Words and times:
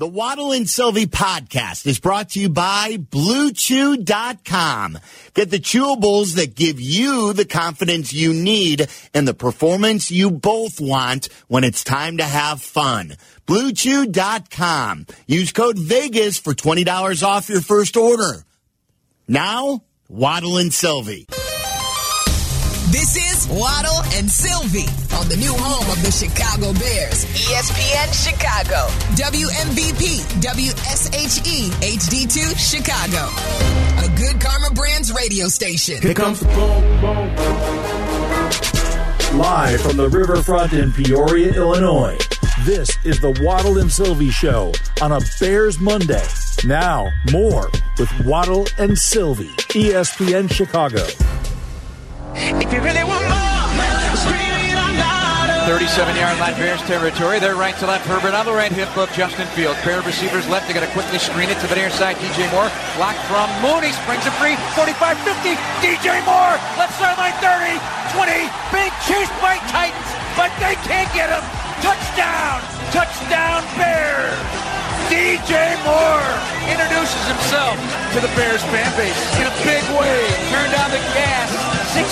The 0.00 0.06
Waddle 0.06 0.52
and 0.52 0.66
Silvy 0.66 1.04
podcast 1.04 1.86
is 1.86 2.00
brought 2.00 2.30
to 2.30 2.40
you 2.40 2.48
by 2.48 2.96
BlueChew.com. 2.96 4.98
Get 5.34 5.50
the 5.50 5.58
chewables 5.58 6.36
that 6.36 6.54
give 6.54 6.80
you 6.80 7.34
the 7.34 7.44
confidence 7.44 8.10
you 8.10 8.32
need 8.32 8.88
and 9.12 9.28
the 9.28 9.34
performance 9.34 10.10
you 10.10 10.30
both 10.30 10.80
want 10.80 11.28
when 11.48 11.64
it's 11.64 11.84
time 11.84 12.16
to 12.16 12.24
have 12.24 12.62
fun. 12.62 13.16
BlueChew.com. 13.46 15.06
Use 15.26 15.52
code 15.52 15.76
VEGAS 15.76 16.40
for 16.40 16.54
$20 16.54 17.22
off 17.22 17.50
your 17.50 17.60
first 17.60 17.98
order. 17.98 18.46
Now, 19.28 19.82
Waddle 20.08 20.56
and 20.56 20.72
Silvy. 20.72 21.26
This 22.90 23.14
is 23.14 23.46
Waddle 23.46 24.02
and 24.14 24.28
Silvy 24.28 24.86
on 25.14 25.28
the 25.28 25.36
new 25.36 25.52
home 25.52 25.88
of 25.92 26.02
the 26.02 26.10
Chicago 26.10 26.72
Bears, 26.72 27.24
ESPN 27.38 28.10
Chicago, 28.10 28.90
WMVP, 29.14 30.26
WSHE, 30.42 31.70
HD2 31.86 32.58
Chicago, 32.58 33.30
a 34.04 34.08
good 34.18 34.40
Karma 34.40 34.74
Brands 34.74 35.12
radio 35.14 35.46
station. 35.46 36.02
Here 36.02 36.14
comes 36.14 36.40
the 36.40 36.46
boom, 36.46 37.00
boom, 37.00 37.36
Live 39.38 39.80
from 39.82 39.96
the 39.96 40.08
riverfront 40.08 40.72
in 40.72 40.90
Peoria, 40.90 41.52
Illinois. 41.54 42.18
This 42.64 42.90
is 43.04 43.20
the 43.20 43.40
Waddle 43.40 43.78
and 43.78 43.90
Silvy 43.90 44.30
Show 44.30 44.72
on 45.00 45.12
a 45.12 45.20
Bears 45.38 45.78
Monday. 45.78 46.26
Now, 46.64 47.12
more 47.30 47.70
with 48.00 48.10
Waddle 48.26 48.66
and 48.78 48.98
Silvy, 48.98 49.50
ESPN 49.74 50.50
Chicago. 50.52 51.06
If 52.34 52.72
you 52.72 52.80
really 52.80 53.02
want 53.02 53.26
more, 53.26 54.16
scream 54.16 54.54
it 54.70 54.78
out 54.78 54.94
louder. 54.94 55.66
37 55.66 56.16
yard 56.16 56.38
line 56.38 56.54
Bears 56.54 56.80
territory. 56.86 57.38
They're 57.38 57.58
right 57.58 57.76
to 57.78 57.86
left. 57.86 58.06
Herbert 58.06 58.34
on 58.34 58.46
the 58.46 58.52
right 58.54 58.70
hip 58.70 58.90
of 58.96 59.10
Justin 59.12 59.46
Fields. 59.58 59.78
Pair 59.80 59.98
of 59.98 60.06
receivers 60.06 60.48
left. 60.48 60.66
They're 60.66 60.78
going 60.78 60.86
to 60.86 60.92
quickly 60.92 61.18
screen 61.18 61.50
it 61.50 61.58
to 61.60 61.66
the 61.66 61.74
near 61.74 61.90
side. 61.90 62.16
DJ 62.22 62.46
Moore 62.54 62.70
blocked 62.94 63.22
from 63.26 63.50
Mooney. 63.62 63.90
Springs 64.06 64.26
it 64.26 64.34
free. 64.38 64.54
45 64.78 65.18
50. 65.26 65.58
DJ 65.82 66.22
Moore. 66.22 66.54
Left 66.78 66.94
sideline 66.98 67.34
30 67.42 67.78
20. 68.14 68.46
Big 68.74 68.92
chase 69.06 69.30
by 69.42 69.58
Titans, 69.70 70.10
but 70.38 70.50
they 70.62 70.74
can't 70.86 71.10
get 71.14 71.30
him. 71.30 71.42
Touchdown. 71.82 72.62
Touchdown 72.94 73.62
Bears. 73.74 74.70
DJ 75.10 75.74
Moore 75.82 76.30
introduces 76.70 77.22
himself 77.26 77.74
to 78.14 78.22
the 78.22 78.30
Bears 78.38 78.62
fan 78.70 78.86
base 78.94 79.18
in 79.38 79.46
a 79.46 79.54
big 79.66 79.82
way. 79.98 80.22
Turned 80.54 80.70
down 80.70 80.90
the 80.90 81.02
gas, 81.14 81.50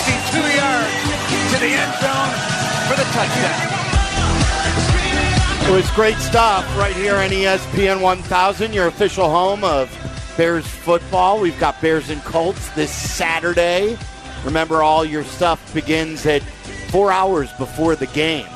62 0.08 0.40
yards 0.56 0.94
to 1.52 1.58
the 1.60 1.72
end 1.76 1.92
zone 2.00 2.32
for 2.88 2.96
the 2.96 3.04
touchdown. 3.12 3.78
It 5.68 5.72
was 5.72 5.90
great 5.90 6.16
stuff 6.16 6.64
right 6.78 6.96
here 6.96 7.16
on 7.16 7.28
ESPN 7.28 8.00
1000, 8.00 8.72
your 8.72 8.86
official 8.86 9.28
home 9.28 9.64
of 9.64 9.90
Bears 10.38 10.66
football. 10.66 11.38
We've 11.38 11.58
got 11.60 11.78
Bears 11.82 12.08
and 12.08 12.22
Colts 12.24 12.70
this 12.70 12.90
Saturday. 12.90 13.98
Remember, 14.44 14.82
all 14.82 15.04
your 15.04 15.24
stuff 15.24 15.74
begins 15.74 16.24
at 16.24 16.42
four 16.90 17.12
hours 17.12 17.52
before 17.54 17.96
the 17.96 18.06
game. 18.06 18.46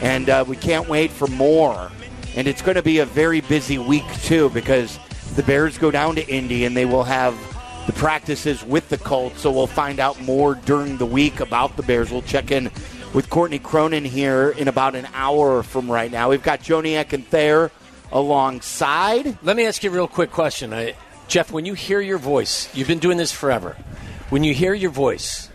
And 0.00 0.30
uh, 0.30 0.44
we 0.46 0.54
can't 0.54 0.88
wait 0.88 1.10
for 1.10 1.26
more. 1.26 1.90
And 2.36 2.46
it's 2.46 2.62
going 2.62 2.76
to 2.76 2.82
be 2.82 3.00
a 3.00 3.06
very 3.06 3.40
busy 3.40 3.78
week, 3.78 4.06
too, 4.22 4.48
because 4.50 5.00
the 5.34 5.42
Bears 5.42 5.76
go 5.76 5.90
down 5.90 6.14
to 6.14 6.28
Indy 6.28 6.64
and 6.66 6.76
they 6.76 6.84
will 6.84 7.04
have 7.04 7.34
the 7.86 7.92
practices 7.92 8.64
with 8.64 8.88
the 8.88 8.98
Colts. 8.98 9.40
So 9.40 9.50
we'll 9.50 9.66
find 9.66 10.00
out 10.00 10.20
more 10.20 10.54
during 10.54 10.98
the 10.98 11.06
week 11.06 11.40
about 11.40 11.76
the 11.76 11.82
Bears. 11.82 12.10
We'll 12.10 12.22
check 12.22 12.50
in 12.50 12.70
with 13.12 13.28
Courtney 13.28 13.58
Cronin 13.58 14.04
here 14.04 14.50
in 14.50 14.68
about 14.68 14.94
an 14.94 15.06
hour 15.12 15.62
from 15.62 15.90
right 15.90 16.10
now. 16.10 16.30
We've 16.30 16.42
got 16.42 16.60
Joniak 16.60 17.12
and 17.12 17.26
Thayer 17.26 17.70
alongside. 18.10 19.38
Let 19.42 19.56
me 19.56 19.66
ask 19.66 19.82
you 19.82 19.90
a 19.90 19.92
real 19.92 20.08
quick 20.08 20.30
question. 20.30 20.72
I, 20.72 20.94
Jeff, 21.28 21.52
when 21.52 21.66
you 21.66 21.74
hear 21.74 22.00
your 22.00 22.18
voice, 22.18 22.74
you've 22.74 22.88
been 22.88 22.98
doing 22.98 23.16
this 23.16 23.32
forever. 23.32 23.76
When 24.30 24.44
you 24.44 24.54
hear 24.54 24.74
your 24.74 24.90
voice, 24.90 25.48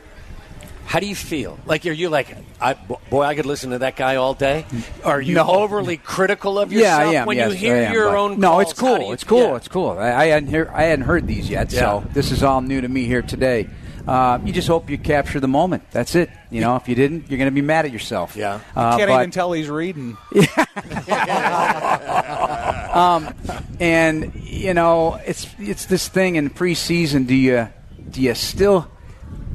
how 0.87 0.99
do 1.01 1.05
you 1.05 1.15
feel? 1.15 1.59
Like, 1.65 1.85
are 1.85 1.91
you 1.91 2.07
like, 2.09 2.33
I, 2.61 2.73
boy, 3.09 3.23
I 3.23 3.35
could 3.35 3.45
listen 3.45 3.71
to 3.71 3.79
that 3.79 3.97
guy 3.97 4.15
all 4.15 4.33
day? 4.33 4.65
Are 5.03 5.19
you 5.19 5.35
No. 5.35 5.45
overly 5.45 5.97
critical 5.97 6.57
of 6.57 6.71
Yeah, 6.71 6.79
yourself 6.79 7.01
I 7.01 7.13
am. 7.15 7.25
when 7.27 7.37
yes, 7.37 7.51
you 7.51 7.57
hear 7.57 7.75
I 7.75 7.79
am, 7.79 7.93
your 7.93 8.05
but- 8.09 8.17
own? 8.17 8.39
No, 8.39 8.49
calls? 8.51 8.61
it's 8.71 8.79
cool. 8.79 8.99
you- 9.01 9.11
It's 9.11 9.23
cool. 9.25 9.39
yeah. 9.41 9.55
It's 9.57 9.67
cool. 9.67 9.89
I, 9.99 10.13
I 10.13 10.25
hadn't 10.27 10.47
hear, 10.49 10.71
I 10.73 10.83
hadn't 10.83 11.05
heard 11.05 11.27
these 11.27 11.49
yet, 11.49 11.71
so 11.71 12.03
this 12.13 12.31
is 12.31 12.41
all 12.41 12.61
new 12.61 12.79
to 12.81 12.87
me 12.87 13.03
here 13.05 13.21
today. 13.21 13.67
Uh, 14.07 14.39
you 14.45 14.53
just 14.53 14.69
hope 14.69 14.89
you 14.89 14.97
capture 14.97 15.41
the 15.41 15.49
moment. 15.49 15.83
That's 15.91 16.15
it. 16.15 16.29
You 16.49 16.61
know, 16.61 16.77
if 16.77 16.87
you 16.87 16.95
didn't, 16.95 17.29
you're 17.29 17.37
going 17.37 17.49
to 17.49 17.53
be 17.53 17.61
mad 17.61 17.83
at 17.83 17.91
yourself. 17.91 18.37
Yeah. 18.37 18.61
Uh, 18.73 18.95
Can't 18.95 19.09
but- 19.09 19.19
even 19.19 19.31
tell 19.31 19.51
he's 19.51 19.67
reading. 19.69 20.15
um, 22.93 23.33
and 23.81 24.33
you 24.35 24.73
know, 24.73 25.15
it's 25.25 25.47
it's 25.59 25.85
this 25.85 26.07
thing 26.07 26.37
in 26.37 26.49
preseason. 26.49 27.27
Do 27.27 27.35
you 27.35 27.67
do 28.09 28.21
you 28.21 28.33
still 28.35 28.87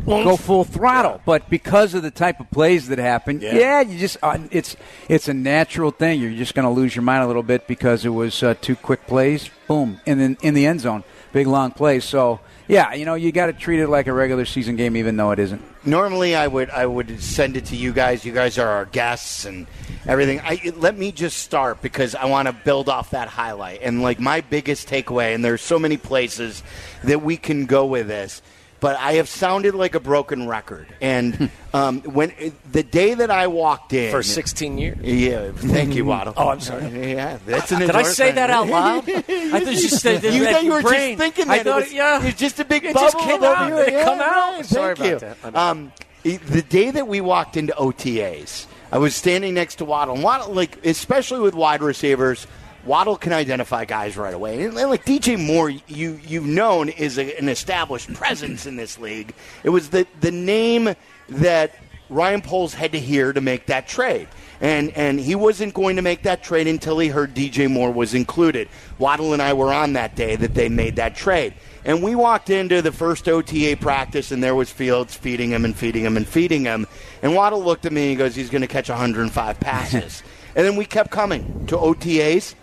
go 0.07 0.37
full 0.37 0.65
throttle? 0.65 1.21
But 1.25 1.49
because 1.51 1.95
of 1.95 2.03
the 2.03 2.11
type 2.11 2.41
of 2.41 2.51
plays 2.51 2.89
that 2.89 2.99
happen, 2.99 3.41
Yeah. 3.41 3.55
yeah, 3.55 3.81
you 3.81 3.99
just 3.99 4.17
uh, 4.23 4.39
it's 4.51 4.77
it's 5.09 5.29
a 5.29 5.35
natural 5.35 5.91
thing. 5.91 6.21
You're 6.21 6.33
just 6.33 6.55
going 6.55 6.67
to 6.67 6.71
lose 6.73 6.95
your 6.95 7.03
mind 7.03 7.23
a 7.25 7.27
little 7.27 7.43
bit 7.43 7.67
because 7.67 8.05
it 8.05 8.11
was 8.11 8.43
uh, 8.43 8.55
two 8.61 8.77
quick 8.77 9.07
plays, 9.07 9.51
boom, 9.69 10.01
in 10.07 10.19
the, 10.19 10.37
in 10.47 10.55
the 10.55 10.67
end 10.67 10.81
zone, 10.81 11.05
big 11.33 11.47
long 11.47 11.71
plays. 11.71 12.05
So 12.05 12.41
yeah, 12.69 12.95
you 12.95 13.05
know, 13.05 13.15
you 13.15 13.33
got 13.33 13.47
to 13.47 13.53
treat 13.53 13.81
it 13.81 13.89
like 13.89 14.07
a 14.07 14.13
regular 14.13 14.45
season 14.45 14.77
game, 14.77 14.97
even 14.97 15.17
though 15.17 15.31
it 15.33 15.39
isn't. 15.39 15.61
Normally, 15.85 16.37
I 16.37 16.47
would 16.47 16.71
I 16.71 16.87
would 16.87 17.21
send 17.21 17.57
it 17.57 17.67
to 17.67 17.77
you 17.77 17.93
guys. 17.93 18.25
You 18.25 18.33
guys 18.33 18.57
are 18.57 18.69
our 18.69 18.85
guests 18.87 19.45
and 19.45 19.67
everything. 20.07 20.41
I, 20.45 20.73
let 20.77 20.97
me 20.97 21.11
just 21.11 21.39
start 21.39 21.83
because 21.83 22.15
I 22.15 22.27
want 22.27 22.47
to 22.47 22.53
build 22.53 22.89
off 22.89 23.11
that 23.11 23.27
highlight 23.29 23.81
and 23.83 24.01
like 24.01 24.21
my 24.21 24.43
biggest 24.43 24.89
takeaway. 24.89 25.35
And 25.35 25.45
there's 25.45 25.61
so 25.61 25.81
many 25.81 25.97
places 25.97 26.63
that 27.03 27.21
we 27.23 27.37
can 27.37 27.67
go 27.67 27.85
with 27.85 28.07
this, 28.07 28.43
but 28.83 28.97
I 28.97 29.13
have 29.15 29.29
sounded 29.29 29.75
like 29.77 29.95
a 29.95 30.01
broken 30.01 30.47
record. 30.49 30.89
And 31.01 31.51
um, 31.73 32.01
when 32.03 32.33
the 32.73 32.83
day 32.83 33.15
that 33.15 33.31
I 33.31 33.47
walked 33.47 33.93
in 33.95 34.11
For 34.11 34.23
16 34.25 34.77
years. 34.77 34.99
yeah, 35.01 35.53
thank 35.55 35.95
you, 35.95 36.05
Waddle. 36.05 36.35
Oh, 36.37 36.49
I'm 36.49 36.61
sorry. 36.61 37.13
Yeah, 37.13 37.39
that's 37.47 37.71
an 37.73 37.79
Did 37.81 37.93
I 37.93 38.03
say 38.03 38.33
that 38.33 38.51
out 38.51 38.67
loud? 38.67 39.09
I 39.09 39.23
thought 39.23 39.67
you 39.69 39.77
said 39.89 40.25
You 40.25 40.45
that 40.45 40.53
thought 40.57 40.65
you 40.65 40.73
were 40.73 40.83
brain. 40.83 41.17
just 41.17 41.35
thinking 41.35 41.51
I 41.51 41.63
thought, 41.63 41.83
it 41.83 41.85
was, 41.85 41.93
yeah. 41.95 42.27
it's 42.27 42.39
just 42.39 42.59
a 42.61 42.65
big 42.65 42.85
It 42.85 42.93
bubble 42.95 43.07
just 43.13 43.19
came 43.21 43.37
over 43.43 43.47
out. 43.47 43.69
here. 43.69 43.77
Did 43.85 43.89
it 43.89 43.93
Yeah, 43.99 44.05
come 44.05 44.21
out? 44.21 44.53
right. 44.57 44.67
Sorry 44.67 44.97
Thank 44.97 45.23
about 45.23 45.37
you. 45.45 45.51
that. 45.53 45.57
Um, 45.57 45.93
the 46.25 46.63
day 46.69 46.91
that 46.91 47.07
we 47.09 47.21
walked 47.21 47.57
into 47.57 47.73
OTAs, 47.75 48.67
I 48.91 48.99
was 48.99 49.15
standing 49.15 49.55
next 49.55 49.77
to 49.77 49.85
Waddle. 49.85 50.17
And 50.17 50.25
Waddle, 50.25 50.53
like 50.53 50.85
especially 50.85 51.41
with 51.41 51.55
wide 51.55 51.83
receivers, 51.83 52.47
Waddle 52.85 53.17
can 53.17 53.33
identify 53.33 53.85
guys 53.85 54.17
right 54.17 54.35
away. 54.35 54.65
And, 54.65 54.77
and, 54.77 54.91
like 54.91 55.05
DJ 55.05 55.39
Moore, 55.39 55.71
you 55.71 56.21
you've 56.27 56.47
known 56.47 56.89
is 56.89 57.19
a, 57.19 57.39
an 57.39 57.49
established 57.49 58.13
presence 58.15 58.67
in 58.67 58.77
this 58.77 58.99
league. 58.99 59.35
It 59.63 59.71
was 59.71 59.91
the 59.91 60.07
the 60.21 60.33
name 60.33 60.95
that 61.29 61.75
Ryan 62.13 62.43
Poles 62.43 62.75
had 62.75 62.93
to 62.93 62.99
hear 62.99 63.33
to 63.33 63.41
make 63.41 63.67
that 63.67 63.89
trade. 63.89 64.29
And, 64.61 64.91
and 64.91 65.19
he 65.19 65.35
wasn't 65.35 65.75
going 65.75 65.97
to 65.97 66.03
make 66.03 66.23
that 66.23 66.45
trade 66.45 66.69
until 66.69 66.99
he 66.99 67.09
heard 67.09 67.35
DJ 67.35 67.69
Moore 67.69 67.91
was 67.91 68.15
included. 68.15 68.69
Waddle 68.99 69.33
and 69.33 69.43
I 69.43 69.55
were 69.55 69.73
on 69.73 69.95
that 69.95 70.15
day 70.15 70.37
that 70.37 70.55
they 70.55 70.69
made 70.69 70.97
that 70.97 71.17
trade. 71.17 71.55
And 71.85 72.01
we 72.01 72.15
walked 72.15 72.49
into 72.49 72.81
the 72.81 72.93
first 72.93 73.29
OTA 73.29 73.77
practice, 73.81 74.31
and 74.31 74.45
there 74.45 74.55
was 74.55 74.71
Fields 74.71 75.17
feeding 75.17 75.51
him 75.51 75.65
and 75.65 75.75
feeding 75.75 76.05
him 76.05 76.17
and 76.17 76.27
feeding 76.27 76.65
him. 76.65 76.87
And 77.23 77.35
Waddle 77.35 77.65
looked 77.65 77.87
at 77.87 77.93
me 77.93 78.03
and 78.03 78.11
he 78.11 78.17
goes, 78.17 78.37
He's 78.37 78.51
going 78.51 78.63
to 78.63 78.69
catch 78.69 78.89
105 78.89 79.59
passes. 79.59 80.23
and 80.55 80.65
then 80.65 80.77
we 80.77 80.85
kept 80.85 81.11
coming 81.11 81.67
to 81.67 81.77
OTAs, 81.77 82.55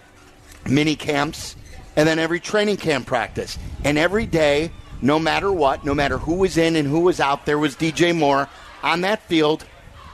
mini 0.69 0.95
camps, 0.95 1.55
and 1.95 2.07
then 2.07 2.19
every 2.19 2.39
training 2.39 2.77
camp 2.77 3.07
practice. 3.07 3.57
And 3.83 3.97
every 3.97 4.25
day, 4.25 4.71
no 5.01 5.19
matter 5.19 5.51
what, 5.51 5.85
no 5.85 5.93
matter 5.93 6.17
who 6.17 6.35
was 6.35 6.57
in 6.57 6.75
and 6.75 6.87
who 6.87 7.01
was 7.01 7.19
out, 7.19 7.45
there 7.45 7.57
was 7.57 7.75
DJ 7.75 8.15
Moore 8.15 8.47
on 8.83 9.01
that 9.01 9.21
field 9.23 9.65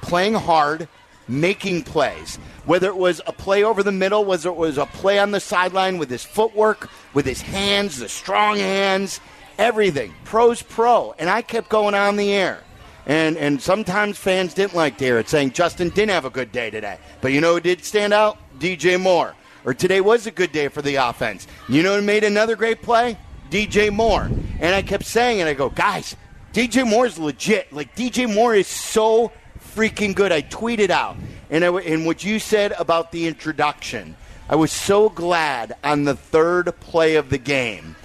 playing 0.02 0.36
hard, 0.36 0.88
making 1.28 1.84
plays. 1.84 2.38
Whether 2.66 2.88
it 2.88 2.98
was 2.98 3.22
a 3.28 3.34
play 3.34 3.64
over 3.64 3.84
the 3.84 3.92
middle, 3.92 4.26
whether 4.26 4.50
it 4.50 4.56
was 4.56 4.78
a 4.78 4.86
play 4.86 5.20
on 5.20 5.32
the 5.32 5.40
sideline 5.40 5.98
with 5.98 6.10
his 6.10 6.24
footwork, 6.24 6.90
with 7.14 7.26
his 7.26 7.42
hands, 7.42 8.00
the 8.00 8.10
strong 8.10 8.58
hands, 8.58 9.20
everything. 9.58 10.14
Pro's 10.24 10.62
pro. 10.62 11.14
And 11.18 11.30
I 11.30 11.42
kept 11.42 11.70
going 11.70 11.96
on 11.96 12.18
the 12.18 12.34
air. 12.34 12.62
And, 13.08 13.38
and 13.38 13.62
sometimes 13.62 14.18
fans 14.18 14.56
didn't 14.56 14.76
like 14.76 14.98
to 14.98 15.06
hear 15.06 15.20
it, 15.20 15.30
saying 15.30 15.52
Justin 15.52 15.90
didn't 15.90 16.10
have 16.10 16.26
a 16.26 16.32
good 16.32 16.52
day 16.52 16.72
today. 16.72 16.98
But 17.22 17.34
you 17.34 17.42
know 17.42 17.54
who 17.54 17.60
did 17.60 17.84
stand 17.86 18.14
out? 18.14 18.38
DJ 18.60 19.00
Moore. 19.00 19.36
Or 19.66 19.74
today 19.74 20.00
was 20.00 20.28
a 20.28 20.32
good 20.32 20.52
day 20.52 20.68
for 20.68 20.82
the 20.82 20.96
offense. 20.96 21.48
You 21.68 21.84
know 21.84 21.96
who 21.96 22.02
made 22.02 22.24
another 22.24 22.56
great 22.56 22.82
play? 22.82 23.18
DJ 23.50 23.92
Moore. 23.92 24.30
And 24.60 24.76
I 24.76 24.82
kept 24.82 25.06
saying 25.06 25.40
it. 25.40 25.48
I 25.48 25.54
go, 25.54 25.70
guys, 25.70 26.16
DJ 26.54 26.88
Moore 26.88 27.08
is 27.08 27.18
legit. 27.18 27.74
Like, 27.74 27.96
DJ 27.96 28.32
Moore 28.32 28.54
is 28.54 28.68
so 28.68 29.32
freaking 29.76 30.16
good. 30.16 30.32
I 30.32 30.44
tweeted 30.44 30.92
out. 30.92 31.18
And, 31.50 31.66
I, 31.66 31.70
and 31.82 32.06
what 32.06 32.24
you 32.24 32.40
said 32.40 32.74
about 32.74 33.12
the 33.12 33.28
introduction, 33.28 34.16
I 34.48 34.56
was 34.56 34.72
so 34.72 35.10
glad 35.10 35.76
on 35.84 36.04
the 36.04 36.16
third 36.16 36.80
play 36.80 37.16
of 37.16 37.30
the 37.30 37.38
game 37.38 37.96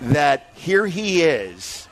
that 0.00 0.50
here 0.54 0.86
he 0.86 1.22
is, 1.22 1.88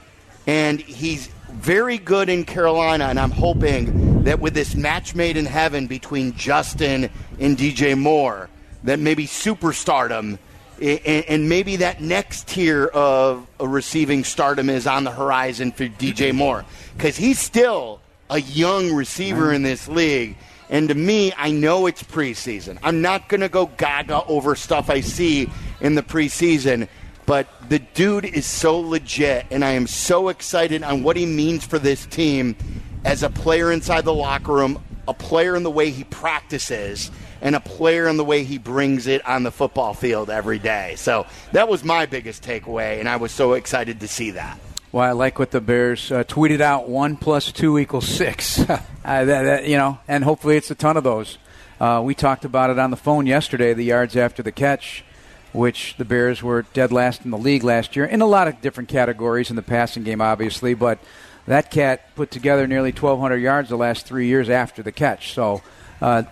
and 0.46 0.80
he's 0.80 1.28
very 1.50 1.98
good 1.98 2.28
in 2.28 2.44
Carolina, 2.44 3.04
and 3.04 3.18
I'm 3.18 3.30
hoping 3.30 4.24
that 4.24 4.40
with 4.40 4.54
this 4.54 4.74
match 4.74 5.14
made 5.14 5.36
in 5.36 5.46
heaven 5.46 5.86
between 5.86 6.34
Justin 6.34 7.08
and 7.38 7.56
DJ 7.56 7.96
Moore, 7.96 8.50
that 8.84 9.00
maybe 9.00 9.26
superstardom 9.26 10.38
and, 10.80 11.00
and 11.06 11.48
maybe 11.48 11.76
that 11.76 12.00
next 12.00 12.48
tier 12.48 12.86
of 12.86 13.46
receiving 13.60 14.24
stardom 14.24 14.68
is 14.68 14.86
on 14.86 15.04
the 15.04 15.10
horizon 15.10 15.72
for 15.72 15.84
DJ 15.84 16.28
mm-hmm. 16.28 16.38
Moore 16.38 16.64
because 16.96 17.16
he's 17.16 17.38
still 17.38 18.00
a 18.30 18.40
young 18.40 18.92
receiver 18.92 19.46
mm-hmm. 19.46 19.56
in 19.56 19.62
this 19.62 19.88
league. 19.88 20.36
And 20.70 20.88
to 20.88 20.94
me, 20.94 21.32
I 21.36 21.50
know 21.50 21.86
it's 21.86 22.02
preseason. 22.02 22.78
I'm 22.82 23.02
not 23.02 23.28
going 23.28 23.42
to 23.42 23.48
go 23.48 23.66
gaga 23.66 24.24
over 24.24 24.54
stuff 24.54 24.90
I 24.90 25.00
see 25.00 25.48
in 25.80 25.94
the 25.94 26.02
preseason, 26.02 26.88
but 27.26 27.46
the 27.68 27.78
dude 27.78 28.24
is 28.24 28.46
so 28.46 28.78
legit, 28.78 29.46
and 29.50 29.64
I 29.64 29.70
am 29.70 29.86
so 29.86 30.30
excited 30.30 30.82
on 30.82 31.02
what 31.02 31.16
he 31.16 31.26
means 31.26 31.66
for 31.66 31.78
this 31.78 32.06
team 32.06 32.56
as 33.04 33.22
a 33.22 33.30
player 33.30 33.70
inside 33.70 34.04
the 34.04 34.14
locker 34.14 34.52
room, 34.52 34.82
a 35.06 35.14
player 35.14 35.54
in 35.54 35.62
the 35.62 35.70
way 35.70 35.90
he 35.90 36.04
practices, 36.04 37.10
and 37.44 37.54
a 37.54 37.60
player 37.60 38.08
in 38.08 38.16
the 38.16 38.24
way 38.24 38.42
he 38.42 38.58
brings 38.58 39.06
it 39.06 39.24
on 39.28 39.42
the 39.42 39.52
football 39.52 39.92
field 39.92 40.30
every 40.30 40.58
day. 40.58 40.94
So 40.96 41.26
that 41.52 41.68
was 41.68 41.84
my 41.84 42.06
biggest 42.06 42.42
takeaway, 42.42 42.98
and 42.98 43.08
I 43.08 43.16
was 43.16 43.30
so 43.30 43.52
excited 43.52 44.00
to 44.00 44.08
see 44.08 44.32
that. 44.32 44.58
Well, 44.90 45.04
I 45.04 45.12
like 45.12 45.38
what 45.38 45.50
the 45.50 45.60
Bears 45.60 46.10
uh, 46.10 46.24
tweeted 46.24 46.60
out: 46.60 46.88
one 46.88 47.16
plus 47.16 47.52
two 47.52 47.78
equals 47.78 48.08
six. 48.08 48.58
uh, 48.68 48.78
that, 49.04 49.26
that, 49.26 49.68
you 49.68 49.76
know, 49.76 49.98
and 50.08 50.24
hopefully 50.24 50.56
it's 50.56 50.70
a 50.70 50.74
ton 50.74 50.96
of 50.96 51.04
those. 51.04 51.36
Uh, 51.78 52.00
we 52.02 52.14
talked 52.14 52.44
about 52.44 52.70
it 52.70 52.78
on 52.78 52.90
the 52.90 52.96
phone 52.96 53.26
yesterday. 53.26 53.74
The 53.74 53.84
yards 53.84 54.16
after 54.16 54.42
the 54.42 54.52
catch, 54.52 55.04
which 55.52 55.96
the 55.98 56.04
Bears 56.04 56.42
were 56.42 56.62
dead 56.72 56.92
last 56.92 57.24
in 57.24 57.30
the 57.30 57.38
league 57.38 57.64
last 57.64 57.94
year, 57.94 58.06
in 58.06 58.22
a 58.22 58.26
lot 58.26 58.48
of 58.48 58.62
different 58.62 58.88
categories 58.88 59.50
in 59.50 59.56
the 59.56 59.62
passing 59.62 60.02
game, 60.02 60.22
obviously. 60.22 60.72
But 60.72 60.98
that 61.46 61.70
cat 61.70 62.14
put 62.14 62.30
together 62.30 62.66
nearly 62.66 62.90
1,200 62.90 63.36
yards 63.36 63.68
the 63.68 63.76
last 63.76 64.06
three 64.06 64.28
years 64.28 64.48
after 64.48 64.82
the 64.82 64.92
catch. 64.92 65.34
So 65.34 65.60
uh, 66.00 66.22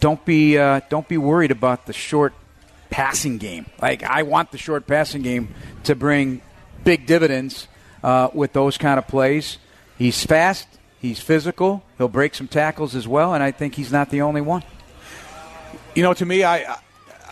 don't 0.00 0.24
be 0.24 0.58
uh, 0.58 0.80
don't 0.88 1.08
be 1.08 1.18
worried 1.18 1.50
about 1.50 1.86
the 1.86 1.92
short 1.92 2.34
passing 2.90 3.38
game. 3.38 3.66
Like 3.80 4.02
I 4.02 4.22
want 4.22 4.52
the 4.52 4.58
short 4.58 4.86
passing 4.86 5.22
game 5.22 5.54
to 5.84 5.94
bring 5.94 6.40
big 6.84 7.06
dividends 7.06 7.68
uh, 8.02 8.28
with 8.32 8.52
those 8.52 8.78
kind 8.78 8.98
of 8.98 9.06
plays. 9.06 9.58
He's 9.96 10.24
fast. 10.24 10.68
He's 11.00 11.20
physical. 11.20 11.84
He'll 11.96 12.08
break 12.08 12.34
some 12.34 12.48
tackles 12.48 12.94
as 12.94 13.06
well, 13.06 13.34
and 13.34 13.42
I 13.42 13.50
think 13.50 13.74
he's 13.74 13.92
not 13.92 14.10
the 14.10 14.22
only 14.22 14.40
one. 14.40 14.64
You 15.94 16.02
know, 16.02 16.14
to 16.14 16.26
me, 16.26 16.44
I 16.44 16.78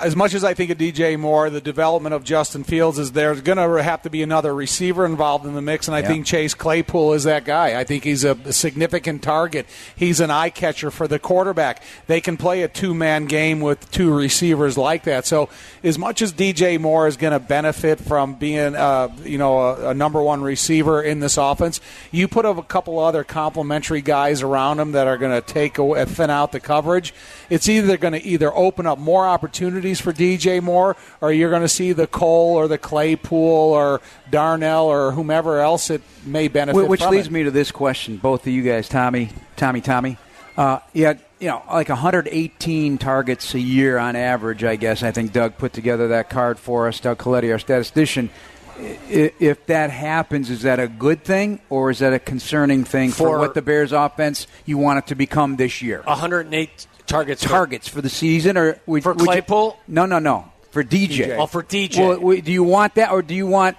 as 0.00 0.14
much 0.14 0.34
as 0.34 0.44
I 0.44 0.52
think 0.52 0.70
of 0.70 0.78
DJ 0.78 1.18
Moore, 1.18 1.48
the 1.48 1.60
development 1.60 2.14
of 2.14 2.22
Justin 2.22 2.64
Fields 2.64 2.98
is 2.98 3.12
there's 3.12 3.40
going 3.40 3.56
to 3.58 3.82
have 3.82 4.02
to 4.02 4.10
be 4.10 4.22
another 4.22 4.54
receiver 4.54 5.06
involved 5.06 5.46
in 5.46 5.54
the 5.54 5.62
mix, 5.62 5.88
and 5.88 5.94
I 5.94 6.00
Yeah. 6.00 6.08
think 6.08 6.26
Chase 6.26 6.54
Claypool 6.54 7.14
is 7.14 7.24
that 7.24 7.44
guy. 7.44 7.78
I 7.78 7.84
think 7.84 8.04
he's 8.04 8.22
a, 8.24 8.36
significant 8.52 9.22
target. 9.22 9.66
He's 9.94 10.20
an 10.20 10.30
eye 10.30 10.50
catcher 10.50 10.90
for 10.90 11.08
the 11.08 11.18
quarterback. 11.18 11.82
They 12.08 12.20
can 12.20 12.36
play 12.36 12.62
a 12.62 12.68
two 12.68 12.94
man 12.94 13.24
game 13.26 13.60
with 13.60 13.90
two 13.90 14.12
receivers 14.12 14.76
like 14.76 15.04
that. 15.04 15.24
So, 15.26 15.48
as 15.82 15.98
much 15.98 16.20
as 16.20 16.32
DJ 16.32 16.78
Moore 16.78 17.06
is 17.06 17.16
going 17.16 17.32
to 17.32 17.38
benefit 17.40 17.98
from 18.00 18.34
being, 18.34 18.74
uh, 18.74 19.08
you 19.24 19.38
know, 19.38 19.58
a, 19.58 19.90
a 19.90 19.94
number 19.94 20.22
one 20.22 20.42
receiver 20.42 21.00
in 21.02 21.20
this 21.20 21.38
offense, 21.38 21.80
you 22.10 22.28
put 22.28 22.44
a 22.44 22.62
couple 22.62 22.98
other 22.98 23.24
complementary 23.24 24.02
guys 24.02 24.42
around 24.42 24.78
him 24.80 24.92
that 24.92 25.06
are 25.06 25.16
going 25.16 25.32
to 25.32 25.46
take 25.46 25.78
away, 25.78 26.04
thin 26.04 26.28
out 26.30 26.52
the 26.52 26.60
coverage. 26.60 27.14
It's 27.48 27.68
either 27.68 27.96
going 27.96 28.12
to 28.14 28.22
either 28.22 28.52
open 28.54 28.86
up 28.86 28.98
more 28.98 29.26
opportunities 29.26 29.85
for 29.94 30.12
DJ 30.12 30.62
Moore, 30.62 30.96
or 31.20 31.32
you're 31.32 31.50
going 31.50 31.62
to 31.62 31.68
see 31.68 31.92
the 31.92 32.06
Cole 32.06 32.54
or 32.54 32.68
the 32.68 32.78
Claypool 32.78 33.38
or 33.38 34.00
Darnell 34.30 34.86
or 34.86 35.12
whomever 35.12 35.60
else 35.60 35.90
it 35.90 36.02
may 36.24 36.48
benefit. 36.48 36.88
Which 36.88 37.02
from 37.02 37.12
leads 37.12 37.28
it. 37.28 37.32
me 37.32 37.44
to 37.44 37.50
this 37.50 37.70
question, 37.70 38.16
both 38.16 38.42
of 38.46 38.52
you 38.52 38.62
guys, 38.62 38.88
Tommy, 38.88 39.30
Tommy, 39.56 39.80
Tommy. 39.80 40.18
Uh, 40.56 40.78
yeah, 40.92 41.14
you 41.38 41.48
know, 41.48 41.62
like 41.70 41.88
118 41.88 42.98
targets 42.98 43.54
a 43.54 43.60
year 43.60 43.98
on 43.98 44.16
average, 44.16 44.64
I 44.64 44.76
guess. 44.76 45.02
I 45.02 45.10
think 45.10 45.32
Doug 45.32 45.58
put 45.58 45.72
together 45.72 46.08
that 46.08 46.30
card 46.30 46.58
for 46.58 46.88
us, 46.88 46.98
Doug 47.00 47.18
Coletti, 47.18 47.52
our 47.52 47.58
statistician. 47.58 48.30
If 48.78 49.66
that 49.66 49.90
happens, 49.90 50.50
is 50.50 50.62
that 50.62 50.78
a 50.78 50.88
good 50.88 51.24
thing 51.24 51.60
or 51.70 51.90
is 51.90 52.00
that 52.00 52.12
a 52.12 52.18
concerning 52.18 52.84
thing 52.84 53.10
for, 53.10 53.28
For- 53.28 53.38
what 53.38 53.54
the 53.54 53.62
Bears 53.62 53.92
offense 53.92 54.46
you 54.64 54.76
want 54.78 54.98
it 54.98 55.06
to 55.08 55.14
become 55.14 55.56
this 55.56 55.80
year? 55.82 56.02
108 56.04 56.86
targets. 57.06 57.42
for- 57.42 57.48
Targets 57.50 57.88
for 57.88 58.00
the 58.00 58.08
season 58.10 58.56
or 58.56 58.78
would, 58.86 59.02
For 59.02 59.12
would 59.12 59.20
you- 59.20 59.26
Claypool? 59.26 59.78
no, 59.88 60.06
no, 60.06 60.18
no. 60.18 60.44
For 60.70 60.82
DJ. 60.84 61.36
Oh, 61.38 61.46
for 61.46 61.62
DJ. 61.62 62.18
Well, 62.20 62.40
do 62.40 62.52
you 62.52 62.62
want 62.64 62.96
that 62.96 63.10
or 63.10 63.22
do 63.22 63.34
you 63.34 63.46
want 63.46 63.76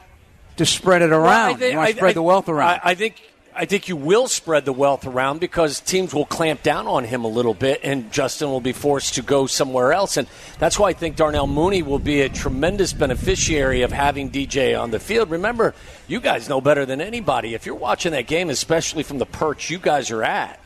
to 0.55 0.65
spread 0.65 1.01
it 1.03 1.11
around? 1.11 1.23
Well, 1.23 1.49
I 1.49 1.53
thi- 1.55 1.69
you 1.71 1.77
want 1.77 1.87
I- 1.87 1.91
to 1.91 1.97
spread 1.97 2.09
I- 2.09 2.13
the 2.13 2.23
wealth 2.23 2.49
around? 2.49 2.69
I, 2.69 2.79
I 2.91 2.95
think 2.95 3.21
I 3.59 3.65
think 3.65 3.87
you 3.87 3.95
will 3.95 4.27
spread 4.27 4.65
the 4.65 4.71
wealth 4.73 5.07
around 5.07 5.39
because 5.39 5.79
teams 5.79 6.13
will 6.13 6.27
clamp 6.27 6.61
down 6.61 6.85
on 6.85 7.03
him 7.05 7.23
a 7.23 7.27
little 7.27 7.55
bit, 7.55 7.79
and 7.83 8.11
Justin 8.11 8.49
will 8.51 8.61
be 8.61 8.71
forced 8.71 9.15
to 9.15 9.23
go 9.23 9.47
somewhere 9.47 9.93
else. 9.93 10.15
And 10.15 10.27
that's 10.59 10.77
why 10.77 10.89
I 10.89 10.93
think 10.93 11.15
Darnell 11.15 11.47
Mooney 11.47 11.81
will 11.81 11.97
be 11.97 12.21
a 12.21 12.29
tremendous 12.29 12.93
beneficiary 12.93 13.81
of 13.81 13.91
having 13.91 14.29
DJ 14.29 14.75
on 14.79 14.91
the 14.91 14.99
field. 14.99 15.31
Remember, 15.31 15.73
you 16.07 16.19
guys 16.19 16.47
know 16.47 16.61
better 16.61 16.85
than 16.85 17.01
anybody. 17.01 17.55
If 17.55 17.65
you're 17.65 17.73
watching 17.73 18.11
that 18.11 18.27
game, 18.27 18.51
especially 18.51 19.01
from 19.01 19.17
the 19.17 19.25
perch 19.25 19.71
you 19.71 19.79
guys 19.79 20.11
are 20.11 20.23
at, 20.23 20.59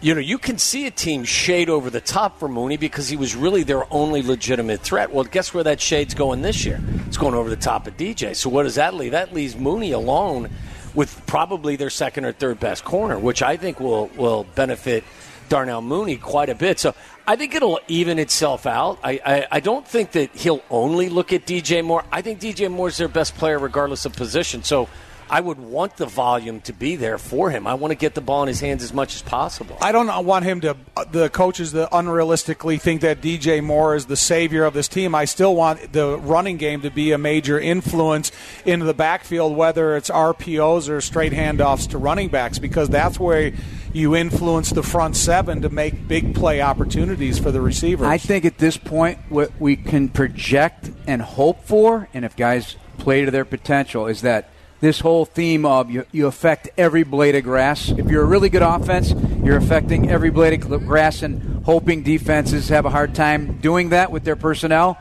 you 0.00 0.14
know, 0.14 0.20
you 0.20 0.38
can 0.38 0.58
see 0.58 0.86
a 0.86 0.90
team 0.90 1.24
shade 1.24 1.68
over 1.68 1.90
the 1.90 2.00
top 2.00 2.38
for 2.38 2.48
Mooney 2.48 2.76
because 2.76 3.08
he 3.08 3.16
was 3.16 3.34
really 3.34 3.64
their 3.64 3.92
only 3.92 4.22
legitimate 4.22 4.80
threat. 4.80 5.12
Well, 5.12 5.24
guess 5.24 5.52
where 5.52 5.64
that 5.64 5.80
shade's 5.80 6.14
going 6.14 6.42
this 6.42 6.64
year? 6.64 6.80
It's 7.06 7.16
going 7.16 7.34
over 7.34 7.50
the 7.50 7.56
top 7.56 7.86
of 7.86 7.96
DJ. 7.96 8.36
So 8.36 8.48
what 8.48 8.62
does 8.62 8.76
that 8.76 8.94
leave? 8.94 9.12
That 9.12 9.34
leaves 9.34 9.56
Mooney 9.56 9.92
alone 9.92 10.50
with 10.94 11.20
probably 11.26 11.76
their 11.76 11.90
second 11.90 12.24
or 12.24 12.32
third 12.32 12.60
best 12.60 12.84
corner, 12.84 13.18
which 13.18 13.42
I 13.42 13.56
think 13.56 13.80
will 13.80 14.06
will 14.16 14.44
benefit 14.54 15.04
Darnell 15.48 15.82
Mooney 15.82 16.16
quite 16.16 16.48
a 16.48 16.54
bit. 16.54 16.78
So 16.78 16.94
I 17.26 17.36
think 17.36 17.54
it'll 17.54 17.80
even 17.88 18.18
itself 18.18 18.66
out. 18.66 18.98
I, 19.02 19.20
I, 19.24 19.46
I 19.52 19.60
don't 19.60 19.86
think 19.86 20.12
that 20.12 20.34
he'll 20.34 20.62
only 20.70 21.08
look 21.08 21.32
at 21.32 21.44
DJ 21.44 21.84
Moore. 21.84 22.04
I 22.12 22.22
think 22.22 22.40
DJ 22.40 22.70
Moore's 22.70 22.96
their 22.98 23.08
best 23.08 23.34
player 23.34 23.58
regardless 23.58 24.04
of 24.04 24.12
position. 24.12 24.62
So 24.62 24.88
I 25.30 25.40
would 25.40 25.58
want 25.58 25.96
the 25.96 26.06
volume 26.06 26.60
to 26.62 26.72
be 26.72 26.96
there 26.96 27.18
for 27.18 27.50
him. 27.50 27.66
I 27.66 27.74
want 27.74 27.90
to 27.92 27.96
get 27.96 28.14
the 28.14 28.20
ball 28.20 28.42
in 28.42 28.48
his 28.48 28.60
hands 28.60 28.82
as 28.82 28.92
much 28.92 29.14
as 29.14 29.22
possible. 29.22 29.76
I 29.80 29.92
don't 29.92 30.24
want 30.24 30.44
him 30.44 30.60
to, 30.62 30.76
uh, 30.96 31.04
the 31.04 31.28
coaches 31.28 31.72
that 31.72 31.90
unrealistically 31.90 32.80
think 32.80 33.02
that 33.02 33.20
DJ 33.20 33.62
Moore 33.62 33.94
is 33.94 34.06
the 34.06 34.16
savior 34.16 34.64
of 34.64 34.74
this 34.74 34.88
team. 34.88 35.14
I 35.14 35.26
still 35.26 35.54
want 35.54 35.92
the 35.92 36.18
running 36.18 36.56
game 36.56 36.80
to 36.82 36.90
be 36.90 37.12
a 37.12 37.18
major 37.18 37.58
influence 37.60 38.32
into 38.64 38.86
the 38.86 38.94
backfield, 38.94 39.56
whether 39.56 39.96
it's 39.96 40.10
RPOs 40.10 40.88
or 40.88 41.00
straight 41.00 41.32
handoffs 41.32 41.88
to 41.90 41.98
running 41.98 42.28
backs, 42.28 42.58
because 42.58 42.88
that's 42.88 43.20
where 43.20 43.52
you 43.92 44.14
influence 44.14 44.70
the 44.70 44.82
front 44.82 45.16
seven 45.16 45.62
to 45.62 45.68
make 45.68 46.08
big 46.08 46.34
play 46.34 46.60
opportunities 46.60 47.38
for 47.38 47.50
the 47.50 47.60
receivers. 47.60 48.06
I 48.06 48.18
think 48.18 48.44
at 48.44 48.58
this 48.58 48.76
point, 48.76 49.18
what 49.28 49.50
we 49.58 49.76
can 49.76 50.08
project 50.08 50.90
and 51.06 51.20
hope 51.20 51.64
for, 51.64 52.08
and 52.14 52.24
if 52.24 52.36
guys 52.36 52.76
play 52.98 53.24
to 53.24 53.30
their 53.30 53.44
potential, 53.44 54.06
is 54.06 54.22
that 54.22 54.50
this 54.80 55.00
whole 55.00 55.24
theme 55.24 55.64
of 55.64 55.90
you, 55.90 56.04
you 56.12 56.26
affect 56.26 56.68
every 56.78 57.02
blade 57.02 57.34
of 57.34 57.44
grass. 57.44 57.88
If 57.90 58.06
you're 58.10 58.22
a 58.22 58.26
really 58.26 58.48
good 58.48 58.62
offense, 58.62 59.12
you're 59.42 59.56
affecting 59.56 60.10
every 60.10 60.30
blade 60.30 60.62
of 60.64 60.86
grass 60.86 61.22
and 61.22 61.64
hoping 61.64 62.02
defenses 62.02 62.68
have 62.68 62.84
a 62.86 62.90
hard 62.90 63.14
time 63.14 63.58
doing 63.58 63.88
that 63.90 64.10
with 64.12 64.24
their 64.24 64.36
personnel 64.36 64.98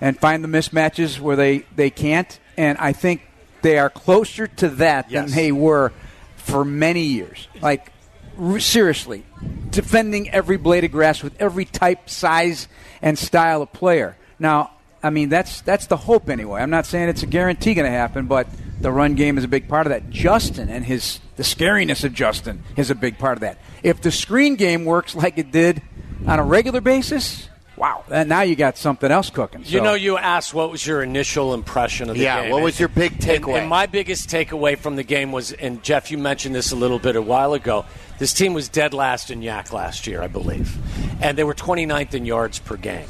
and 0.00 0.18
find 0.18 0.42
the 0.42 0.48
mismatches 0.48 1.20
where 1.20 1.36
they, 1.36 1.58
they 1.76 1.90
can't. 1.90 2.38
And 2.56 2.76
I 2.78 2.92
think 2.92 3.22
they 3.62 3.78
are 3.78 3.90
closer 3.90 4.46
to 4.46 4.68
that 4.70 5.10
Yes. 5.10 5.26
than 5.26 5.36
they 5.36 5.52
were 5.52 5.92
for 6.36 6.64
many 6.64 7.02
years. 7.02 7.46
Like, 7.60 7.92
r- 8.38 8.58
seriously, 8.58 9.24
defending 9.70 10.30
every 10.30 10.56
blade 10.56 10.84
of 10.84 10.90
grass 10.92 11.22
with 11.22 11.40
every 11.40 11.64
type, 11.66 12.08
size, 12.10 12.66
and 13.02 13.18
style 13.18 13.62
of 13.62 13.72
player. 13.72 14.16
Now, 14.38 14.72
I 15.02 15.08
mean 15.10 15.28
that's 15.30 15.62
that's 15.62 15.86
the 15.86 15.96
hope 15.96 16.28
anyway. 16.28 16.60
I'm 16.60 16.68
not 16.70 16.84
saying 16.84 17.08
it's 17.08 17.22
a 17.22 17.26
guarantee 17.26 17.72
going 17.74 17.86
to 17.90 17.90
happen, 17.96 18.26
but 18.26 18.46
the 18.80 18.90
run 18.90 19.14
game 19.14 19.38
is 19.38 19.44
a 19.44 19.48
big 19.48 19.68
part 19.68 19.86
of 19.86 19.90
that. 19.90 20.10
Justin 20.10 20.68
and 20.68 20.84
his 20.84 21.20
the 21.36 21.42
scariness 21.42 22.04
of 22.04 22.12
Justin 22.14 22.62
is 22.76 22.90
a 22.90 22.94
big 22.94 23.18
part 23.18 23.36
of 23.36 23.40
that. 23.40 23.58
If 23.82 24.00
the 24.02 24.10
screen 24.10 24.56
game 24.56 24.84
works 24.84 25.14
like 25.14 25.38
it 25.38 25.50
did 25.52 25.82
on 26.26 26.38
a 26.38 26.44
regular 26.44 26.80
basis, 26.82 27.48
wow, 27.76 28.04
then 28.08 28.28
now 28.28 28.42
you 28.42 28.56
got 28.56 28.76
something 28.76 29.10
else 29.10 29.30
cooking. 29.30 29.62
You 29.64 29.80
know, 29.80 29.94
you 29.94 30.18
asked 30.18 30.52
what 30.52 30.70
was 30.70 30.86
your 30.86 31.02
initial 31.02 31.54
impression 31.54 32.10
of 32.10 32.16
the 32.16 32.22
Yeah, 32.24 32.42
game. 32.42 32.50
what 32.52 32.62
was 32.62 32.78
your 32.78 32.88
big 32.90 33.12
And- 33.12 33.20
takeaway? 33.22 33.60
And, 33.60 33.68
my 33.70 33.86
biggest 33.86 34.28
takeaway 34.28 34.76
from 34.78 34.96
the 34.96 35.02
game 35.02 35.32
was, 35.32 35.52
and 35.52 35.82
Jeff, 35.82 36.10
you 36.10 36.18
mentioned 36.18 36.54
this 36.54 36.72
a 36.72 36.76
little 36.76 36.98
bit 36.98 37.16
a 37.16 37.22
while 37.22 37.54
ago. 37.54 37.86
This 38.18 38.34
team 38.34 38.52
was 38.52 38.68
dead 38.68 38.92
last 38.92 39.30
in 39.30 39.40
YAC 39.40 39.72
last 39.72 40.06
year, 40.06 40.20
I 40.22 40.26
believe, 40.26 40.76
and 41.22 41.38
they 41.38 41.44
were 41.44 41.54
29th 41.54 42.12
in 42.14 42.26
yards 42.26 42.58
per 42.58 42.76
game. 42.76 43.06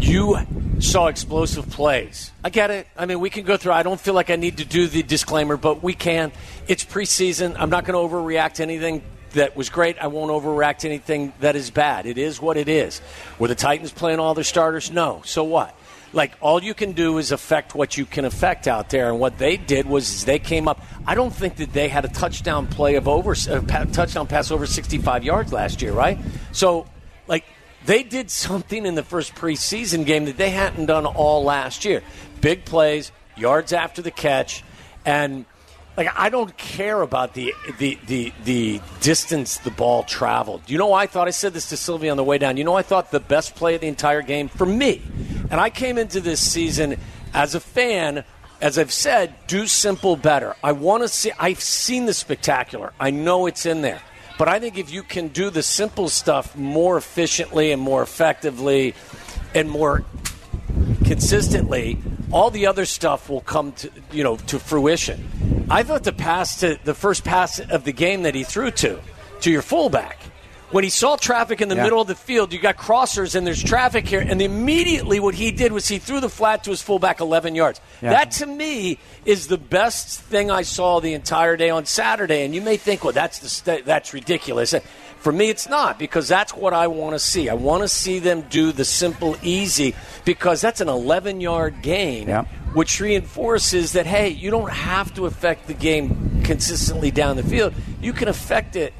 You 0.00 0.38
saw 0.80 1.08
explosive 1.08 1.68
plays. 1.70 2.30
I 2.44 2.50
get 2.50 2.70
it. 2.70 2.86
I 2.96 3.06
mean, 3.06 3.20
we 3.20 3.30
can 3.30 3.44
go 3.44 3.56
through. 3.56 3.72
I 3.72 3.82
don't 3.82 4.00
feel 4.00 4.14
like 4.14 4.30
I 4.30 4.36
need 4.36 4.58
to 4.58 4.64
do 4.64 4.86
the 4.86 5.02
disclaimer, 5.02 5.56
but 5.56 5.82
we 5.82 5.94
can. 5.94 6.32
It's 6.66 6.84
preseason. 6.84 7.56
I'm 7.58 7.70
not 7.70 7.84
going 7.84 8.08
to 8.08 8.14
overreact 8.14 8.54
to 8.54 8.62
anything 8.62 9.02
that 9.32 9.56
was 9.56 9.68
great. 9.68 9.98
I 9.98 10.06
won't 10.06 10.30
overreact 10.30 10.78
to 10.78 10.88
anything 10.88 11.32
that 11.40 11.56
is 11.56 11.70
bad. 11.70 12.06
It 12.06 12.16
is 12.16 12.40
what 12.40 12.56
it 12.56 12.68
is. 12.68 13.00
Were 13.38 13.48
the 13.48 13.54
Titans 13.54 13.92
playing 13.92 14.20
all 14.20 14.34
their 14.34 14.44
starters? 14.44 14.90
No. 14.90 15.22
So 15.24 15.44
what? 15.44 15.74
Like 16.12 16.32
all 16.40 16.62
you 16.62 16.72
can 16.74 16.92
do 16.92 17.18
is 17.18 17.32
affect 17.32 17.74
what 17.74 17.98
you 17.98 18.06
can 18.06 18.24
affect 18.24 18.66
out 18.66 18.88
there, 18.88 19.10
and 19.10 19.20
what 19.20 19.36
they 19.36 19.58
did 19.58 19.86
was 19.86 20.24
they 20.24 20.38
came 20.38 20.66
up. 20.66 20.80
I 21.06 21.14
don't 21.14 21.32
think 21.32 21.56
that 21.56 21.72
they 21.74 21.88
had 21.88 22.06
a 22.06 22.08
touchdown 22.08 22.66
play 22.66 22.94
of 22.94 23.06
over 23.08 23.32
uh, 23.32 23.60
a 23.60 23.86
touchdown 23.86 24.26
pass 24.26 24.50
over 24.50 24.64
65 24.64 25.22
yards 25.22 25.52
last 25.52 25.82
year, 25.82 25.92
right? 25.92 26.18
So, 26.52 26.86
like 27.26 27.44
They 27.88 28.02
did 28.02 28.30
something 28.30 28.84
in 28.84 28.96
the 28.96 29.02
first 29.02 29.34
preseason 29.34 30.04
game 30.04 30.26
that 30.26 30.36
they 30.36 30.50
hadn't 30.50 30.84
done 30.84 31.06
all 31.06 31.42
last 31.42 31.86
year. 31.86 32.02
Big 32.42 32.66
plays, 32.66 33.12
yards 33.34 33.72
after 33.72 34.02
the 34.02 34.10
catch, 34.10 34.62
and 35.06 35.46
like 35.96 36.10
I 36.14 36.28
don't 36.28 36.54
care 36.58 37.00
about 37.00 37.32
the 37.32 37.54
the 37.78 37.98
the, 38.06 38.34
the 38.44 38.82
distance 39.00 39.56
the 39.56 39.70
ball 39.70 40.02
traveled. 40.02 40.64
You 40.66 40.76
know, 40.76 40.92
I 40.92 41.06
thought 41.06 41.28
I 41.28 41.30
said 41.30 41.54
this 41.54 41.70
to 41.70 41.78
Sylvia 41.78 42.10
on 42.10 42.18
the 42.18 42.24
way 42.24 42.36
down. 42.36 42.58
You 42.58 42.64
know, 42.64 42.74
I 42.74 42.82
thought 42.82 43.10
the 43.10 43.20
best 43.20 43.54
play 43.54 43.76
of 43.76 43.80
the 43.80 43.88
entire 43.88 44.20
game 44.20 44.48
for 44.48 44.66
me, 44.66 45.00
and 45.50 45.58
I 45.58 45.70
came 45.70 45.96
into 45.96 46.20
this 46.20 46.46
season 46.46 47.00
as 47.32 47.54
a 47.54 47.60
fan. 47.60 48.22
As 48.60 48.76
I've 48.76 48.92
said, 48.92 49.34
do 49.46 49.66
simple 49.66 50.14
better. 50.16 50.56
I 50.62 50.72
want 50.72 51.04
to 51.04 51.08
see. 51.08 51.32
I've 51.38 51.62
seen 51.62 52.04
the 52.04 52.12
spectacular. 52.12 52.92
I 53.00 53.12
know 53.12 53.46
it's 53.46 53.64
in 53.64 53.80
there. 53.80 54.02
But 54.38 54.48
I 54.48 54.60
think 54.60 54.78
if 54.78 54.90
you 54.90 55.02
can 55.02 55.28
do 55.28 55.50
the 55.50 55.64
simple 55.64 56.08
stuff 56.08 56.56
more 56.56 56.96
efficiently 56.96 57.72
and 57.72 57.82
more 57.82 58.02
effectively 58.02 58.94
and 59.52 59.68
more 59.68 60.04
consistently, 61.04 61.98
all 62.30 62.50
the 62.50 62.66
other 62.66 62.84
stuff 62.84 63.28
will 63.28 63.40
come 63.40 63.72
to 63.72 63.90
you 64.12 64.22
know 64.22 64.36
to 64.36 64.58
fruition. 64.58 65.66
I 65.70 65.82
thought 65.82 66.04
the 66.04 66.12
pass 66.12 66.60
to 66.60 66.78
the 66.84 66.94
first 66.94 67.24
pass 67.24 67.58
of 67.58 67.84
the 67.84 67.92
game 67.92 68.22
that 68.22 68.34
he 68.34 68.44
threw 68.44 68.70
to 68.70 69.00
to 69.40 69.50
your 69.50 69.62
fullback. 69.62 70.20
When 70.70 70.84
he 70.84 70.90
saw 70.90 71.16
traffic 71.16 71.62
in 71.62 71.68
the 71.70 71.76
Yeah. 71.76 71.84
middle 71.84 72.00
of 72.02 72.08
the 72.08 72.14
field, 72.14 72.52
you 72.52 72.58
got 72.58 72.76
crossers 72.76 73.34
and 73.34 73.46
there's 73.46 73.62
traffic 73.62 74.06
here, 74.06 74.20
and 74.20 74.42
immediately 74.42 75.18
what 75.18 75.34
he 75.34 75.50
did 75.50 75.72
was 75.72 75.88
he 75.88 75.98
threw 75.98 76.20
the 76.20 76.28
flat 76.28 76.64
to 76.64 76.70
his 76.70 76.82
fullback 76.82 77.20
11 77.20 77.54
yards. 77.54 77.80
Yeah. 78.02 78.10
That 78.10 78.32
to 78.32 78.46
me 78.46 78.98
is 79.24 79.46
the 79.46 79.56
best 79.56 80.20
thing 80.20 80.50
I 80.50 80.62
saw 80.62 81.00
the 81.00 81.14
entire 81.14 81.56
day 81.56 81.70
on 81.70 81.86
Saturday. 81.86 82.44
And 82.44 82.54
you 82.54 82.60
may 82.60 82.76
think, 82.76 83.02
well, 83.02 83.14
that's 83.14 83.38
the 83.38 83.48
st- 83.48 83.86
that's 83.86 84.12
ridiculous. 84.12 84.74
For 85.20 85.32
me, 85.32 85.48
it's 85.48 85.68
not 85.68 85.98
because 85.98 86.28
that's 86.28 86.54
what 86.54 86.74
I 86.74 86.86
want 86.86 87.14
to 87.14 87.18
see. 87.18 87.48
I 87.48 87.54
want 87.54 87.82
to 87.82 87.88
see 87.88 88.18
them 88.18 88.44
do 88.50 88.70
the 88.70 88.84
simple, 88.84 89.36
easy 89.42 89.94
because 90.26 90.60
that's 90.60 90.80
an 90.82 90.88
11 90.88 91.40
yard 91.40 91.80
gain, 91.82 92.28
Yeah. 92.28 92.44
which 92.74 93.00
reinforces 93.00 93.92
that 93.92 94.04
hey, 94.06 94.28
you 94.28 94.50
don't 94.50 94.70
have 94.70 95.14
to 95.14 95.24
affect 95.24 95.66
the 95.66 95.74
game 95.74 96.42
consistently 96.44 97.10
down 97.10 97.36
the 97.36 97.42
field. 97.42 97.72
You 98.02 98.12
can 98.12 98.28
affect 98.28 98.76
it 98.76 98.92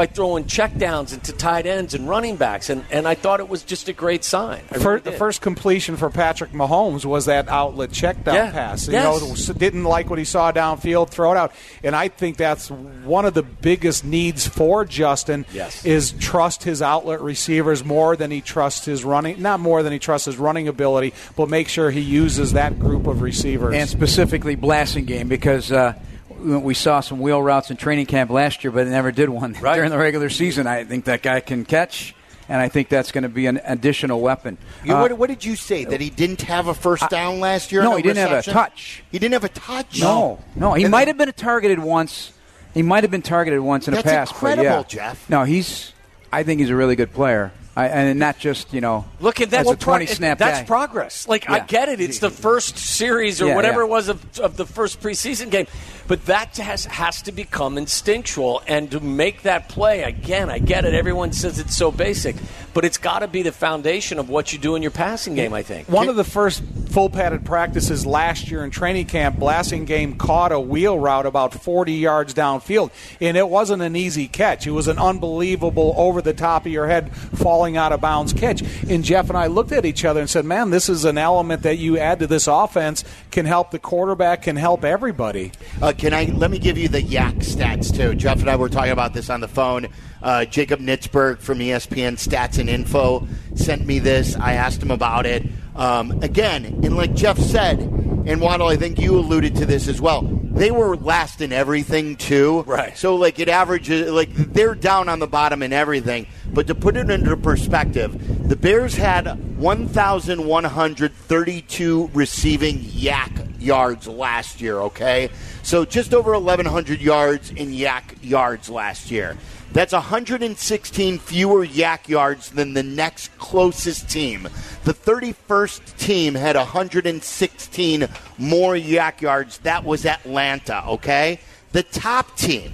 by 0.00 0.06
throwing 0.06 0.44
checkdowns 0.44 1.12
into 1.12 1.30
tight 1.30 1.66
ends 1.66 1.92
and 1.92 2.08
running 2.08 2.34
backs, 2.36 2.70
and, 2.70 2.82
and 2.90 3.06
I 3.06 3.14
thought 3.14 3.38
it 3.38 3.50
was 3.50 3.62
just 3.62 3.86
a 3.90 3.92
great 3.92 4.24
sign. 4.24 4.62
I 4.70 4.78
Fir- 4.78 4.92
really 4.92 5.00
the 5.02 5.12
first 5.12 5.42
completion 5.42 5.98
for 5.98 6.08
Patrick 6.08 6.52
Mahomes 6.52 7.04
was 7.04 7.26
that 7.26 7.50
outlet 7.50 7.92
check 7.92 8.24
down 8.24 8.34
Yeah. 8.36 8.50
pass. 8.50 8.86
You 8.86 8.94
Yes. 8.94 9.48
know, 9.48 9.54
didn't 9.58 9.84
like 9.84 10.08
what 10.08 10.18
he 10.18 10.24
saw 10.24 10.52
downfield, 10.52 11.10
throw 11.10 11.32
it 11.32 11.36
out. 11.36 11.52
And 11.84 11.94
I 11.94 12.08
think 12.08 12.38
that's 12.38 12.70
one 12.70 13.26
of 13.26 13.34
the 13.34 13.42
biggest 13.42 14.02
needs 14.02 14.48
for 14.48 14.86
Justin 14.86 15.44
Yes. 15.52 15.84
is 15.84 16.12
trust 16.12 16.64
his 16.64 16.80
outlet 16.80 17.20
receivers 17.20 17.84
more 17.84 18.16
than 18.16 18.30
he 18.30 18.40
trusts 18.40 18.86
his 18.86 19.04
running 19.04 19.42
not 19.42 19.60
more 19.60 19.82
than 19.82 19.92
he 19.92 19.98
trusts 19.98 20.24
his 20.24 20.38
running 20.38 20.66
ability, 20.66 21.12
but 21.36 21.50
make 21.50 21.68
sure 21.68 21.90
he 21.90 22.00
uses 22.00 22.54
that 22.54 22.78
group 22.78 23.06
of 23.06 23.20
receivers. 23.20 23.74
and 23.74 23.86
specifically 23.90 24.56
Blasingame 24.56 25.28
because 25.28 25.70
uh, 25.70 25.92
we 26.40 26.74
saw 26.74 27.00
some 27.00 27.20
wheel 27.20 27.42
routes 27.42 27.70
in 27.70 27.76
training 27.76 28.06
camp 28.06 28.30
last 28.30 28.64
year, 28.64 28.70
but 28.70 28.86
never 28.86 29.12
did 29.12 29.28
one 29.28 29.52
Right. 29.60 29.74
during 29.76 29.90
the 29.90 29.98
regular 29.98 30.28
season. 30.30 30.66
I 30.66 30.84
think 30.84 31.04
that 31.04 31.22
guy 31.22 31.40
can 31.40 31.64
catch, 31.64 32.14
and 32.48 32.60
I 32.60 32.68
think 32.68 32.88
that's 32.88 33.12
going 33.12 33.22
to 33.22 33.28
be 33.28 33.46
an 33.46 33.60
additional 33.64 34.20
weapon. 34.20 34.58
You- 34.84 34.94
Uh, 34.94 35.00
what, 35.02 35.12
what 35.18 35.28
did 35.28 35.44
you 35.44 35.56
say? 35.56 35.84
That 35.84 36.00
he 36.00 36.10
didn't 36.10 36.42
have 36.42 36.66
a 36.66 36.74
first 36.74 37.08
down 37.10 37.40
last 37.40 37.72
year? 37.72 37.82
no, 37.82 37.92
in 37.92 37.96
he 37.98 38.02
didn't 38.02 38.28
have 38.28 38.46
a 38.46 38.50
touch. 38.50 39.02
He 39.12 39.18
didn't 39.18 39.34
have 39.34 39.44
a 39.44 39.48
touch. 39.50 40.00
no, 40.00 40.38
no, 40.56 40.74
he 40.74 40.84
And 40.84 40.90
might 40.90 41.00
then- 41.06 41.16
have 41.18 41.18
been 41.26 41.32
targeted 41.34 41.78
once. 41.78 42.32
He 42.74 42.82
might 42.82 43.02
have 43.04 43.10
been 43.10 43.22
targeted 43.22 43.60
once 43.60 43.88
in 43.88 43.94
That's 43.94 44.06
a 44.06 44.10
pass. 44.10 44.30
incredible, 44.30 44.64
but 44.82 44.94
yeah. 44.94 45.08
Jeff. 45.12 45.28
No, 45.28 45.44
he's. 45.44 45.92
I 46.32 46.44
think 46.44 46.60
he's 46.60 46.70
a 46.70 46.76
really 46.76 46.94
good 46.94 47.12
player, 47.12 47.50
I, 47.74 47.88
and 47.88 48.16
not 48.20 48.38
just 48.38 48.72
you 48.72 48.80
know. 48.80 49.04
Look 49.18 49.40
at 49.40 49.50
that. 49.50 49.60
as 49.62 49.66
Well, 49.66 49.74
a 49.74 49.76
twenty 49.76 50.06
pro- 50.06 50.14
snap 50.14 50.38
That's 50.38 50.60
guy. 50.60 50.64
progress. 50.66 51.26
Like 51.26 51.50
I 51.50 51.58
get 51.58 51.88
it. 51.88 52.00
It's 52.00 52.20
the 52.20 52.30
first 52.30 52.78
series 52.78 53.42
or 53.42 53.46
Yeah, 53.48 53.56
whatever 53.56 53.80
yeah. 53.80 53.86
it 53.86 53.90
was 53.90 54.08
of, 54.08 54.38
of 54.38 54.56
the 54.56 54.64
first 54.64 55.00
preseason 55.00 55.50
game, 55.50 55.66
but 56.10 56.26
that 56.26 56.56
has 56.56 56.86
has 56.86 57.22
to 57.22 57.30
become 57.30 57.78
instinctual 57.78 58.62
and 58.66 58.90
to 58.90 58.98
make 58.98 59.42
that 59.42 59.68
play 59.68 60.02
again. 60.02 60.50
I 60.50 60.58
get 60.58 60.84
it. 60.84 60.92
Everyone 60.92 61.30
says 61.30 61.60
it's 61.60 61.76
so 61.76 61.92
basic, 61.92 62.34
but 62.74 62.84
it's 62.84 62.98
got 62.98 63.20
to 63.20 63.28
be 63.28 63.42
the 63.42 63.52
foundation 63.52 64.18
of 64.18 64.28
what 64.28 64.52
you 64.52 64.58
do 64.58 64.74
in 64.74 64.82
your 64.82 64.90
passing 64.90 65.36
game. 65.36 65.54
I 65.54 65.62
think. 65.62 65.88
One 65.88 66.08
of 66.08 66.16
the 66.16 66.24
first 66.24 66.64
full 66.88 67.10
padded 67.10 67.44
practices 67.44 68.04
last 68.04 68.50
year 68.50 68.64
in 68.64 68.72
training 68.72 69.06
camp, 69.06 69.36
Blasingame 69.36 70.18
caught 70.18 70.50
a 70.50 70.58
wheel 70.58 70.98
route 70.98 71.26
about 71.26 71.54
40 71.54 71.92
yards 71.92 72.34
downfield, 72.34 72.90
and 73.20 73.36
it 73.36 73.48
wasn't 73.48 73.80
an 73.80 73.94
easy 73.94 74.26
catch. 74.26 74.66
It 74.66 74.72
was 74.72 74.88
an 74.88 74.98
unbelievable 74.98 75.94
over 75.96 76.20
the 76.20 76.34
top 76.34 76.66
of 76.66 76.72
your 76.72 76.88
head 76.88 77.14
falling 77.14 77.76
out 77.76 77.92
of 77.92 78.00
bounds 78.00 78.32
catch. 78.32 78.62
And 78.88 79.04
Jeff 79.04 79.28
and 79.28 79.38
I 79.38 79.46
looked 79.46 79.70
at 79.70 79.86
each 79.86 80.04
other 80.04 80.18
and 80.18 80.28
said, 80.28 80.44
"Man, 80.44 80.70
this 80.70 80.88
is 80.88 81.04
an 81.04 81.18
element 81.18 81.62
that 81.62 81.78
you 81.78 81.98
add 81.98 82.18
to 82.18 82.26
this 82.26 82.48
offense 82.48 83.04
can 83.30 83.46
help 83.46 83.70
the 83.70 83.78
quarterback, 83.78 84.42
can 84.42 84.56
help 84.56 84.84
everybody." 84.84 85.52
Uh, 85.80 85.92
can 86.00 86.14
I 86.14 86.24
let 86.24 86.50
me 86.50 86.58
give 86.58 86.78
you 86.78 86.88
the 86.88 87.02
YAC 87.02 87.40
stats 87.40 87.94
too? 87.94 88.14
Jeff 88.14 88.40
and 88.40 88.48
I 88.48 88.56
were 88.56 88.70
talking 88.70 88.90
about 88.90 89.12
this 89.12 89.28
on 89.28 89.40
the 89.40 89.48
phone. 89.48 89.88
Uh, 90.22 90.46
Jacob 90.46 90.80
Nitzberg 90.80 91.40
from 91.40 91.58
ESPN 91.58 92.14
Stats 92.14 92.58
and 92.58 92.70
Info 92.70 93.28
sent 93.54 93.84
me 93.84 93.98
this. 93.98 94.34
I 94.34 94.54
asked 94.54 94.82
him 94.82 94.90
about 94.90 95.26
it. 95.26 95.44
Um, 95.76 96.22
again, 96.22 96.64
and 96.64 96.96
like 96.96 97.12
Jeff 97.12 97.38
said, 97.38 97.80
and 97.80 98.40
Waddle, 98.40 98.68
I 98.68 98.76
think 98.76 98.98
you 98.98 99.18
alluded 99.18 99.56
to 99.56 99.66
this 99.66 99.88
as 99.88 100.00
well. 100.00 100.22
They 100.22 100.70
were 100.70 100.96
last 100.96 101.42
in 101.42 101.52
everything 101.52 102.16
too. 102.16 102.62
Right. 102.62 102.96
So 102.96 103.16
like 103.16 103.38
it 103.38 103.50
averages 103.50 104.10
like 104.10 104.32
they're 104.32 104.74
down 104.74 105.10
on 105.10 105.18
the 105.18 105.26
bottom 105.26 105.62
in 105.62 105.74
everything. 105.74 106.28
But 106.46 106.66
to 106.68 106.74
put 106.74 106.96
it 106.96 107.10
into 107.10 107.36
perspective, 107.36 108.48
the 108.48 108.56
Bears 108.56 108.94
had 108.94 109.58
1,132 109.58 112.10
receiving 112.14 112.78
YAC 112.78 113.49
yards 113.60 114.06
last 114.06 114.60
year. 114.60 114.80
Okay, 114.80 115.30
so 115.62 115.84
just 115.84 116.14
over 116.14 116.32
1,100 116.32 117.00
yards 117.00 117.50
in 117.50 117.70
YAC 117.70 118.02
yards 118.22 118.68
last 118.68 119.10
year. 119.10 119.36
That's 119.72 119.92
116 119.92 121.18
fewer 121.20 121.64
YAC 121.64 122.08
yards 122.08 122.50
than 122.50 122.74
the 122.74 122.82
next 122.82 123.36
closest 123.38 124.10
team. 124.10 124.48
The 124.82 124.92
31st 124.92 125.96
team 125.96 126.34
had 126.34 126.56
116 126.56 128.08
more 128.36 128.74
YAC 128.74 129.20
yards. 129.20 129.58
That 129.58 129.84
was 129.84 130.04
Atlanta, 130.06 130.84
okay? 130.88 131.38
The 131.70 131.84
top 131.84 132.36
team, 132.36 132.72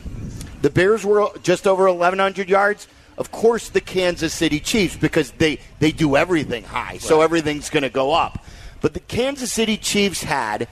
the 0.63 0.71
Bears 0.71 1.05
were 1.05 1.29
just 1.43 1.67
over 1.67 1.85
1,100 1.85 2.49
yards. 2.49 2.89
Of 3.19 3.31
course, 3.31 3.69
the 3.69 3.83
Kansas 3.83 4.33
City 4.33 4.59
Chiefs, 4.61 4.97
because 4.97 5.33
they, 5.33 5.59
they 5.81 5.93
do 5.93 6.17
everything 6.17 6.65
high, 6.65 6.97
so 6.97 7.21
everything's 7.21 7.69
going 7.69 7.83
to 7.83 7.91
go 7.91 8.15
up. 8.15 8.43
But 8.87 8.95
the 8.95 9.01
Kansas 9.01 9.53
City 9.53 9.77
Chiefs 9.77 10.23
had 10.23 10.69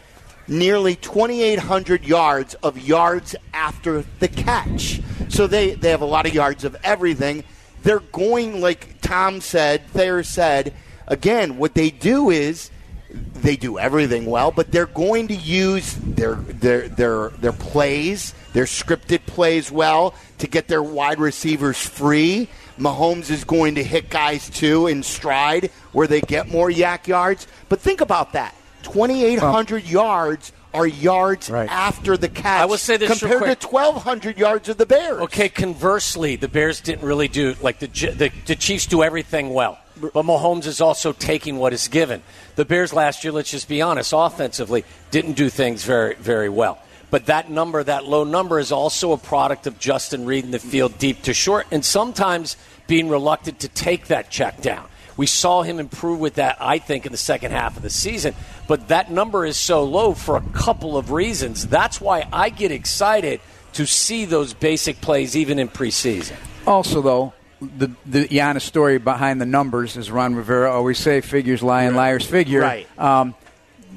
nearly 0.47 0.95
2,800 0.95 2.05
yards 2.05 2.55
of 2.63 2.79
yards 2.79 3.35
after 3.53 4.05
the 4.21 4.29
catch. 4.29 5.01
So 5.31 5.49
they, 5.49 5.75
they 5.75 5.91
have 5.91 6.01
a 6.01 6.05
lot 6.05 6.25
of 6.25 6.33
yards 6.33 6.63
of 6.63 6.77
everything. 6.85 7.43
They're 7.83 7.99
going, 7.99 8.61
like 8.61 9.01
Tom 9.01 9.41
said, 9.41 9.89
Thayer 9.89 10.23
said, 10.23 10.75
again, 11.09 11.59
what 11.59 11.75
they 11.75 11.91
do 11.91 12.31
is 12.31 12.71
they 13.11 13.57
do 13.57 13.81
everything 13.81 14.27
well, 14.27 14.53
but 14.53 14.71
they're 14.71 14.87
going 14.87 15.27
to 15.27 15.35
use 15.35 15.95
their 15.95 16.37
their 16.37 16.89
their 16.89 17.31
their 17.31 17.53
plays, 17.53 18.33
their 18.53 18.67
scripted 18.67 19.27
plays 19.27 19.73
well 19.73 20.15
to 20.39 20.47
get 20.47 20.69
their 20.69 20.85
wide 20.85 21.19
receivers 21.19 21.85
free. 21.85 22.49
Mahomes 22.79 23.31
is 23.31 23.45
going 23.45 23.77
to 23.77 23.85
hit 23.85 24.11
guys 24.11 24.51
too 24.51 24.87
in 24.87 25.03
stride 25.03 25.71
where 25.93 26.07
they 26.07 26.21
get 26.21 26.49
more 26.49 26.69
YAC 26.71 27.07
yards. 27.07 27.47
But 27.69 27.81
think 27.81 28.01
about 28.01 28.33
that: 28.33 28.55
twenty 28.83 29.25
eight 29.25 29.39
hundred 29.39 29.85
yards 29.85 30.53
are 30.73 30.87
yards 30.87 31.49
Right. 31.51 31.71
after 31.71 32.17
the 32.17 32.29
catch. 32.29 32.63
I 32.63 32.65
will 32.65 32.79
say 32.79 32.97
this 32.97 33.09
real 33.23 33.31
compared 33.31 33.43
quick. 33.43 33.61
to 33.61 33.67
twelve 33.69 34.03
hundred 34.03 34.39
yards 34.39 34.69
of 34.69 34.77
the 34.77 34.87
Bears. 34.87 35.21
Okay, 35.23 35.49
conversely, 35.49 36.35
the 36.37 36.49
Bears 36.49 36.81
didn't 36.81 37.07
really 37.07 37.29
do 37.29 37.55
like 37.63 37.79
the 37.79 37.87
the, 37.87 38.33
the 38.47 38.57
Chiefs 38.57 38.87
do 38.87 39.03
everything 39.05 39.51
well, 39.55 39.79
but 40.01 40.13
Mahomes 40.25 40.67
is 40.67 40.81
also 40.81 41.13
taking 41.13 41.59
what 41.59 41.73
is 41.73 41.87
given. 41.87 42.23
The 42.57 42.65
Bears 42.65 42.93
last 42.93 43.23
year, 43.23 43.33
let's 43.33 43.51
just 43.53 43.69
be 43.69 43.83
honest, 43.83 44.13
offensively 44.17 44.85
didn't 45.13 45.35
do 45.35 45.49
things 45.49 45.85
very 45.85 46.15
very 46.17 46.49
well. 46.49 46.81
But 47.15 47.27
that 47.27 47.49
number, 47.49 47.81
that 47.81 48.07
low 48.07 48.25
number, 48.25 48.59
is 48.59 48.73
also 48.73 49.13
a 49.13 49.17
product 49.17 49.69
of 49.69 49.79
Justin 49.79 50.27
reading 50.27 50.51
the 50.51 50.59
field 50.59 50.99
deep 50.99 51.23
to 51.23 51.33
short, 51.33 51.65
and 51.71 51.85
sometimes 51.85 52.57
being 52.89 53.09
reluctant 53.09 53.61
to 53.61 53.69
take 53.69 54.09
that 54.09 54.31
check 54.31 54.61
down. 54.61 54.85
We 55.17 55.27
saw 55.27 55.63
him 55.63 55.79
improve 55.79 56.19
with 56.19 56.35
that, 56.35 56.57
I 56.59 56.79
think, 56.79 57.07
in 57.07 57.13
the 57.13 57.17
second 57.17 57.53
half 57.53 57.77
of 57.77 57.85
the 57.85 57.89
season. 57.89 58.35
But 58.67 58.89
that 58.89 59.13
number 59.13 59.47
is 59.47 59.57
so 59.57 59.85
low 59.85 60.15
for 60.15 60.35
a 60.37 60.41
couple 60.41 60.97
of 60.97 61.13
reasons. 61.13 61.69
That's 61.69 62.01
why 62.01 62.27
I 62.33 62.51
get 62.51 62.73
excited 62.73 63.41
to 63.75 63.87
see 63.87 64.25
those 64.25 64.53
basic 64.53 65.01
plays 65.01 65.37
even 65.37 65.61
in 65.61 65.69
preseason. 65.69 66.35
Also, 66.67 67.01
though, 67.01 67.33
the 67.61 67.93
the 68.05 68.27
Giannis 68.27 68.63
story 68.63 68.99
behind 68.99 69.41
the 69.41 69.47
numbers, 69.47 69.97
as 69.97 70.11
Ron 70.11 70.35
Rivera 70.35 70.73
always 70.73 70.99
say, 70.99 71.21
figures 71.21 71.63
lie 71.63 71.85
and 71.85 71.95
liars 71.95 72.27
figure. 72.27 72.63
Right. 72.63 72.89
Um, 72.99 73.37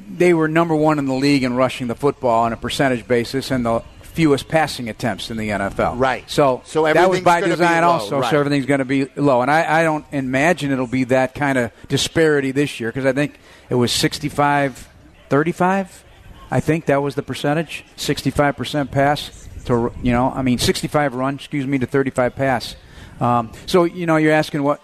they 0.10 0.34
were 0.34 0.48
number 0.48 0.76
one 0.76 1.00
in 1.00 1.06
the 1.06 1.14
league 1.14 1.44
in 1.44 1.56
rushing 1.56 1.88
the 1.88 1.96
football 1.96 2.44
on 2.44 2.54
a 2.54 2.58
percentage 2.58 3.08
basis, 3.08 3.52
and 3.52 3.66
the 3.66 3.84
fewest 4.02 4.48
passing 4.48 4.90
attempts 4.90 5.30
in 5.30 5.38
the 5.38 5.50
NFL. 5.50 6.00
Right. 6.00 6.30
So, 6.30 6.64
So 6.66 6.92
that 6.92 7.10
was 7.10 7.22
by 7.22 7.42
design 7.42 7.84
also. 7.84 8.20
right. 8.20 8.32
So 8.32 8.40
everything's 8.40 8.66
going 8.66 8.80
to 8.80 8.86
be 8.86 9.06
low, 9.16 9.42
and 9.42 9.52
I, 9.52 9.82
I 9.82 9.84
don't 9.84 10.06
imagine 10.12 10.72
it'll 10.72 10.88
be 10.88 11.06
that 11.06 11.36
kind 11.36 11.58
of 11.58 11.72
disparity 11.88 12.52
this 12.52 12.80
year 12.80 12.90
because 12.90 13.06
I 13.06 13.14
think 13.14 13.38
it 13.70 13.76
was 13.76 13.92
65 13.92 14.90
35. 15.30 16.04
I 16.50 16.60
think 16.62 16.86
that 16.86 17.02
was 17.02 17.16
the 17.16 17.24
percentage 17.24 17.84
65% 17.98 18.90
pass 18.92 19.48
to, 19.66 19.92
you 20.02 20.14
know, 20.14 20.32
I 20.32 20.42
mean, 20.42 20.58
65 20.58 21.14
run, 21.14 21.36
excuse 21.36 21.68
me, 21.68 21.78
to 21.80 21.86
35 21.86 22.36
pass. 22.36 22.76
Um, 23.20 23.52
so, 23.66 23.84
you 23.84 24.06
know, 24.06 24.16
you're 24.16 24.32
asking 24.32 24.64
what 24.64 24.82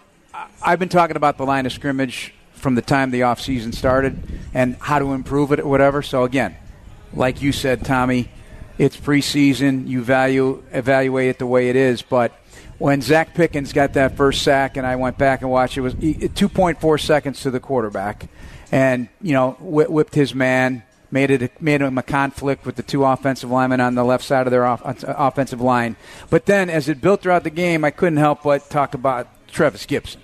I've 0.61 0.79
been 0.79 0.89
talking 0.89 1.15
about 1.15 1.37
the 1.37 1.45
line 1.45 1.65
of 1.65 1.71
scrimmage 1.71 2.33
from 2.63 2.75
the 2.75 2.81
time 2.81 3.11
the 3.11 3.21
offseason 3.21 3.75
started 3.75 4.17
and 4.53 4.75
how 4.79 4.97
to 4.97 5.13
improve 5.13 5.51
it 5.51 5.59
or 5.59 5.67
whatever. 5.67 6.01
So, 6.01 6.23
again, 6.23 6.55
like 7.13 7.41
you 7.41 7.51
said, 7.51 7.85
Tommy, 7.85 8.29
it's 8.79 8.97
preseason. 8.97 9.87
You 9.87 10.01
value 10.01 10.63
evaluate 10.71 11.29
it 11.29 11.39
the 11.39 11.45
way 11.45 11.69
it 11.69 11.75
is. 11.75 12.01
But 12.01 12.31
when 12.79 13.01
Zacch 13.01 13.35
Pickens 13.35 13.73
got 13.73 13.93
that 13.93 14.17
first 14.17 14.41
sack, 14.41 14.77
and 14.77 14.87
I 14.87 14.95
went 14.95 15.17
back 15.17 15.41
and 15.41 15.51
watched, 15.51 15.77
it 15.77 15.81
was 15.81 15.93
e- 16.01 16.15
2.4 16.15 16.99
seconds 16.99 17.41
to 17.41 17.51
the 17.51 17.59
quarterback, 17.59 18.29
and 18.71 19.09
you 19.21 19.33
know 19.33 19.57
whi 19.59 19.87
whipped 19.87 20.15
his 20.15 20.33
man, 20.33 20.83
made 21.11 21.29
it 21.29 21.61
made 21.61 21.81
him 21.81 21.97
a 21.97 22.03
conflict 22.03 22.65
with 22.65 22.75
the 22.75 22.83
two 22.83 23.03
offensive 23.03 23.51
linemen 23.51 23.79
on 23.81 23.93
the 23.93 24.03
left 24.03 24.23
side 24.23 24.47
of 24.47 24.51
their 24.51 24.65
off, 24.65 24.81
offensive 24.83 25.61
line. 25.61 25.95
But 26.29 26.45
then, 26.45 26.69
as 26.69 26.89
it 26.89 27.01
built 27.01 27.21
throughout 27.21 27.43
the 27.43 27.51
game, 27.51 27.83
I 27.83 27.91
couldn't 27.91 28.17
help 28.17 28.43
but 28.43 28.69
talk 28.69 28.95
about 28.95 29.27
Trevis 29.47 29.85
Gipson. 29.85 30.17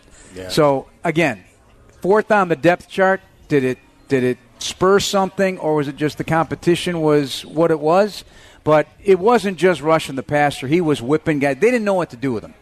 So 0.49 0.87
again, 1.03 1.43
fourth 2.01 2.31
on 2.31 2.49
the 2.49 2.55
depth 2.55 2.87
chart. 2.89 3.21
Did 3.47 3.63
it 3.63 3.77
did 4.07 4.23
it 4.23 4.37
spur 4.59 4.99
something, 4.99 5.57
or 5.59 5.75
was 5.75 5.87
it 5.87 5.95
just 5.95 6.17
the 6.17 6.23
competition 6.23 7.01
was 7.01 7.45
what 7.45 7.71
it 7.71 7.79
was? 7.79 8.23
But 8.63 8.87
it 9.03 9.19
wasn't 9.19 9.57
just 9.57 9.81
rushing 9.81 10.15
the 10.15 10.23
passer. 10.23 10.67
He 10.67 10.81
was 10.81 11.01
whipping 11.01 11.39
guys. 11.39 11.57
They 11.59 11.71
didn't 11.71 11.85
know 11.85 11.93
what 11.93 12.09
to 12.11 12.17
do 12.17 12.33
with 12.33 12.43
him. 12.43 12.53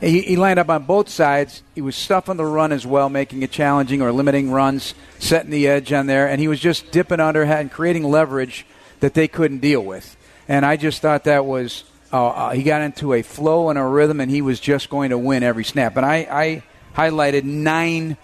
He, 0.00 0.20
he 0.22 0.36
lined 0.36 0.58
up 0.58 0.70
on 0.70 0.84
both 0.84 1.08
sides. 1.08 1.62
He 1.74 1.80
was 1.82 1.96
stuffing 1.96 2.36
the 2.36 2.44
run 2.44 2.72
as 2.72 2.86
well, 2.86 3.08
making 3.08 3.42
it 3.42 3.50
challenging 3.50 4.00
or 4.00 4.12
limiting 4.12 4.50
runs, 4.50 4.94
setting 5.18 5.50
the 5.50 5.66
edge 5.66 5.92
on 5.92 6.06
there, 6.06 6.28
and 6.28 6.40
he 6.40 6.48
was 6.48 6.60
just 6.60 6.90
dipping 6.92 7.20
under 7.20 7.42
and 7.42 7.70
creating 7.70 8.04
leverage 8.04 8.64
that 9.00 9.14
they 9.14 9.28
couldn't 9.28 9.58
deal 9.58 9.84
with. 9.84 10.16
And 10.46 10.64
I 10.64 10.76
just 10.76 11.02
thought 11.02 11.24
that 11.24 11.44
was 11.44 11.84
uh, 12.12 12.28
uh, 12.28 12.50
he 12.50 12.62
got 12.62 12.80
into 12.80 13.12
a 13.12 13.22
flow 13.22 13.70
and 13.70 13.78
a 13.78 13.84
rhythm, 13.84 14.20
and 14.20 14.30
he 14.30 14.40
was 14.40 14.60
just 14.60 14.88
going 14.88 15.10
to 15.10 15.18
win 15.18 15.42
every 15.42 15.64
snap. 15.64 15.96
And 15.96 16.06
I, 16.06 16.16
I 16.30 16.62
highlighted 16.96 17.44
nine 17.44 18.16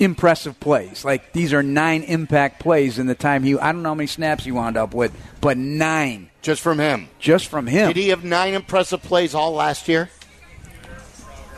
impressive 0.00 0.58
plays. 0.58 1.04
Like 1.04 1.32
these 1.32 1.52
are 1.52 1.62
nine 1.62 2.02
impact 2.02 2.58
plays 2.60 2.98
in 2.98 3.06
the 3.06 3.14
time 3.14 3.44
he. 3.44 3.56
I 3.56 3.70
don't 3.72 3.82
know 3.82 3.90
how 3.90 3.94
many 3.94 4.06
snaps 4.08 4.44
he 4.44 4.50
wound 4.52 4.76
up 4.76 4.94
with, 4.94 5.12
but 5.40 5.56
nine 5.56 6.30
Just 6.42 6.60
from 6.62 6.78
him. 6.80 7.08
just 7.20 7.46
from 7.46 7.66
him. 7.68 7.88
Did 7.88 7.96
he 7.96 8.08
have 8.08 8.24
nine 8.24 8.54
impressive 8.54 9.02
plays 9.02 9.34
all 9.34 9.52
last 9.52 9.86
year? 9.88 10.10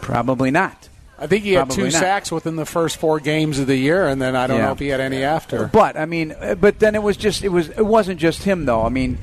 Probably 0.00 0.50
not. 0.50 0.88
I 1.18 1.28
think 1.28 1.44
he 1.44 1.52
had 1.52 1.70
two 1.70 1.84
not. 1.84 1.92
sacks 1.92 2.32
within 2.32 2.56
the 2.56 2.66
first 2.66 2.96
four 2.96 3.20
games 3.20 3.60
of 3.60 3.68
the 3.68 3.76
year, 3.76 4.08
and 4.08 4.20
then 4.20 4.34
I 4.34 4.48
don't 4.48 4.58
Yeah. 4.58 4.66
know 4.66 4.72
if 4.72 4.80
he 4.80 4.88
had 4.88 5.00
any 5.00 5.22
after. 5.22 5.66
But 5.66 5.96
I 5.96 6.04
mean, 6.06 6.32
uh, 6.32 6.56
but 6.56 6.80
then 6.80 6.96
it 6.96 7.02
was 7.02 7.16
just 7.16 7.44
it 7.44 7.48
was 7.50 7.68
it 7.68 7.86
wasn't 7.86 8.18
just 8.18 8.42
him 8.42 8.64
though. 8.64 8.82
I 8.84 8.88
mean, 8.88 9.18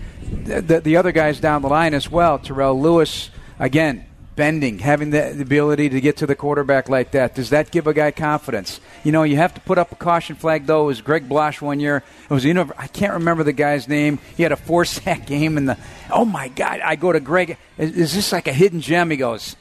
the 0.46 0.62
the, 0.62 0.80
the 0.80 0.98
other 0.98 1.12
guys 1.12 1.42
down 1.42 1.62
the 1.62 1.68
line 1.68 1.94
as 1.94 2.10
well. 2.10 2.40
Terrell 2.40 2.80
Lewis 2.80 3.30
again 3.60 4.06
bending, 4.40 4.80
having 4.80 5.10
the, 5.10 5.34
the 5.36 5.42
ability 5.42 5.90
to 5.90 6.00
get 6.00 6.16
to 6.16 6.26
the 6.26 6.34
quarterback 6.34 6.88
like 6.88 7.12
that. 7.12 7.36
Does 7.36 7.50
that 7.50 7.72
give 7.72 7.88
a 7.88 7.94
guy 7.94 8.12
confidence? 8.12 8.80
You 9.04 9.12
know, 9.12 9.24
you 9.24 9.36
have 9.36 9.54
to 9.56 9.60
put 9.60 9.78
up 9.78 9.92
a 9.92 9.96
caution 9.96 10.38
flag 10.38 10.66
though. 10.66 10.84
It 10.84 10.88
was 10.88 11.02
Greg 11.02 11.28
Blosh 11.28 11.60
one 11.60 11.82
year. 11.82 12.06
It 12.24 12.34
was 12.34 12.46
you 12.46 12.54
know 12.54 12.72
I 12.78 12.88
can't 12.88 13.16
remember 13.16 13.44
the 13.44 13.52
guy's 13.52 13.90
name. 13.90 14.18
He 14.38 14.44
had 14.44 14.54
a 14.54 14.56
four 14.56 14.86
sack 14.86 15.28
game 15.34 15.58
in 15.58 15.66
the. 15.66 15.78
Oh 16.10 16.24
my 16.24 16.48
God! 16.48 16.80
I 16.80 16.96
go 16.96 17.12
to 17.12 17.20
Greg. 17.20 17.58
Is, 17.78 17.92
is 17.98 18.14
this 18.16 18.32
like 18.32 18.48
a 18.48 18.54
hidden 18.54 18.80
gem? 18.80 19.12
He 19.12 19.18
goes, 19.18 19.58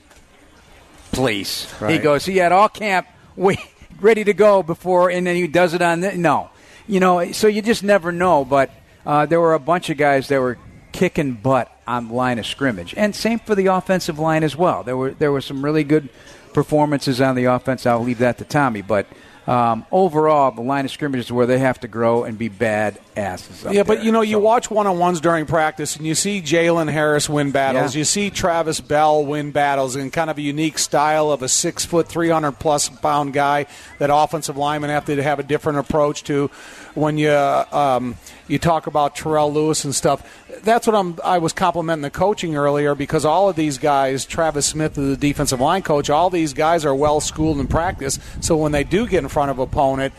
please. 1.11 1.67
He 1.89 1.99
goes. 1.99 2.25
He 2.25 2.37
had 2.37 2.53
all 2.53 2.69
camp 2.69 3.09
wait, 3.37 3.59
ready 4.01 4.23
to 4.23 4.33
go 4.33 4.63
before, 4.63 5.11
and 5.11 5.27
then 5.27 5.35
he 5.35 5.49
does 5.49 5.75
it 5.75 5.83
on 5.83 6.01
the 6.01 6.17
no. 6.17 6.51
You 6.87 7.01
know, 7.01 7.33
so 7.33 7.49
you 7.49 7.63
just 7.63 7.83
never 7.83 8.13
know. 8.13 8.45
But 8.45 8.71
uh, 9.05 9.27
there 9.27 9.41
were 9.41 9.55
a 9.55 9.61
bunch 9.61 9.91
of 9.91 9.97
guys 9.97 10.29
that 10.29 10.41
were 10.41 10.57
kicking 10.93 11.33
butt 11.33 11.69
on 11.89 12.11
line 12.11 12.39
of 12.39 12.47
scrimmage, 12.47 12.95
and 12.97 13.15
same 13.15 13.39
for 13.39 13.55
the 13.55 13.67
offensive 13.67 14.19
line 14.19 14.45
as 14.45 14.55
well. 14.55 14.83
There 14.83 14.97
were 14.97 15.11
there 15.11 15.33
were 15.33 15.41
some 15.41 15.65
really 15.65 15.85
good 15.85 16.09
performances 16.53 17.21
on 17.21 17.35
the 17.35 17.45
offense. 17.47 17.87
I'll 17.87 18.03
leave 18.03 18.19
that 18.19 18.39
to 18.39 18.45
Tommy, 18.45 18.83
but. 18.83 19.07
Um, 19.47 19.87
overall, 19.91 20.51
the 20.51 20.61
line 20.61 20.85
of 20.85 20.91
scrimmage 20.91 21.21
is 21.21 21.33
where 21.33 21.47
they 21.47 21.59
have 21.59 21.81
to 21.81 21.89
grow 21.89 22.25
and 22.25 22.37
be 22.37 22.51
bad 22.51 23.01
asses. 23.19 23.65
Yeah, 23.71 23.83
but 23.83 23.97
there. 23.97 24.05
you 24.05 24.13
know, 24.13 24.23
you 24.23 24.39
watch 24.39 24.71
one 24.71 24.87
on 24.87 24.99
ones 24.99 25.21
during 25.21 25.47
practice, 25.47 25.97
and 25.97 26.07
you 26.07 26.15
see 26.15 26.41
Jalen 26.41 26.91
Harris 26.91 27.29
win 27.29 27.51
battles. 27.51 27.95
Yeah. 27.95 28.01
You 28.01 28.05
see 28.05 28.31
Travis 28.31 28.81
Bell 28.81 29.25
win 29.25 29.51
battles 29.51 29.97
in 29.97 30.11
kind 30.11 30.31
of 30.31 30.39
a 30.39 30.41
unique 30.41 30.79
style 30.79 31.31
of 31.31 31.43
a 31.43 31.49
six 31.49 31.85
foot, 31.85 32.09
three 32.09 32.29
hundred 32.29 32.53
plus 32.53 32.89
pound 32.89 33.33
guy 33.33 33.67
that 33.99 34.11
offensive 34.13 34.57
linemen 34.57 34.91
have 34.91 35.05
to 35.07 35.23
have 35.23 35.39
a 35.39 35.43
different 35.43 35.79
approach 35.79 36.25
to. 36.25 36.51
When 36.95 37.19
you 37.19 37.33
um, 37.33 38.17
you 38.49 38.59
talk 38.59 38.87
about 38.87 39.15
Terrell 39.15 39.53
Lewis 39.53 39.85
and 39.85 39.95
stuff, 39.95 40.23
that's 40.63 40.87
what 40.87 40.97
I'm. 40.97 41.19
I 41.25 41.39
was 41.39 41.53
complimenting 41.53 42.03
the 42.03 42.11
coaching 42.11 42.57
earlier 42.57 42.95
because 42.95 43.25
all 43.25 43.49
of 43.49 43.57
these 43.57 43.79
guys, 43.79 44.25
Travis 44.25 44.67
Smith, 44.67 44.99
is 44.99 45.11
the 45.11 45.17
defensive 45.17 45.61
line 45.61 45.83
coach, 45.83 46.11
all 46.11 46.31
these 46.31 46.55
guys 46.55 46.85
are 46.85 46.95
well 46.95 47.21
schooled 47.21 47.61
in 47.61 47.67
practice. 47.67 48.19
So 48.41 48.57
when 48.57 48.73
they 48.73 48.85
do 48.85 49.07
get 49.07 49.23
in 49.23 49.29
front 49.29 49.51
of 49.51 49.59
opponent. 49.59 50.15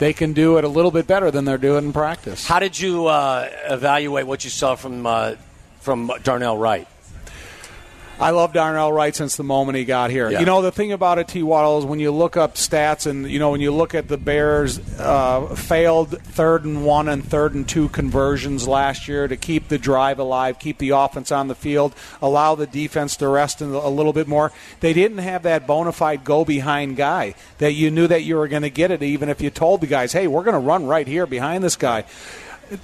They 0.00 0.14
can 0.14 0.32
do 0.32 0.56
it 0.56 0.64
a 0.64 0.68
little 0.68 0.90
bit 0.90 1.06
better 1.06 1.30
than 1.30 1.44
they're 1.44 1.58
doing 1.58 1.84
in 1.84 1.92
practice. 1.92 2.46
How 2.46 2.58
did 2.58 2.80
you 2.80 3.06
uh, 3.06 3.50
evaluate 3.68 4.26
what 4.26 4.44
you 4.44 4.50
saw 4.50 4.74
from 4.74 5.06
uh, 5.06 5.34
from 5.80 6.10
Darnell 6.22 6.56
Wright? 6.56 6.88
I 8.20 8.30
love 8.30 8.52
Darnell 8.52 8.92
Wright 8.92 9.16
since 9.16 9.36
the 9.36 9.44
moment 9.44 9.78
he 9.78 9.86
got 9.86 10.10
here. 10.10 10.30
Yeah. 10.30 10.40
You 10.40 10.46
know, 10.46 10.60
the 10.60 10.70
thing 10.70 10.92
about 10.92 11.18
it, 11.18 11.28
T. 11.28 11.42
Waddle, 11.42 11.78
is 11.78 11.84
when 11.86 12.00
you 12.00 12.10
look 12.10 12.36
up 12.36 12.54
stats 12.54 13.06
and, 13.06 13.30
you 13.30 13.38
know, 13.38 13.50
when 13.50 13.62
you 13.62 13.72
look 13.72 13.94
at 13.94 14.08
the 14.08 14.18
Bears' 14.18 14.78
uh, 14.98 15.54
failed 15.54 16.20
third 16.22 16.64
and 16.64 16.84
one 16.84 17.08
and 17.08 17.24
third 17.24 17.54
and 17.54 17.66
two 17.66 17.88
conversions 17.88 18.68
last 18.68 19.08
year 19.08 19.26
to 19.26 19.36
keep 19.36 19.68
the 19.68 19.78
drive 19.78 20.18
alive, 20.18 20.58
keep 20.58 20.76
the 20.76 20.90
offense 20.90 21.32
on 21.32 21.48
the 21.48 21.54
field, 21.54 21.94
allow 22.20 22.54
the 22.54 22.66
defense 22.66 23.16
to 23.16 23.28
rest 23.28 23.62
in 23.62 23.70
a 23.70 23.88
little 23.88 24.12
bit 24.12 24.28
more, 24.28 24.52
they 24.80 24.92
didn't 24.92 25.18
have 25.18 25.44
that 25.44 25.66
bona 25.66 25.92
fide 25.92 26.22
go 26.22 26.44
behind 26.44 26.96
guy 26.96 27.34
that 27.56 27.72
you 27.72 27.90
knew 27.90 28.06
that 28.06 28.22
you 28.22 28.36
were 28.36 28.48
going 28.48 28.62
to 28.62 28.70
get 28.70 28.90
it, 28.90 29.02
even 29.02 29.30
if 29.30 29.40
you 29.40 29.48
told 29.48 29.80
the 29.80 29.86
guys, 29.86 30.12
hey, 30.12 30.26
we're 30.26 30.44
going 30.44 30.52
to 30.52 30.58
run 30.60 30.86
right 30.86 31.06
here 31.06 31.26
behind 31.26 31.64
this 31.64 31.76
guy. 31.76 32.04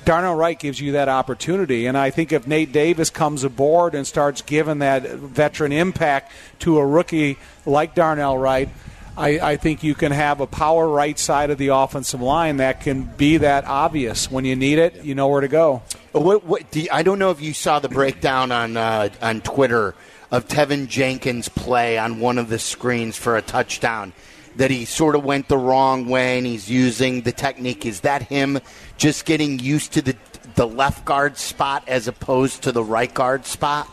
Darnell 0.04 0.34
Wright 0.34 0.58
gives 0.58 0.80
you 0.80 0.92
that 0.92 1.08
opportunity. 1.08 1.86
And 1.86 1.96
I 1.96 2.10
think 2.10 2.32
if 2.32 2.46
Nate 2.46 2.72
Davis 2.72 3.10
comes 3.10 3.44
aboard 3.44 3.94
and 3.94 4.06
starts 4.06 4.42
giving 4.42 4.80
that 4.80 5.02
veteran 5.10 5.72
impact 5.72 6.32
to 6.60 6.78
a 6.78 6.86
rookie 6.86 7.38
like 7.64 7.94
Darnell 7.94 8.36
Wright, 8.36 8.68
I, 9.16 9.38
I 9.52 9.56
think 9.56 9.82
you 9.82 9.94
can 9.94 10.12
have 10.12 10.40
a 10.40 10.46
power 10.46 10.86
right 10.86 11.18
side 11.18 11.50
of 11.50 11.56
the 11.58 11.68
offensive 11.68 12.20
line 12.20 12.58
that 12.58 12.82
can 12.82 13.04
be 13.04 13.38
that 13.38 13.64
obvious. 13.64 14.30
When 14.30 14.44
you 14.44 14.56
need 14.56 14.78
it, 14.78 15.04
you 15.04 15.14
know 15.14 15.28
where 15.28 15.40
to 15.40 15.48
go. 15.48 15.82
What, 16.12 16.44
what, 16.44 16.70
do 16.70 16.80
you- 16.82 16.88
I 16.92 17.02
don't 17.02 17.18
know 17.18 17.30
if 17.30 17.40
you 17.40 17.54
saw 17.54 17.78
the 17.78 17.88
breakdown 17.88 18.52
on 18.52 18.76
uh, 18.76 19.08
on 19.22 19.40
Twitter 19.40 19.94
of 20.30 20.48
Teven 20.48 20.88
Jenkins' 20.88 21.48
play 21.48 21.96
on 21.96 22.20
one 22.20 22.36
of 22.36 22.48
the 22.48 22.58
screens 22.58 23.16
for 23.16 23.36
a 23.36 23.42
touchdown. 23.42 24.12
That 24.56 24.70
he 24.70 24.84
sort 24.86 25.14
of 25.16 25.24
went 25.24 25.48
the 25.48 25.58
wrong 25.58 26.08
way 26.08 26.38
and 26.38 26.46
he's 26.46 26.70
using 26.70 27.22
the 27.22 27.32
technique. 27.32 27.84
Is 27.84 28.00
that 28.00 28.22
him 28.22 28.58
just 28.96 29.24
getting 29.24 29.58
used 29.58 29.92
to 29.92 30.02
the 30.02 30.16
the 30.54 30.66
left 30.66 31.04
guard 31.04 31.36
spot 31.36 31.84
as 31.86 32.08
opposed 32.08 32.62
to 32.62 32.72
the 32.72 32.82
right 32.82 33.12
guard 33.12 33.44
spot? 33.44 33.86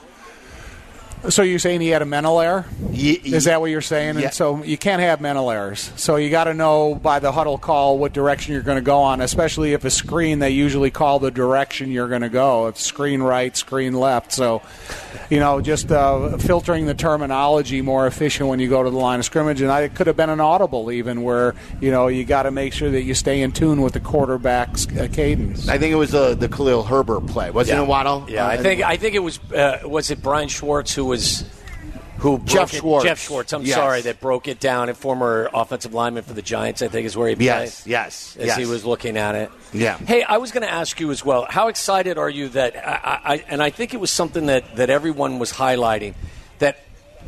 So 1.29 1.41
you're 1.41 1.59
saying 1.59 1.81
he 1.81 1.87
had 1.89 2.01
a 2.01 2.05
mental 2.05 2.39
error? 2.41 2.65
Ye- 2.91 3.21
Is 3.23 3.45
that 3.45 3.61
what 3.61 3.71
you're 3.71 3.81
saying? 3.81 4.17
Yeah. 4.17 4.25
And 4.25 4.33
so 4.33 4.61
you 4.63 4.77
can't 4.77 5.01
have 5.01 5.21
mental 5.21 5.49
errors. 5.49 5.91
So 5.95 6.17
you 6.17 6.29
got 6.29 6.45
to 6.45 6.53
know 6.53 6.95
by 6.95 7.19
the 7.19 7.31
huddle 7.31 7.57
call 7.57 7.97
what 7.97 8.11
direction 8.13 8.53
you're 8.53 8.61
going 8.63 8.77
to 8.77 8.81
go 8.83 8.99
on, 8.99 9.21
especially 9.21 9.73
if 9.73 9.85
a 9.85 9.89
screen 9.89 10.39
they 10.39 10.49
usually 10.49 10.91
call 10.91 11.19
the 11.19 11.31
direction 11.31 11.91
you're 11.91 12.09
going 12.09 12.21
to 12.23 12.29
go. 12.29 12.67
If 12.67 12.77
screen 12.79 13.21
right, 13.23 13.55
screen 13.55 13.93
left. 13.93 14.33
So, 14.33 14.61
you 15.29 15.39
know, 15.39 15.61
just 15.61 15.91
uh, 15.91 16.37
filtering 16.37 16.85
the 16.87 16.93
terminology 16.93 17.81
more 17.81 18.05
efficient 18.05 18.49
when 18.49 18.59
you 18.59 18.67
go 18.69 18.83
to 18.83 18.89
the 18.89 18.97
line 18.97 19.19
of 19.19 19.25
scrimmage. 19.25 19.61
And 19.61 19.71
I, 19.71 19.81
it 19.81 19.95
could 19.95 20.07
have 20.07 20.17
been 20.17 20.29
an 20.29 20.41
audible 20.41 20.91
even 20.91 21.21
where, 21.23 21.55
you 21.79 21.89
know, 21.91 22.07
you 22.07 22.25
got 22.25 22.43
to 22.43 22.51
make 22.51 22.73
sure 22.73 22.91
that 22.91 23.03
you 23.03 23.13
stay 23.13 23.41
in 23.41 23.51
tune 23.53 23.81
with 23.81 23.93
the 23.93 23.99
quarterback's 24.01 24.87
uh, 24.97 25.07
cadence. 25.11 25.67
I 25.69 25.77
think 25.77 25.93
it 25.93 25.97
was 25.97 26.11
the 26.11 26.35
the 26.35 26.49
Khalil 26.49 26.83
Herbert 26.83 27.27
play, 27.27 27.49
wasn't 27.49 27.79
it, 27.79 27.87
Waddle? 27.87 28.25
Yeah, 28.27 28.45
I 28.45 28.57
Uh, 28.57 28.61
think 28.61 28.81
I 28.81 28.97
think 28.97 29.15
it 29.15 29.19
was 29.19 29.39
uh, 29.53 29.79
was 29.85 30.11
it 30.11 30.21
Brian 30.21 30.49
Schwartz 30.49 30.93
who 30.93 31.05
was 31.13 31.43
who 32.17 32.39
Jeff 32.45 32.73
it- 32.73 32.77
Schwartz. 32.77 33.05
Geoff 33.05 33.19
Schwartz. 33.19 33.53
I'm 33.53 33.63
Yes. 33.65 33.75
sorry 33.75 34.01
that 34.01 34.19
broke 34.21 34.47
it 34.47 34.59
down. 34.59 34.89
A 34.89 34.93
former 34.93 35.49
offensive 35.53 35.93
lineman 35.93 36.23
for 36.23 36.33
the 36.33 36.41
Giants, 36.41 36.81
I 36.81 36.87
think, 36.87 37.05
is 37.05 37.17
where 37.17 37.27
he 37.29 37.35
played. 37.35 37.45
Yes, 37.45 37.83
yes, 37.85 38.37
as 38.39 38.45
yes. 38.47 38.57
he 38.57 38.65
was 38.65 38.85
looking 38.85 39.17
at 39.17 39.35
it. 39.35 39.49
Yeah. 39.73 39.97
Hey, 39.97 40.23
I 40.23 40.37
was 40.37 40.51
going 40.51 40.63
to 40.63 40.71
ask 40.71 40.99
you 40.99 41.11
as 41.11 41.25
well. 41.25 41.45
How 41.49 41.67
excited 41.67 42.17
are 42.17 42.29
you 42.29 42.49
that? 42.49 42.75
I, 42.77 43.19
I, 43.33 43.43
and 43.49 43.61
I 43.61 43.69
think 43.71 43.93
it 43.93 43.99
was 43.99 44.09
something 44.11 44.45
that 44.47 44.75
that 44.77 44.89
everyone 44.89 45.37
was 45.39 45.51
highlighting 45.51 46.13
that 46.59 46.77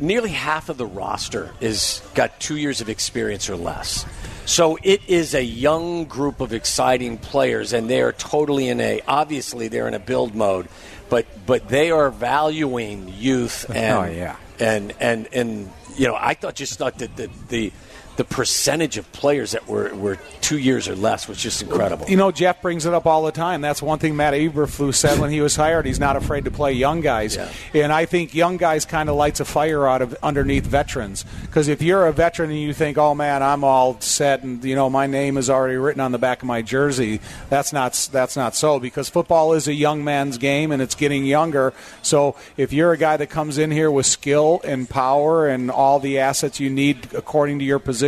nearly 0.00 0.30
half 0.30 0.68
of 0.68 0.76
the 0.78 0.86
roster 0.86 1.52
is 1.60 2.00
got 2.14 2.38
two 2.40 2.56
years 2.56 2.80
of 2.80 2.88
experience 2.88 3.50
or 3.50 3.56
less. 3.56 4.04
So 4.46 4.78
it 4.82 5.00
is 5.08 5.34
a 5.34 5.42
young 5.42 6.04
group 6.04 6.40
of 6.40 6.52
exciting 6.52 7.18
players, 7.18 7.72
and 7.72 7.90
they 7.90 8.00
are 8.00 8.12
totally 8.12 8.68
in 8.68 8.80
a. 8.80 9.00
Obviously, 9.08 9.66
they're 9.68 9.88
in 9.88 9.94
a 9.94 9.98
build 9.98 10.34
mode, 10.36 10.68
but 11.08 11.26
but 11.46 11.68
they 11.68 11.90
are 11.90 12.10
valuing 12.10 13.08
youth 13.08 13.66
oh, 13.70 13.72
and 13.72 13.96
Oh, 13.96 14.04
yeah. 14.12 14.36
and 14.58 14.92
and 15.00 15.28
and 15.32 15.70
you 15.96 16.06
know 16.08 16.16
I 16.18 16.34
thought 16.34 16.54
just 16.54 16.78
thought 16.78 16.98
that 16.98 17.16
the 17.16 17.30
the 17.48 17.72
the 18.16 18.24
percentage 18.24 18.96
of 18.98 19.10
players 19.12 19.52
that 19.52 19.66
were 19.68 19.94
were 19.94 20.18
two 20.40 20.58
years 20.58 20.88
or 20.88 20.96
less 20.96 21.28
was 21.28 21.38
just 21.38 21.62
incredible. 21.62 22.08
You 22.08 22.16
know, 22.16 22.30
Jeff 22.30 22.62
brings 22.62 22.86
it 22.86 22.94
up 22.94 23.06
all 23.06 23.24
the 23.24 23.32
time. 23.32 23.60
That's 23.60 23.82
one 23.82 23.98
thing 23.98 24.16
Matt 24.16 24.34
Eberflus 24.34 24.94
said 24.94 25.18
when 25.18 25.30
he 25.30 25.40
was 25.40 25.56
hired. 25.56 25.84
He's 25.86 26.00
not 26.00 26.16
afraid 26.16 26.44
to 26.46 26.50
play 26.50 26.72
young 26.72 27.00
guys, 27.00 27.36
Yeah. 27.36 27.48
and 27.74 27.92
I 27.92 28.06
think 28.06 28.34
young 28.34 28.56
guys 28.56 28.84
kind 28.84 29.08
of 29.08 29.16
lights 29.16 29.40
a 29.40 29.44
fire 29.44 29.86
out 29.86 30.02
of 30.02 30.16
underneath 30.22 30.64
veterans. 30.64 31.24
Because 31.42 31.68
if 31.68 31.82
you're 31.82 32.06
a 32.06 32.12
veteran 32.12 32.50
and 32.50 32.58
you 32.60 32.72
think, 32.72 32.96
"Oh 32.96 33.14
man, 33.14 33.42
I'm 33.42 33.64
all 33.64 33.96
set," 34.00 34.42
and 34.42 34.64
you 34.64 34.74
know 34.74 34.88
my 34.88 35.06
name 35.06 35.36
is 35.36 35.50
already 35.50 35.76
written 35.76 36.00
on 36.00 36.12
the 36.12 36.18
back 36.18 36.42
of 36.42 36.46
my 36.48 36.62
jersey, 36.62 37.20
that's 37.50 37.72
not 37.72 38.08
that's 38.12 38.36
not 38.36 38.54
so. 38.54 38.78
Because 38.78 39.08
football 39.08 39.52
is 39.52 39.68
a 39.68 39.74
young 39.74 40.02
man's 40.04 40.38
game, 40.38 40.72
and 40.72 40.80
it's 40.80 40.94
getting 40.94 41.24
younger. 41.26 41.72
So 42.02 42.34
if 42.56 42.72
you're 42.72 42.92
a 42.92 42.98
guy 42.98 43.16
that 43.18 43.28
comes 43.28 43.58
in 43.58 43.70
here 43.70 43.90
with 43.90 44.06
skill 44.06 44.60
and 44.64 44.88
power 44.88 45.48
and 45.48 45.70
all 45.70 45.98
the 46.00 46.18
assets 46.18 46.60
you 46.60 46.70
need 46.70 47.08
according 47.14 47.58
to 47.58 47.64
your 47.64 47.78
position, 47.78 48.05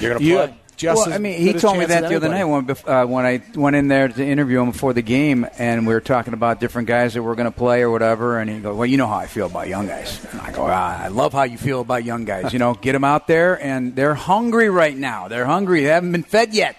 You're 0.00 0.14
gonna 0.14 0.24
you 0.24 0.34
play. 0.34 0.46
have 0.46 0.54
Just 0.76 0.96
well, 0.96 1.08
as 1.08 1.14
I 1.14 1.18
mean, 1.18 1.38
he 1.40 1.52
told 1.52 1.76
me 1.76 1.84
that 1.84 2.08
the 2.08 2.16
other 2.16 2.30
night 2.30 2.44
when, 2.44 2.70
uh, 2.86 3.04
when 3.04 3.26
I 3.26 3.42
went 3.54 3.76
in 3.76 3.88
there 3.88 4.08
to 4.08 4.24
interview 4.24 4.62
him 4.62 4.70
before 4.70 4.94
the 4.94 5.02
game, 5.02 5.46
and 5.58 5.86
we 5.86 5.92
were 5.92 6.00
talking 6.00 6.32
about 6.32 6.58
different 6.58 6.88
guys 6.88 7.12
that 7.12 7.22
were 7.22 7.34
going 7.34 7.50
to 7.50 7.56
play 7.56 7.82
or 7.82 7.90
whatever. 7.90 8.38
And 8.38 8.48
he 8.48 8.60
goes, 8.60 8.74
"Well, 8.74 8.86
you 8.86 8.96
know 8.96 9.06
how 9.06 9.16
I 9.16 9.26
feel 9.26 9.46
about 9.46 9.68
young 9.68 9.86
guys." 9.86 10.24
And 10.32 10.40
I 10.40 10.50
go, 10.52 10.66
ah, 10.66 11.02
"I 11.02 11.08
love 11.08 11.34
how 11.34 11.42
you 11.42 11.58
feel 11.58 11.82
about 11.82 12.04
young 12.04 12.24
guys. 12.24 12.54
You 12.54 12.58
know, 12.58 12.72
get 12.72 12.92
them 12.92 13.04
out 13.04 13.26
there, 13.26 13.62
and 13.62 13.94
they're 13.94 14.14
hungry 14.14 14.70
right 14.70 14.96
now. 14.96 15.28
They're 15.28 15.44
hungry. 15.44 15.82
They 15.82 15.90
haven't 15.90 16.12
been 16.12 16.22
fed 16.22 16.54
yet, 16.54 16.76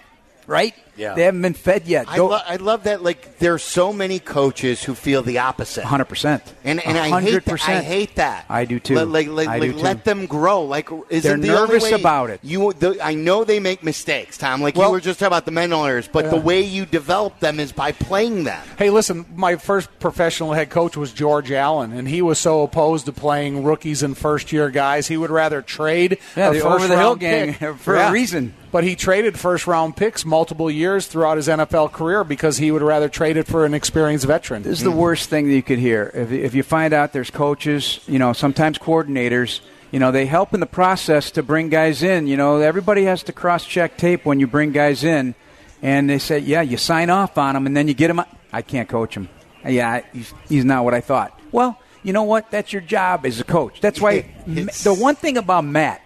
right? 0.48 0.74
Yeah. 0.96 1.14
they 1.14 1.22
haven't 1.24 1.42
been 1.42 1.54
fed 1.54 1.86
yet. 1.86 2.06
I, 2.08 2.18
lo- 2.18 2.38
I 2.46 2.56
love 2.56 2.84
that. 2.84 3.02
Like, 3.02 3.38
there 3.38 3.54
are 3.54 3.58
so 3.58 3.92
many 3.92 4.18
coaches 4.18 4.82
who 4.82 4.94
feel 4.94 5.22
the 5.22 5.38
opposite. 5.38 5.84
Hundred 5.84 6.04
percent. 6.06 6.42
And, 6.64 6.84
and 6.84 6.98
I 6.98 7.20
hate 7.20 7.44
that. 7.44 7.68
I 7.68 7.80
hate 7.80 8.14
that. 8.16 8.44
I 8.48 8.64
do 8.64 8.78
too. 8.78 8.94
Let, 8.96 9.08
like, 9.08 9.28
like, 9.28 9.48
I 9.48 9.58
like, 9.58 9.70
do 9.72 9.76
too. 9.78 9.82
let 9.82 10.04
them 10.04 10.26
grow. 10.26 10.62
Like, 10.64 10.90
isn't 11.08 11.40
They're 11.40 11.56
the 11.56 11.66
nervous 11.66 11.90
about 11.92 12.30
it. 12.30 12.40
You, 12.42 12.72
the, 12.74 12.98
I 13.02 13.14
know 13.14 13.44
they 13.44 13.58
make 13.60 13.82
mistakes, 13.82 14.36
Tom. 14.38 14.60
Like 14.60 14.76
Well- 14.76 14.88
you 14.88 14.92
were 14.92 15.00
just 15.00 15.18
talking 15.18 15.28
about 15.28 15.44
the 15.46 15.50
mental 15.50 15.84
errors, 15.84 16.08
but 16.08 16.30
the 16.30 16.36
way 16.36 16.60
you 16.62 16.84
develop 16.86 17.40
them 17.40 17.58
is 17.58 17.72
by 17.72 17.92
playing 17.92 18.44
them. 18.44 18.62
Hey, 18.76 18.90
listen, 18.90 19.24
my 19.34 19.56
first 19.56 19.88
professional 19.98 20.52
head 20.52 20.70
coach 20.70 20.96
was 20.96 21.12
George 21.12 21.50
Allen, 21.52 21.92
and 21.92 22.06
he 22.08 22.20
was 22.22 22.38
so 22.38 22.62
opposed 22.62 23.06
to 23.06 23.12
playing 23.12 23.64
rookies 23.64 24.02
and 24.02 24.16
first 24.16 24.52
year 24.52 24.68
guys. 24.70 25.08
He 25.08 25.16
would 25.16 25.30
rather 25.30 25.62
trade 25.62 26.18
Yeah, 26.36 26.50
a 26.50 26.54
the 26.54 26.60
first 26.60 26.66
over-the-hill 26.66 27.08
round 27.08 27.20
gang 27.20 27.54
pick. 27.54 27.76
for 27.78 27.96
a 27.96 28.10
reason. 28.12 28.54
But 28.72 28.84
he 28.84 28.96
traded 28.96 29.38
first 29.38 29.66
round 29.66 29.96
picks 29.96 30.24
multiple 30.24 30.70
years 30.70 31.06
throughout 31.06 31.36
his 31.36 31.46
NFL 31.46 31.92
career 31.92 32.24
because 32.24 32.56
he 32.56 32.70
would 32.72 32.82
rather 32.82 33.08
trade 33.08 33.36
it 33.36 33.46
for 33.46 33.64
an 33.66 33.74
experienced 33.74 34.26
veteran. 34.26 34.62
This 34.62 34.78
is 34.78 34.84
the 34.84 34.90
worst 34.90 35.28
thing 35.28 35.46
that 35.48 35.54
you 35.54 35.62
could 35.62 35.78
hear. 35.78 36.10
If, 36.14 36.32
if 36.32 36.54
you 36.54 36.62
find 36.62 36.92
out 36.94 37.12
there's 37.12 37.30
coaches, 37.30 38.00
you 38.08 38.18
know, 38.18 38.32
sometimes 38.32 38.78
coordinators, 38.78 39.60
you 39.90 39.98
know, 40.00 40.10
they 40.10 40.24
help 40.26 40.54
in 40.54 40.60
the 40.60 40.66
process 40.66 41.30
to 41.32 41.42
bring 41.42 41.68
guys 41.68 42.02
in. 42.02 42.26
You 42.26 42.36
know, 42.38 42.60
everybody 42.60 43.04
has 43.04 43.22
to 43.24 43.32
cross 43.32 43.64
check 43.66 43.96
tape 43.98 44.24
when 44.24 44.40
you 44.40 44.46
bring 44.46 44.72
guys 44.72 45.04
in. 45.04 45.34
And 45.82 46.08
they 46.08 46.18
say, 46.18 46.38
yeah, 46.38 46.62
you 46.62 46.76
sign 46.76 47.10
off 47.10 47.36
on 47.38 47.54
them 47.54 47.66
and 47.66 47.76
then 47.76 47.88
you 47.88 47.94
get 47.94 48.08
them. 48.08 48.20
out. 48.20 48.28
I 48.52 48.62
can't 48.62 48.88
coach 48.88 49.14
him. 49.16 49.28
Yeah, 49.66 50.02
he's, 50.12 50.32
he's 50.48 50.64
not 50.64 50.84
what 50.84 50.94
I 50.94 51.00
thought. 51.00 51.38
Well, 51.52 51.78
you 52.02 52.12
know 52.12 52.24
what? 52.24 52.50
That's 52.50 52.72
your 52.72 52.82
job 52.82 53.24
as 53.26 53.38
a 53.40 53.44
coach. 53.44 53.80
That's 53.80 54.00
why 54.00 54.12
It's- 54.46 54.82
the 54.84 54.92
one 54.94 55.14
thing 55.14 55.36
about 55.38 55.64
Matt, 55.64 56.01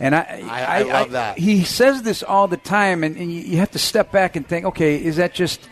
and 0.00 0.14
I, 0.14 0.42
I- 0.48 0.78
I 0.80 0.82
love 0.82 1.10
that. 1.12 1.38
He 1.38 1.64
says 1.64 2.02
this 2.02 2.22
all 2.22 2.48
the 2.48 2.56
time, 2.56 3.04
and, 3.04 3.16
and 3.16 3.32
you, 3.32 3.40
you 3.40 3.56
have 3.58 3.70
to 3.72 3.78
step 3.78 4.10
back 4.12 4.36
and 4.36 4.46
think, 4.46 4.64
okay, 4.66 5.02
is 5.02 5.16
that 5.16 5.34
just, 5.34 5.68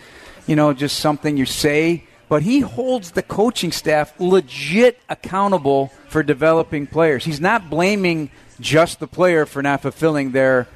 you 0.47 0.57
know, 0.57 0.73
just 0.73 0.99
something 1.01 1.37
you 1.37 1.47
say? 1.47 2.05
But 2.29 2.43
he 2.43 2.61
holds 2.61 3.11
the 3.11 3.23
coaching 3.23 3.73
staff 3.73 4.19
legit 4.19 4.99
accountable 5.09 5.93
for 6.09 6.23
developing 6.23 6.87
players. 6.87 7.25
He's 7.25 7.41
not 7.41 7.69
blaming 7.69 8.31
just 8.59 9.01
the 9.01 9.07
player 9.07 9.45
for 9.45 9.63
not 9.63 9.83
fulfilling 9.83 10.33
their 10.33 10.67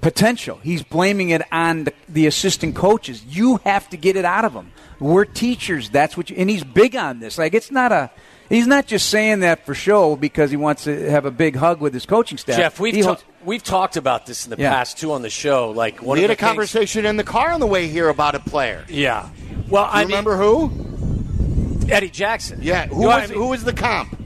potential. 0.00 0.58
He's 0.62 0.82
blaming 0.82 1.30
it 1.30 1.42
on 1.52 1.84
the, 1.84 1.92
the 2.08 2.26
assistant 2.26 2.74
coaches. 2.74 3.24
You 3.24 3.58
have 3.64 3.88
to 3.90 3.96
get 3.96 4.16
it 4.16 4.24
out 4.24 4.44
of 4.44 4.54
them. 4.54 4.72
We're 4.98 5.24
teachers. 5.24 5.90
That's 5.90 6.16
what 6.16 6.30
you, 6.30 6.36
and 6.36 6.50
he's 6.50 6.64
big 6.64 6.96
on 6.96 7.20
this. 7.20 7.38
Like 7.38 7.54
it's 7.54 7.70
not 7.70 7.92
a. 7.92 8.10
He's 8.48 8.66
not 8.66 8.86
just 8.86 9.10
saying 9.10 9.40
that 9.40 9.66
for 9.66 9.74
show 9.74 10.16
because 10.16 10.50
he 10.50 10.56
wants 10.56 10.84
to 10.84 11.10
have 11.10 11.26
a 11.26 11.30
big 11.30 11.54
hug 11.56 11.80
with 11.80 11.92
his 11.92 12.06
coaching 12.06 12.38
staff. 12.38 12.56
Jeff, 12.56 12.80
we've 12.80 12.94
He 12.94 13.02
ta- 13.02 13.18
we've 13.44 13.62
talked 13.62 13.96
about 13.96 14.24
this 14.26 14.46
in 14.46 14.50
the 14.50 14.56
Yeah. 14.58 14.70
past 14.72 14.98
too 14.98 15.12
on 15.12 15.20
the 15.22 15.28
show. 15.30 15.70
Like 15.70 16.00
one 16.02 16.16
we 16.18 16.24
of 16.24 16.30
had 16.30 16.30
the 16.30 16.32
a 16.32 16.36
things- 16.36 16.48
conversation 16.48 17.04
in 17.04 17.16
the 17.18 17.24
car 17.24 17.50
on 17.50 17.60
the 17.60 17.66
way 17.66 17.88
here 17.88 18.08
about 18.08 18.34
a 18.34 18.40
player. 18.40 18.84
Yeah. 18.88 19.26
Well, 19.68 19.84
You 19.84 19.90
I 19.92 19.98
mean, 20.00 20.06
remember 20.08 20.36
who? 20.38 20.70
Eddie 21.90 22.08
Jackson. 22.10 22.60
Yeah, 22.62 22.86
who 22.86 22.96
You 22.96 23.00
know, 23.02 23.08
was 23.08 23.16
I 23.16 23.26
mean, 23.26 23.38
who 23.38 23.46
was 23.48 23.64
the 23.64 23.72
comp? 23.74 24.16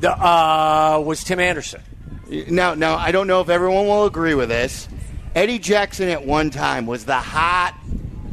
the, 0.00 0.10
uh, 0.10 1.02
was 1.04 1.22
Tim 1.24 1.38
Anderson. 1.40 1.82
Now, 2.48 2.74
now 2.74 2.96
I 2.96 3.12
don't 3.12 3.26
know 3.26 3.40
if 3.42 3.48
everyone 3.50 3.86
will 3.86 4.06
agree 4.06 4.34
with 4.34 4.48
this. 4.48 4.88
Eddie 5.34 5.58
Jackson 5.58 6.08
at 6.08 6.24
one 6.26 6.50
time 6.50 6.86
was 6.86 7.04
the 7.04 7.16
hot, 7.16 7.74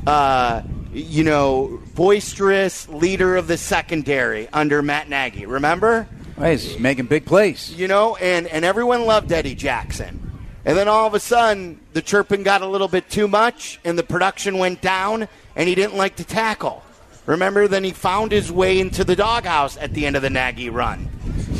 uh, 0.05 0.61
you 0.97 1.23
know, 1.23 1.79
boisterous 1.95 2.89
leader 2.89 3.35
of 3.35 3.47
the 3.47 3.57
secondary 3.57 4.47
under 4.49 4.81
Matt 4.81 5.09
Nagy. 5.09 5.45
Remember? 5.45 6.07
He's 6.41 6.77
making 6.79 7.05
big 7.05 7.25
plays. 7.25 7.73
You 7.73 7.87
know, 7.87 8.15
and 8.17 8.47
and 8.47 8.65
everyone 8.65 9.05
loved 9.05 9.31
Eddie 9.31 9.55
Jackson. 9.55 10.23
And 10.65 10.77
then 10.77 10.87
all 10.87 11.07
of 11.07 11.13
a 11.13 11.19
sudden, 11.19 11.79
the 11.93 12.01
chirping 12.01 12.43
got 12.43 12.61
a 12.61 12.67
little 12.67 12.89
bit 12.89 13.09
too 13.09 13.27
much, 13.27 13.79
and 13.85 13.97
the 13.97 14.03
production 14.03 14.57
went 14.57 14.81
down, 14.81 15.29
and 15.55 15.69
he 15.69 15.75
didn't 15.75 15.95
like 15.95 16.17
to 16.17 16.25
tackle. 16.25 16.83
Remember, 17.25 17.67
then 17.67 17.85
he 17.85 17.91
found 17.91 18.31
his 18.31 18.51
way 18.51 18.79
into 18.79 19.03
the 19.03 19.15
doghouse 19.15 19.77
at 19.77 19.93
the 19.93 20.05
end 20.05 20.15
of 20.17 20.21
the 20.21 20.29
Nagy 20.29 20.69
run. 20.69 21.07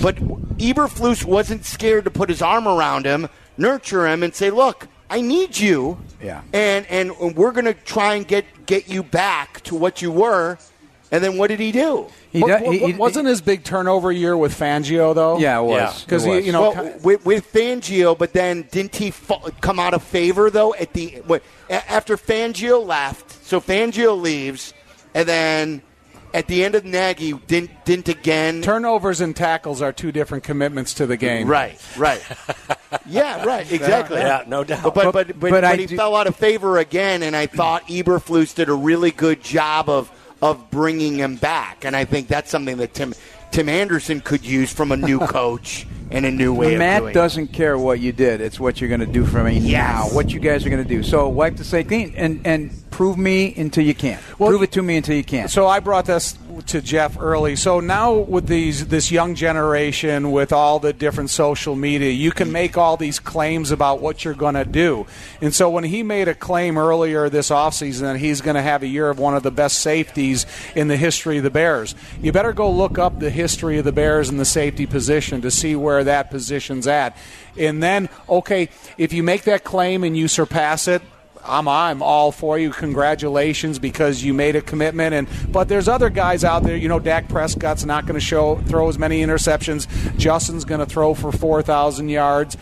But 0.02 0.18
Eberflus 0.58 1.24
wasn't 1.24 1.66
scared 1.66 2.04
to 2.04 2.12
put 2.12 2.30
his 2.30 2.42
arm 2.42 2.68
around 2.68 3.06
him, 3.06 3.30
nurture 3.58 4.08
him, 4.08 4.24
and 4.24 4.36
say, 4.36 4.50
"Look, 4.50 4.88
I 5.10 5.22
need 5.22 5.58
you, 5.58 5.98
Yeah. 6.22 6.42
and 6.54 6.86
and 6.88 7.36
we're 7.36 7.52
going 7.52 7.66
to 7.66 7.74
try 7.74 8.16
and 8.16 8.28
get 8.28 8.46
get 8.66 8.88
you 8.90 9.04
back 9.04 9.62
to 9.64 9.76
what 9.76 10.02
you 10.02 10.12
were." 10.12 10.58
And 11.10 11.24
then 11.24 11.38
what 11.38 11.48
did 11.48 11.62
he 11.62 11.72
do? 11.72 12.08
He, 12.32 12.42
Wa- 12.42 12.58
do- 12.58 12.66
wa- 12.66 12.72
he- 12.72 12.80
he- 12.80 12.94
wasn't 12.94 13.28
his 13.30 13.40
big 13.40 13.64
turnover 13.64 14.12
year 14.12 14.36
with 14.36 14.54
Fangio 14.54 15.16
though? 15.16 15.38
Yeah, 15.40 15.60
it 15.60 15.64
was. 15.64 15.72
Yeah. 15.78 15.94
because 16.06 16.26
It 16.26 16.30
was. 16.30 16.46
you 16.46 16.52
know 16.52 16.72
well, 16.72 16.94
with, 17.02 17.26
with 17.26 17.54
Fangio, 17.54 18.18
but 18.18 18.34
then 18.34 18.68
didn't 18.72 18.94
he 18.98 19.12
fa- 19.12 19.40
come 19.62 19.80
out 19.80 19.94
of 19.94 20.04
favor 20.04 20.50
though 20.50 20.74
at 20.76 20.92
the 20.92 21.22
what, 21.26 21.44
after 21.70 22.18
Fangio 22.18 22.86
left? 22.86 23.46
So 23.46 23.62
Fangio 23.62 24.20
leaves, 24.22 24.74
and 25.16 25.26
then 25.26 25.82
at 26.34 26.48
the 26.48 26.64
end 26.64 26.76
of 26.76 26.86
Nagy, 26.86 27.34
didn't 27.34 27.72
didn't 27.86 28.10
again. 28.10 28.62
turnovers 28.62 29.22
and 29.22 29.36
tackles 29.36 29.82
are 29.82 29.92
two 29.92 30.12
different 30.12 30.44
commitments 30.44 30.94
to 30.96 31.06
the 31.08 31.18
game. 31.18 31.48
Right, 31.48 31.80
right. 31.98 32.22
yeah, 33.06 33.44
right, 33.46 33.70
exactly. 33.72 34.18
Yeah, 34.20 34.44
no 34.48 34.64
doubt. 34.64 34.84
But 34.84 34.94
but 34.96 35.12
but, 35.12 35.28
but, 35.40 35.40
But 35.52 35.62
but 35.62 35.80
he 35.80 35.86
do- 35.86 35.96
fell 35.96 36.16
out 36.16 36.28
of 36.28 36.36
favor 36.36 36.78
again, 36.78 37.24
and 37.24 37.36
I 37.36 37.46
thought 37.48 37.88
Eberflus 37.88 38.54
did 38.56 38.70
a 38.70 38.74
really 38.74 39.12
good 39.12 39.42
job 39.42 39.90
of 39.90 40.12
of 40.42 40.70
bringing 40.70 41.16
him 41.18 41.36
back, 41.36 41.84
and 41.86 41.96
I 41.96 42.06
think 42.06 42.28
that's 42.28 42.52
something 42.52 42.78
that 42.78 42.94
Tim 42.94 43.14
Tim 43.52 43.70
Anderson 43.70 44.22
could 44.22 44.46
use 44.46 44.72
from 44.72 44.92
a 44.92 44.98
new 44.98 45.20
coach 45.28 45.88
and 46.12 46.26
a 46.26 46.32
new 46.32 46.54
way 46.54 46.74
of 46.74 46.80
Matt 46.80 47.02
doing. 47.02 47.14
doesn't 47.14 47.48
care 47.54 47.78
what 47.78 48.00
you 48.00 48.12
did. 48.12 48.42
It's 48.42 48.60
what 48.60 48.80
you're 48.80 48.90
going 48.90 49.02
to 49.02 49.06
do 49.06 49.26
for 49.26 49.44
me 49.44 49.58
Yes. 49.60 50.10
now. 50.12 50.16
What 50.16 50.32
you 50.32 50.40
guys 50.40 50.66
are 50.66 50.70
going 50.70 50.84
to 50.84 50.88
do. 50.90 51.04
So 51.04 51.28
wipe 51.30 51.56
the 51.58 51.64
slate 51.64 51.88
clean 51.88 52.14
and 52.16 52.42
and 52.46 52.72
prove 52.92 53.18
me 53.18 53.54
until 53.56 53.84
you 53.84 53.94
can. 53.94 54.20
Well, 54.40 54.50
prove 54.50 54.64
it 54.64 54.72
to 54.72 54.82
me 54.82 54.98
until 54.98 55.16
you 55.16 55.24
can't. 55.24 55.52
So 55.52 55.68
I 55.68 55.80
brought 55.80 56.06
this 56.06 56.38
to 56.68 56.82
Jeff 56.82 57.20
early. 57.20 57.56
So 57.56 57.80
now 57.80 58.14
with 58.14 58.48
these 58.48 58.88
this 58.88 59.12
young 59.12 59.36
generation 59.36 60.32
with 60.32 60.52
all 60.52 60.80
the 60.80 60.94
different 60.94 61.30
social 61.30 61.76
media, 61.76 62.10
you 62.12 62.32
can 62.32 62.52
make 62.52 62.78
all 62.78 62.98
these 62.98 63.20
claims 63.20 63.70
about 63.72 64.02
what 64.02 64.26
you're 64.26 64.34
going 64.34 64.56
to 64.56 64.66
do. 64.66 65.06
And 65.42 65.54
so 65.54 65.70
when 65.70 65.84
he 65.84 66.02
made 66.02 66.28
a 66.28 66.34
claim 66.34 66.78
earlier 66.78 67.30
this 67.30 67.50
offseason 67.52 68.02
that 68.02 68.18
he's 68.18 68.42
going 68.42 68.56
to 68.56 68.62
have 68.64 68.82
a 68.82 68.88
year 68.88 69.10
of 69.10 69.20
one 69.20 69.36
of 69.36 69.44
the 69.44 69.52
best 69.52 69.80
safeties 69.80 70.46
in 70.76 70.88
the 70.88 70.98
history 70.98 71.38
of 71.38 71.44
the 71.44 71.52
Bears, 71.52 71.94
you 72.22 72.32
better 72.32 72.54
go 72.54 72.72
look 72.72 72.98
up 72.98 73.20
the 73.20 73.30
history 73.30 73.78
of 73.78 73.86
the 73.86 73.92
Bears 73.92 74.30
in 74.30 74.38
the 74.38 74.46
safety 74.46 74.88
position 74.88 75.42
to 75.42 75.52
see 75.52 75.76
where 75.76 75.97
that 76.04 76.30
position's 76.30 76.88
at. 76.88 77.18
And 77.58 77.82
then, 77.82 78.10
okay, 78.30 78.70
if 78.98 79.14
you 79.14 79.24
make 79.24 79.44
that 79.44 79.64
claim 79.64 80.04
and 80.04 80.18
you 80.18 80.28
surpass 80.28 80.88
it, 80.88 81.02
I'm 81.48 81.68
I'm 81.68 82.02
all 82.04 82.32
for 82.32 82.60
you. 82.60 82.72
Congratulations 82.72 83.80
because 83.80 84.24
you 84.24 84.34
made 84.34 84.56
a 84.56 84.62
commitment. 84.62 85.14
And 85.14 85.28
but 85.52 85.70
there's 85.70 85.88
other 85.88 86.10
guys 86.10 86.44
out 86.44 86.64
there. 86.64 86.76
You 86.76 86.90
know, 86.90 87.00
Dak 87.00 87.30
Prescott's 87.30 87.86
not 87.86 88.06
going 88.06 88.20
to 88.20 88.26
show 88.26 88.58
throw 88.64 88.90
as 88.90 89.00
many 89.00 89.22
interceptions. 89.22 89.88
Justin's 90.18 90.66
going 90.66 90.80
to 90.80 90.86
throw 90.86 91.14
for 91.14 91.32
four 91.32 91.62
thousand 91.62 92.10
yards. 92.10 92.58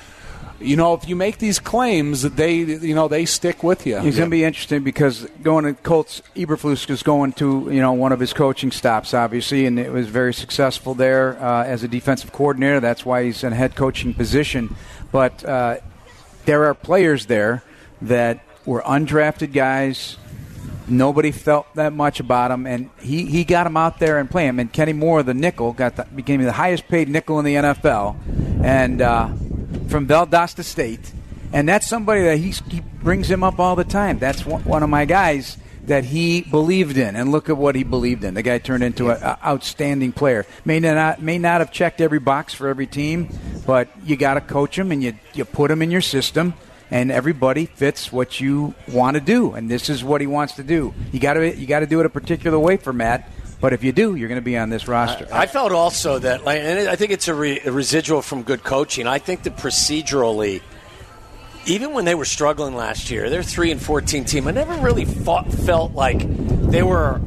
You 0.59 0.77
know, 0.77 0.93
if 0.93 1.07
you 1.09 1.15
make 1.17 1.39
these 1.39 1.59
claims, 1.59 2.21
they 2.21 2.55
you 2.55 2.95
know 2.95 3.07
they 3.07 3.25
stick 3.25 3.61
with 3.61 3.85
you. 3.85 3.99
He's 3.99 4.17
going 4.17 4.29
to 4.29 4.35
be 4.35 4.43
interesting 4.45 4.83
because 4.83 5.27
going 5.43 5.65
to 5.65 5.73
Colts, 5.81 6.21
Eberflus 6.35 6.89
is 6.89 7.03
going 7.03 7.33
to 7.33 7.69
you 7.71 7.81
know 7.81 7.91
one 7.91 8.13
of 8.13 8.19
his 8.21 8.31
coaching 8.31 8.71
stops, 8.71 9.13
obviously, 9.13 9.65
and 9.65 9.77
it 9.77 9.91
was 9.91 10.07
very 10.07 10.33
successful 10.33 10.93
there 10.93 11.37
uh, 11.43 11.65
as 11.65 11.83
a 11.83 11.89
defensive 11.89 12.31
coordinator. 12.31 12.79
That's 12.79 13.05
why 13.05 13.25
he's 13.25 13.43
in 13.43 13.51
a 13.51 13.55
head 13.55 13.75
coaching 13.75 14.13
position. 14.13 14.75
But 15.11 15.43
uh, 15.43 15.77
there 16.45 16.65
are 16.65 16.73
players 16.73 17.25
there 17.25 17.63
that 18.01 18.39
were 18.65 18.81
undrafted 18.81 19.53
guys. 19.53 20.17
Nobody 20.87 21.31
felt 21.31 21.73
that 21.75 21.93
much 21.93 22.19
about 22.19 22.51
him, 22.51 22.67
and 22.67 22.91
he, 23.01 23.25
he 23.25 23.43
got 23.43 23.65
him 23.65 23.75
out 23.75 23.97
there 23.99 24.19
and 24.19 24.29
play 24.29 24.45
him. 24.45 24.59
And 24.59 24.71
Kenny 24.71 24.93
Moore, 24.93 25.23
the 25.23 25.33
nickel, 25.33 25.73
got 25.73 25.95
the, 25.95 26.05
became 26.05 26.43
the 26.43 26.51
highest 26.51 26.87
paid 26.87 27.09
nickel 27.09 27.39
in 27.39 27.45
the 27.45 27.55
NFL, 27.55 28.15
and 28.63 29.01
uh, 29.01 29.29
from 29.87 30.07
Valdosta 30.07 30.63
State. 30.63 31.11
And 31.53 31.69
that's 31.69 31.87
somebody 31.87 32.23
that 32.23 32.37
he, 32.37 32.51
he 32.69 32.81
brings 32.81 33.29
him 33.29 33.43
up 33.43 33.59
all 33.59 33.75
the 33.75 33.83
time. 33.83 34.19
That's 34.19 34.45
one, 34.45 34.63
one 34.63 34.83
of 34.83 34.89
my 34.89 35.05
guys 35.05 35.57
that 35.87 36.03
he 36.03 36.41
believed 36.41 36.97
in, 36.97 37.15
and 37.15 37.31
look 37.31 37.49
at 37.49 37.57
what 37.57 37.75
he 37.75 37.83
believed 37.83 38.23
in. 38.23 38.33
The 38.33 38.41
guy 38.41 38.57
turned 38.57 38.83
into 38.83 39.11
an 39.11 39.37
outstanding 39.43 40.11
player. 40.11 40.45
May 40.65 40.79
not 40.79 41.21
may 41.21 41.37
not 41.37 41.61
have 41.61 41.71
checked 41.71 42.01
every 42.01 42.19
box 42.19 42.53
for 42.53 42.67
every 42.67 42.87
team, 42.87 43.29
but 43.65 43.87
you 44.03 44.15
got 44.15 44.33
to 44.35 44.41
coach 44.41 44.77
him 44.77 44.91
and 44.91 45.03
you 45.03 45.13
you 45.33 45.45
put 45.45 45.69
him 45.69 45.81
in 45.81 45.91
your 45.91 46.01
system, 46.01 46.55
and 46.89 47.11
everybody 47.11 47.67
fits 47.67 48.11
what 48.11 48.39
you 48.39 48.73
want 48.87 49.15
to 49.15 49.21
do, 49.21 49.53
and 49.53 49.69
this 49.69 49.89
is 49.89 50.03
what 50.03 50.21
he 50.21 50.27
wants 50.27 50.53
to 50.53 50.63
do. 50.63 50.93
You 51.11 51.19
got 51.19 51.35
to 51.35 51.55
you 51.55 51.67
got 51.67 51.81
to 51.81 51.87
do 51.87 51.99
it 51.99 52.05
a 52.05 52.09
particular 52.09 52.59
way 52.59 52.77
for 52.77 52.91
Matt. 52.91 53.29
But 53.61 53.73
if 53.73 53.83
you 53.83 53.91
do, 53.91 54.15
you're 54.15 54.27
going 54.27 54.39
to 54.39 54.45
be 54.45 54.57
on 54.57 54.69
this 54.69 54.87
roster. 54.87 55.27
I 55.31 55.47
felt 55.47 55.71
also 55.71 56.19
that, 56.19 56.43
like, 56.43 56.59
and 56.59 56.89
I 56.89 56.95
think 56.95 57.11
it's 57.11 57.27
a, 57.27 57.33
re, 57.33 57.59
a 57.65 57.71
residual 57.71 58.21
from 58.21 58.43
good 58.43 58.63
coaching. 58.63 59.07
I 59.07 59.17
think 59.17 59.43
that 59.43 59.55
procedurally, 59.55 60.61
even 61.65 61.93
when 61.93 62.05
they 62.05 62.15
were 62.15 62.25
struggling 62.25 62.75
last 62.75 63.09
year, 63.09 63.29
they're 63.29 63.41
three 63.41 63.71
and 63.71 63.81
fourteen 63.81 64.25
team. 64.25 64.47
I 64.47 64.51
never 64.51 64.75
really 64.75 65.05
fought, 65.05 65.51
felt 65.51 65.93
like 65.93 66.19
they 66.69 66.83
were 66.83 67.21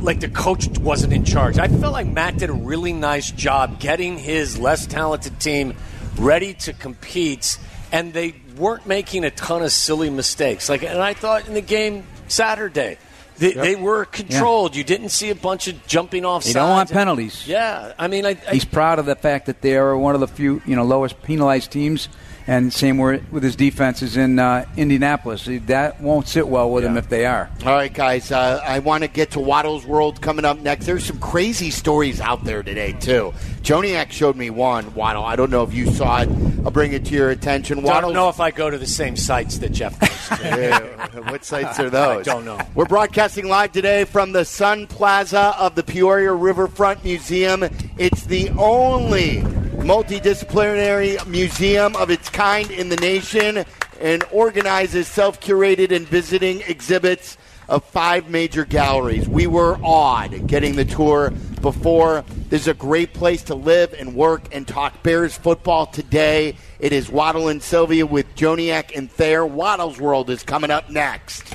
like 0.00 0.20
the 0.20 0.28
coach 0.28 0.68
wasn't 0.78 1.12
in 1.12 1.24
charge. 1.24 1.58
I 1.58 1.66
felt 1.66 1.92
like 1.92 2.06
Matt 2.06 2.38
did 2.38 2.48
a 2.48 2.54
really 2.54 2.92
nice 2.92 3.30
job 3.30 3.80
getting 3.80 4.18
his 4.18 4.56
less 4.56 4.86
talented 4.86 5.40
team 5.40 5.74
ready 6.16 6.54
to 6.54 6.72
compete, 6.72 7.58
and 7.90 8.12
they 8.12 8.34
weren't 8.56 8.86
making 8.86 9.24
a 9.24 9.30
ton 9.30 9.62
of 9.62 9.72
silly 9.72 10.10
mistakes. 10.10 10.68
Like, 10.68 10.84
and 10.84 11.02
I 11.02 11.12
thought 11.12 11.48
in 11.48 11.54
the 11.54 11.60
game 11.60 12.04
Saturday. 12.28 12.98
They, 13.40 13.52
they 13.52 13.74
were 13.74 14.04
controlled. 14.04 14.76
You 14.76 14.84
didn't 14.84 15.08
see 15.08 15.30
a 15.30 15.34
bunch 15.34 15.66
of 15.66 15.86
jumping 15.86 16.26
off. 16.26 16.46
You 16.46 16.52
don't 16.52 16.68
want 16.68 16.90
penalties. 16.90 17.48
Yeah, 17.48 17.94
I 17.98 18.06
mean, 18.06 18.26
I, 18.26 18.36
I, 18.46 18.52
He's 18.52 18.66
proud 18.66 18.98
of 18.98 19.06
the 19.06 19.16
fact 19.16 19.46
that 19.46 19.62
they 19.62 19.76
are 19.76 19.96
one 19.96 20.14
of 20.14 20.20
the 20.20 20.28
few, 20.28 20.60
you 20.66 20.76
know, 20.76 20.84
lowest 20.84 21.22
penalized 21.22 21.72
teams, 21.72 22.10
and 22.50 22.72
same 22.72 22.98
with 22.98 23.44
his 23.44 23.54
defenses 23.54 24.16
in 24.16 24.40
uh, 24.40 24.66
Indianapolis. 24.76 25.48
That 25.66 26.00
won't 26.00 26.26
sit 26.26 26.48
well 26.48 26.68
with 26.68 26.82
him 26.82 26.96
if 26.96 27.08
they 27.08 27.24
are. 27.24 27.48
All 27.64 27.72
right, 27.72 27.94
guys. 27.94 28.32
Uh, 28.32 28.60
I 28.66 28.80
want 28.80 29.04
to 29.04 29.08
get 29.08 29.30
to 29.32 29.40
Waddle's 29.40 29.86
World 29.86 30.20
coming 30.20 30.44
up 30.44 30.58
next. 30.58 30.84
There's 30.84 31.04
some 31.04 31.20
crazy 31.20 31.70
stories 31.70 32.20
out 32.20 32.42
there 32.42 32.64
today 32.64 32.90
too. 32.90 33.32
Joniak 33.62 34.10
showed 34.10 34.34
me 34.34 34.50
one. 34.50 34.92
Waddle. 34.94 35.22
I 35.22 35.36
don't 35.36 35.50
know 35.50 35.62
if 35.62 35.72
you 35.72 35.92
saw 35.92 36.22
it. 36.22 36.28
I'll 36.64 36.72
bring 36.72 36.92
it 36.92 37.04
to 37.04 37.14
your 37.14 37.30
attention. 37.30 37.88
I 37.88 38.00
don't 38.00 38.14
know 38.14 38.28
if 38.28 38.40
I 38.40 38.50
go 38.50 38.68
to 38.68 38.78
the 38.78 38.86
same 38.86 39.16
sites 39.16 39.58
that 39.58 39.70
Jeff 39.70 40.00
goes 40.00 40.38
to. 40.40 41.10
What 41.30 41.44
sites 41.44 41.78
are 41.78 41.90
those? 41.90 42.26
I 42.28 42.32
don't 42.32 42.44
know. 42.44 42.58
We're 42.74 42.84
broadcasting 42.86 43.46
live 43.46 43.70
today 43.70 44.04
from 44.04 44.32
the 44.32 44.44
Sun 44.44 44.88
Plaza 44.88 45.54
of 45.56 45.76
the 45.76 45.82
Peoria 45.84 46.32
Riverfront 46.32 47.04
Museum. 47.04 47.64
It's 47.98 48.24
the 48.24 48.48
only 48.50 49.44
multidisciplinary 49.80 51.24
museum 51.26 51.96
of 51.96 52.10
its 52.10 52.28
kind 52.28 52.70
in 52.70 52.88
the 52.88 52.96
nation 52.96 53.64
and 54.00 54.24
organizes 54.30 55.08
self 55.08 55.40
curated 55.40 55.90
and 55.90 56.06
visiting 56.06 56.60
exhibits 56.62 57.38
of 57.70 57.84
five 57.84 58.28
major 58.28 58.64
galleries. 58.64 59.28
We 59.28 59.46
were 59.46 59.78
awed 59.82 60.46
getting 60.48 60.74
the 60.74 60.84
tour 60.84 61.30
before. 61.62 62.24
This 62.48 62.62
is 62.62 62.68
a 62.68 62.74
great 62.74 63.14
place 63.14 63.44
to 63.44 63.54
live 63.54 63.94
and 63.94 64.14
work 64.14 64.42
and 64.52 64.66
talk 64.66 65.02
Bears 65.04 65.38
football 65.38 65.86
today. 65.86 66.56
It 66.80 66.92
is 66.92 67.08
Waddle 67.08 67.48
and 67.48 67.62
Sylvia 67.62 68.04
with 68.04 68.34
Joniak 68.34 68.96
and 68.96 69.10
Thayer. 69.10 69.46
Waddle's 69.46 70.00
World 70.00 70.30
is 70.30 70.42
coming 70.42 70.70
up 70.72 70.90
next. 70.90 71.54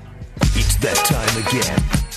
It's 0.54 0.76
that 0.76 0.96
time 1.06 1.36
again 1.46 2.07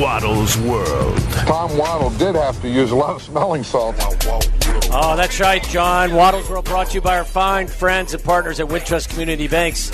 Waddle's 0.00 0.56
world. 0.58 1.18
Tom 1.46 1.76
Waddle 1.76 2.10
did 2.10 2.34
have 2.34 2.60
to 2.62 2.68
use 2.68 2.90
a 2.90 2.96
lot 2.96 3.16
of 3.16 3.22
smelling 3.22 3.62
salt. 3.62 3.94
Oh, 4.90 5.14
that's 5.16 5.38
right, 5.40 5.62
John. 5.64 6.14
Waddle's 6.14 6.48
World 6.48 6.64
brought 6.64 6.88
to 6.88 6.94
you 6.94 7.00
by 7.00 7.18
our 7.18 7.24
fine 7.24 7.66
friends 7.66 8.14
and 8.14 8.22
partners 8.22 8.60
at 8.60 8.66
Wintrust 8.66 9.08
Community 9.08 9.48
Banks. 9.48 9.90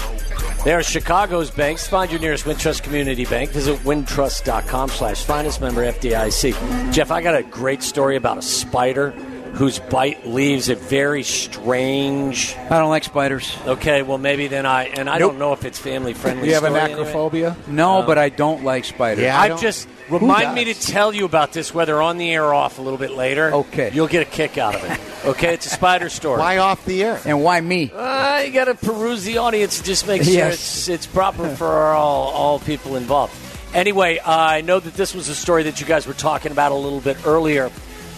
They 0.65 0.73
are 0.73 0.83
Chicago's 0.83 1.51
banks. 1.51 1.89
Find 1.89 2.11
your 2.11 2.21
nearest 2.21 2.45
Wintrust 2.45 2.83
Community 2.83 3.25
Bank. 3.25 3.51
Visit 3.51 3.79
wintrust.com 3.81 4.91
slash 4.91 5.25
finest 5.25 5.61
member 5.61 5.83
FDIC. 5.85 6.93
Jeff, 6.93 7.11
I 7.11 7.21
got 7.21 7.35
a 7.35 7.43
great 7.43 7.83
story 7.83 8.17
about 8.17 8.39
a 8.39 8.43
spider 8.43 9.13
whose 9.53 9.79
bite 9.79 10.27
leaves 10.27 10.69
a 10.71 10.75
very 10.75 11.23
strange. 11.23 12.57
I 12.57 12.79
don't 12.79 12.89
like 12.91 13.05
spiders. 13.05 13.57
Okay, 13.67 14.03
well 14.03 14.19
maybe 14.19 14.49
then 14.49 14.67
I 14.67 14.85
and 14.85 15.09
I 15.11 15.19
Nope. 15.19 15.33
don't 15.33 15.39
know 15.39 15.53
if 15.53 15.65
it's 15.65 15.79
family 15.79 16.15
friendly. 16.15 16.49
You 16.49 16.55
have 16.55 16.65
story 16.65 16.79
an 16.81 16.91
anyway. 16.91 17.03
acrophobia? 17.11 17.57
No, 17.69 18.03
but 18.03 18.19
I 18.19 18.29
don't 18.31 18.65
like 18.65 18.85
spiders. 18.85 19.23
Yeah, 19.25 19.39
I 19.39 19.53
I 19.53 19.57
just 19.59 19.89
Who 20.09 20.19
remind 20.19 20.55
me 20.55 20.65
to 20.65 20.75
tell 20.75 21.13
you 21.15 21.25
about 21.25 21.53
this, 21.53 21.73
whether 21.75 22.01
on 22.01 22.17
the 22.19 22.31
air 22.33 22.45
or 22.47 22.55
off, 22.55 22.79
a 22.79 22.83
little 22.83 22.99
bit 22.99 23.13
later. 23.13 23.53
Okay. 23.55 23.91
you'll 23.93 24.09
get 24.09 24.23
a 24.27 24.31
kick 24.31 24.57
out 24.59 24.75
of 24.75 24.85
it. 24.85 25.01
Okay, 25.29 25.55
it's 25.55 25.67
a 25.67 25.71
spider 25.71 26.09
story. 26.09 26.39
Why 26.41 26.59
off 26.59 26.85
the 26.85 27.05
air? 27.05 27.21
And 27.25 27.43
why 27.45 27.61
me? 27.61 27.93
Uh, 27.95 28.41
you 28.45 28.53
got 28.53 28.65
to 28.65 28.75
peruse 28.75 29.25
the 29.25 29.39
audience 29.39 29.79
and 29.79 29.87
just 29.87 30.07
make 30.07 30.23
sure 30.23 30.33
Yes. 30.33 30.55
it's 30.55 30.89
it's 30.89 31.07
proper 31.07 31.55
for 31.57 31.69
all 31.93 32.29
all 32.31 32.59
people 32.59 32.97
involved. 32.97 33.35
Anyway, 33.75 34.19
uh, 34.19 34.31
I 34.31 34.61
know 34.63 34.81
that 34.81 34.95
this 34.95 35.15
was 35.15 35.29
a 35.29 35.35
story 35.35 35.63
that 35.65 35.81
you 35.81 35.87
guys 35.87 36.07
were 36.07 36.13
talking 36.15 36.53
about 36.53 36.73
a 36.73 36.75
little 36.75 37.01
bit 37.01 37.17
earlier. 37.27 37.71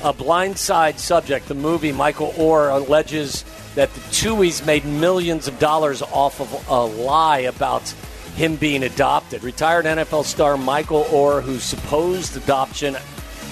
A 0.04 0.12
blindside 0.12 0.98
subject, 0.98 1.48
the 1.48 1.54
movie 1.54 1.90
Michael 1.90 2.32
Oher 2.32 2.70
alleges 2.76 3.42
that 3.74 3.90
the 3.94 4.00
Tuohys 4.00 4.66
made 4.66 4.84
millions 4.84 5.48
of 5.48 5.58
dollars 5.58 6.02
off 6.02 6.42
of 6.42 6.68
a 6.68 6.84
lie 6.84 7.38
about 7.38 7.88
him 8.36 8.56
being 8.56 8.82
adopted. 8.82 9.42
Retired 9.42 9.86
NFL 9.86 10.26
star 10.26 10.58
Michael 10.58 11.04
Oher, 11.04 11.42
whose 11.42 11.62
supposed 11.62 12.36
adoption 12.36 12.98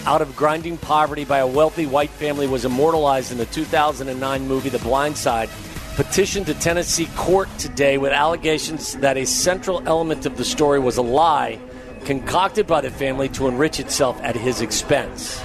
out 0.05 0.21
of 0.21 0.37
grinding 0.37 0.77
poverty 0.77 1.25
by 1.25 1.38
a 1.38 1.47
wealthy 1.47 1.87
white 1.87 2.11
family 2.11 2.47
was 2.47 2.67
immortalized 2.67 3.33
in 3.33 3.38
the 3.38 3.47
2009 3.47 4.47
movie 4.47 4.69
The 4.69 4.79
Blind 4.81 5.17
Side, 5.17 5.49
petitioned 5.97 6.45
to 6.47 6.55
Tennessee 6.55 7.09
court 7.17 7.49
today 7.57 7.97
with 7.97 8.12
allegations 8.12 8.93
that 8.99 9.17
a 9.17 9.25
central 9.25 9.83
element 9.88 10.27
of 10.27 10.37
the 10.37 10.45
story 10.45 10.81
was 10.81 10.99
a 10.99 11.03
lie 11.03 11.59
concocted 12.05 12.67
by 12.67 12.83
the 12.83 12.91
family 12.91 13.31
to 13.31 13.49
enrich 13.49 13.81
itself 13.81 14.21
at 14.21 14.37
his 14.37 14.61
expense. 14.61 15.41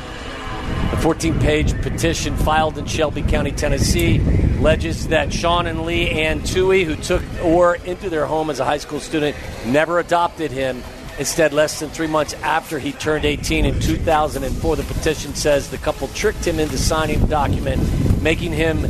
The 0.92 0.98
14 0.98 1.40
page 1.40 1.82
petition 1.82 2.36
filed 2.38 2.78
in 2.78 2.86
Shelby 2.86 3.22
County, 3.22 3.52
Tennessee, 3.52 4.20
alleges 4.58 5.08
that 5.10 5.32
Sean 5.34 5.68
and 5.68 5.86
Leigh 5.86 6.10
Anne 6.10 6.42
Tuohy, 6.42 6.86
who 6.86 6.96
took 6.96 7.22
Oher 7.42 7.84
into 7.86 8.10
their 8.10 8.26
home 8.26 8.50
as 8.50 8.60
a 8.60 8.66
high 8.66 8.78
school 8.78 9.00
student, 9.00 9.36
never 9.66 10.00
adopted 10.00 10.52
him. 10.52 10.82
Instead, 11.20 11.52
less 11.54 11.80
than 11.80 11.90
three 11.90 12.08
months 12.08 12.34
after 12.36 12.80
he 12.80 12.92
turned 12.94 13.26
18 13.26 13.66
in 13.66 13.80
2004, 13.80 14.76
the 14.76 14.84
petition 14.84 15.36
says 15.36 15.70
the 15.70 15.78
couple 15.78 16.08
tricked 16.10 16.46
him 16.46 16.60
into 16.60 16.78
signing 16.78 17.20
the 17.20 17.28
document, 17.28 17.82
making 18.22 18.54
him, 18.54 18.86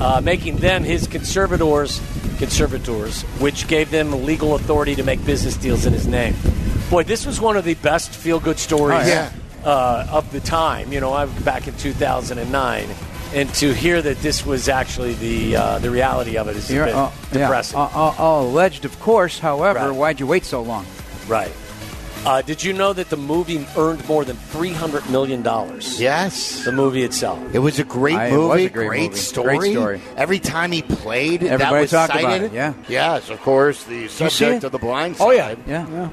uh, 0.00 0.20
making 0.22 0.56
them 0.58 0.84
his 0.84 1.06
conservators, 1.06 2.00
conservators, 2.38 3.22
which 3.40 3.66
gave 3.68 3.90
them 3.90 4.24
legal 4.24 4.54
authority 4.54 4.94
to 4.94 5.02
make 5.02 5.24
business 5.24 5.56
deals 5.56 5.86
in 5.86 5.92
his 5.92 6.06
name. 6.06 6.34
Boy, 6.90 7.02
this 7.02 7.26
was 7.26 7.40
one 7.40 7.56
of 7.56 7.64
the 7.64 7.74
best 7.74 8.10
feel-good 8.14 8.58
stories 8.58 9.00
Oh, 9.02 9.08
yeah. 9.08 9.32
Uh, 9.66 10.06
of 10.10 10.30
the 10.32 10.40
time. 10.40 10.92
You 10.92 11.00
know, 11.00 11.12
I 11.12 11.26
back 11.26 11.66
in 11.68 11.76
2009, 11.76 12.88
and 13.34 13.52
to 13.54 13.74
hear 13.74 14.00
that 14.00 14.18
this 14.22 14.46
was 14.46 14.68
actually 14.68 15.14
the 15.14 15.56
uh, 15.56 15.78
the 15.80 15.90
reality 15.90 16.38
of 16.38 16.48
it 16.48 16.56
is 16.56 16.70
a 16.70 16.74
You're- 16.74 16.86
bit 16.86 16.94
uh, 16.94 17.10
depressing. 17.32 17.78
Uh, 17.78 17.90
uh, 17.94 18.14
uh, 18.18 18.42
alleged, 18.42 18.84
of 18.84 18.98
course. 19.00 19.38
However, 19.38 19.80
Right. 19.90 19.90
why'd 19.98 20.20
you 20.20 20.26
wait 20.26 20.44
so 20.44 20.62
long? 20.62 20.86
right. 21.28 21.52
Uh, 22.24 22.42
did 22.42 22.64
you 22.64 22.72
know 22.72 22.92
that 22.92 23.08
the 23.08 23.16
movie 23.16 23.64
earned 23.76 24.02
more 24.08 24.24
than 24.24 24.34
three 24.50 24.72
hundred 24.72 25.08
million 25.10 25.42
dollars? 25.42 26.00
Yes. 26.00 26.64
The 26.64 26.72
movie 26.72 27.04
itself. 27.04 27.38
It 27.54 27.60
was 27.60 27.78
a 27.78 27.84
great 27.84 28.16
I- 28.16 28.26
it 28.26 28.36
was 28.36 28.48
movie, 28.48 28.66
a 28.66 28.68
great 28.70 29.10
movie. 29.10 29.16
story. 29.16 29.58
Great 29.58 29.72
story. 29.74 30.00
Every 30.16 30.40
time 30.40 30.72
he 30.72 30.82
played, 30.82 31.42
that 31.42 31.50
Everybody 31.52 31.82
was 31.82 31.90
talked 31.92 32.10
about 32.14 32.22
cited. 32.22 32.52
it, 32.52 32.52
yeah. 32.52 32.72
Yes, 32.88 33.30
of 33.30 33.40
course, 33.42 33.84
the 33.84 34.08
subject 34.08 34.64
of 34.64 34.72
the 34.72 34.78
blind 34.78 35.16
Oh 35.20 35.30
yeah. 35.30 35.54
Yeah. 35.68 35.86
yeah. 35.88 36.08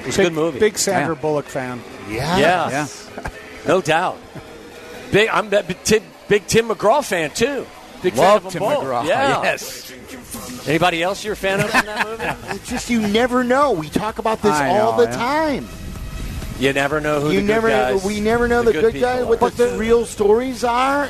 It 0.00 0.06
was 0.06 0.14
a 0.16 0.18
Big, 0.18 0.26
good 0.26 0.32
movie. 0.32 0.58
big 0.58 0.76
Sandra 0.76 1.14
Yeah. 1.14 1.20
Bullock 1.20 1.46
fan. 1.46 1.80
Yeah. 2.08 2.38
Yeah. 2.38 2.86
No 3.64 3.80
doubt. 3.80 4.18
Big. 5.12 5.28
I'm 5.28 5.46
a 5.54 5.62
big 5.62 5.76
Tim, 5.84 6.02
big 6.26 6.44
Tim 6.48 6.68
McGraw 6.68 7.04
fan 7.04 7.30
too. 7.30 7.64
Big 8.02 8.16
Love 8.16 8.42
fan 8.42 8.46
of 8.48 8.52
Tim 8.54 8.58
both. 8.60 8.82
McGraw. 8.82 9.06
Yeah. 9.06 9.40
Yes. 9.44 9.92
Anybody 10.66 11.00
else 11.00 11.22
you're 11.24 11.34
a 11.34 11.36
fan 11.36 11.60
of 11.60 11.66
in 11.66 11.86
that 11.86 12.06
movie? 12.44 12.56
It's 12.56 12.68
just 12.68 12.90
you 12.90 13.00
never 13.00 13.44
know. 13.44 13.70
We 13.70 13.88
talk 13.88 14.18
about 14.18 14.42
this 14.42 14.50
I 14.52 14.80
all 14.80 14.96
know, 14.96 15.04
the 15.04 15.10
yeah. 15.12 15.16
time. 15.16 15.68
You 16.58 16.72
never 16.72 17.00
know 17.00 17.20
who 17.20 17.30
you 17.30 17.40
the 17.40 17.46
never, 17.46 17.68
good 17.68 17.92
guys. 17.94 18.04
we 18.04 18.20
never 18.20 18.48
know 18.48 18.62
the, 18.64 18.72
good, 18.72 18.94
people 18.94 19.08
guy. 19.08 19.20
are. 19.20 19.26
What 19.26 19.56
the, 19.56 19.76
real 19.78 20.06
stories 20.06 20.64
are. 20.64 21.08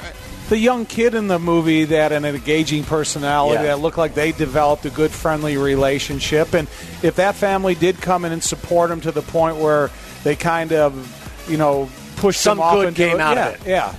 The 0.50 0.59
young 0.59 0.85
kid 0.85 1.14
in 1.14 1.28
the 1.28 1.38
movie 1.38 1.85
that 1.87 2.12
an 2.12 2.26
engaging 2.26 2.85
personality 2.85 3.55
Yeah. 3.62 3.68
that 3.68 3.78
looked 3.81 3.96
like 3.96 4.12
they 4.14 4.33
developed 4.33 4.85
a 4.85 4.90
good, 4.90 5.11
friendly 5.11 5.57
relationship, 5.57 6.52
and 6.52 6.68
if 7.02 7.16
that 7.16 7.35
family 7.35 7.74
did 7.74 8.02
come 8.02 8.26
in 8.26 8.33
and 8.33 8.42
support 8.42 8.90
him 8.90 9.00
to 9.02 9.11
the 9.12 9.22
point 9.22 9.57
where 9.57 9.90
they 10.24 10.37
kind 10.37 10.72
of, 10.72 11.46
you 11.48 11.56
know, 11.56 11.88
pushed 12.16 12.40
Some 12.40 12.58
him 12.58 12.62
off 12.62 12.74
good 12.74 12.88
into 12.88 12.98
came 13.04 13.16
it, 13.16 13.20
out 13.20 13.37
yeah, 13.37 13.48
of 13.48 13.66
it. 13.66 13.70
Yeah. 13.70 13.94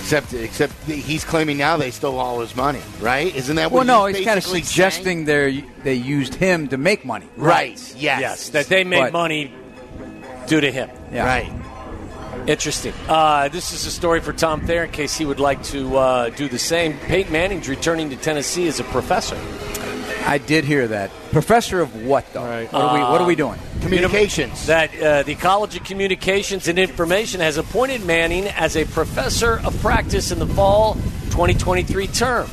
Except, 0.00 0.34
except 0.34 0.72
he's 0.84 1.24
claiming 1.24 1.56
now 1.56 1.78
they 1.78 1.90
stole 1.90 2.18
all 2.18 2.40
his 2.40 2.54
money, 2.54 2.82
right? 3.00 3.34
Isn't 3.34 3.56
that 3.56 3.70
Well, 3.70 3.80
what? 3.80 3.86
no, 3.86 4.04
he's 4.04 4.18
he's 4.18 4.26
kind 4.26 4.36
of 4.36 4.44
suggesting 4.44 5.24
they 5.24 5.64
they 5.82 5.94
used 5.94 6.34
him 6.34 6.68
to 6.68 6.76
make 6.76 7.06
money. 7.06 7.24
saying? 7.36 7.46
Right. 7.46 7.94
Yes. 7.96 8.20
Yes, 8.20 8.48
that 8.50 8.66
they 8.66 8.84
made 8.84 9.00
But- 9.00 9.12
money 9.14 9.52
due 10.46 10.60
to 10.60 10.70
him. 10.70 10.90
Yeah. 11.10 11.24
Right. 11.24 11.50
Interesting. 12.46 12.92
Uh, 13.08 13.48
this 13.48 13.72
is 13.72 13.86
a 13.86 13.90
story 13.90 14.20
for 14.20 14.34
Tom 14.34 14.60
Thayer 14.66 14.84
in 14.84 14.90
case 14.90 15.16
he 15.16 15.24
would 15.24 15.40
like 15.40 15.62
to 15.64 15.96
uh, 15.96 16.28
do 16.30 16.48
the 16.48 16.58
same. 16.58 16.98
Peyton 16.98 17.32
Manning's 17.32 17.70
returning 17.70 18.10
to 18.10 18.16
Tennessee 18.16 18.68
as 18.68 18.80
a 18.80 18.84
professor. 18.84 19.38
I 20.26 20.38
did 20.38 20.64
hear 20.64 20.88
that. 20.88 21.10
Professor 21.32 21.80
of 21.80 22.04
what 22.04 22.32
though? 22.32 22.44
Right. 22.44 22.72
What 22.72 22.82
are 22.82 22.94
we 22.94 23.00
What 23.00 23.20
are 23.20 23.26
we 23.26 23.34
doing? 23.34 23.58
Communications. 23.80 24.66
That 24.66 24.98
uh, 24.98 25.22
the 25.22 25.34
College 25.34 25.76
of 25.76 25.84
Communications 25.84 26.66
and 26.68 26.78
Information 26.78 27.40
has 27.40 27.58
appointed 27.58 28.04
Manning 28.04 28.46
as 28.48 28.76
a 28.76 28.84
professor 28.86 29.60
of 29.60 29.78
practice 29.80 30.32
in 30.32 30.38
the 30.38 30.46
fall 30.46 30.94
2023 31.30 32.06
term. 32.08 32.48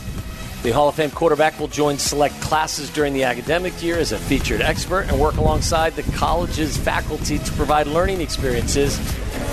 The 0.64 0.72
Hall 0.72 0.90
of 0.90 0.96
Fame 0.96 1.10
quarterback 1.10 1.60
will 1.60 1.70
join 1.70 1.98
select 1.98 2.40
classes 2.40 2.92
during 2.92 3.14
the 3.14 3.24
academic 3.24 3.82
year 3.82 3.98
as 3.98 4.12
a 4.12 4.20
featured 4.20 4.62
expert 4.62 5.08
and 5.08 5.20
work 5.20 5.38
alongside 5.38 5.96
the 5.96 6.04
college's 6.16 6.78
faculty 6.78 7.40
to 7.40 7.52
provide 7.54 7.88
learning 7.88 8.22
experiences 8.22 9.00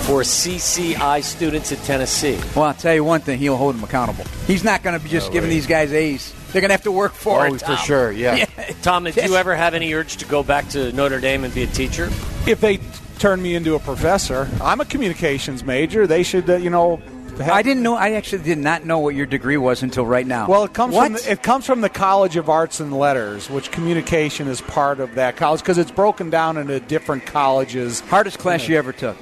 for 0.05 0.21
CCI 0.21 1.23
students 1.23 1.71
at 1.71 1.79
Tennessee. 1.79 2.39
Well, 2.55 2.65
I'll 2.65 2.73
tell 2.75 2.93
you 2.93 3.03
one 3.03 3.21
thing. 3.21 3.39
He'll 3.39 3.57
hold 3.57 3.75
them 3.75 3.83
accountable. 3.83 4.25
He's 4.45 4.63
not 4.63 4.83
going 4.83 4.97
to 4.97 5.03
be 5.03 5.09
just 5.09 5.31
giving 5.31 5.49
these 5.49 5.65
guys 5.65 5.93
A's. 5.93 6.33
They're 6.51 6.61
going 6.61 6.69
to 6.69 6.73
have 6.73 6.83
to 6.83 6.91
work 6.91 7.13
for 7.13 7.45
Oh, 7.47 7.53
it. 7.53 7.61
for 7.61 7.75
sure. 7.77 8.11
Yeah. 8.19 8.45
Tom, 8.81 9.03
did 9.03 9.15
you 9.17 9.35
ever 9.35 9.55
have 9.55 9.73
any 9.73 9.93
urge 9.93 10.17
to 10.17 10.25
go 10.25 10.41
back 10.43 10.67
to 10.69 10.91
Notre 10.93 11.19
Dame 11.19 11.43
and 11.43 11.53
be 11.53 11.63
a 11.63 11.67
teacher? 11.67 12.09
if 12.47 12.59
they 12.61 12.79
turn 13.19 13.41
me 13.41 13.53
into 13.55 13.75
a 13.75 13.79
professor, 13.79 14.47
I'm 14.61 14.79
a 14.81 14.85
communications 14.85 15.63
major. 15.63 16.07
They 16.07 16.23
should, 16.23 16.49
uh, 16.49 16.55
you 16.55 16.69
know. 16.69 16.97
have- 17.37 17.49
I 17.49 17.61
didn't 17.61 17.83
know. 17.83 17.95
I 17.95 18.13
actually 18.13 18.43
did 18.43 18.57
not 18.57 18.85
know 18.85 18.99
what 18.99 19.13
your 19.13 19.25
degree 19.25 19.57
was 19.57 19.83
until 19.83 20.05
right 20.05 20.25
now. 20.25 20.47
Well, 20.47 20.63
it 20.63 20.73
comes 20.73 20.95
what? 20.95 21.05
from 21.05 21.13
the, 21.13 21.31
it 21.31 21.43
comes 21.43 21.65
from 21.65 21.81
the 21.81 21.89
College 21.89 22.35
of 22.37 22.49
Arts 22.49 22.79
and 22.79 22.97
Letters, 22.97 23.49
which 23.49 23.71
communication 23.71 24.47
is 24.47 24.61
part 24.61 24.99
of 24.99 25.15
that 25.15 25.35
college 25.37 25.59
because 25.61 25.77
it's 25.77 25.91
broken 25.91 26.29
down 26.29 26.57
into 26.57 26.79
different 26.79 27.25
colleges. 27.25 27.99
hardest 28.01 28.39
class 28.39 28.67
you 28.67 28.77
ever 28.77 28.91
took. 28.93 29.17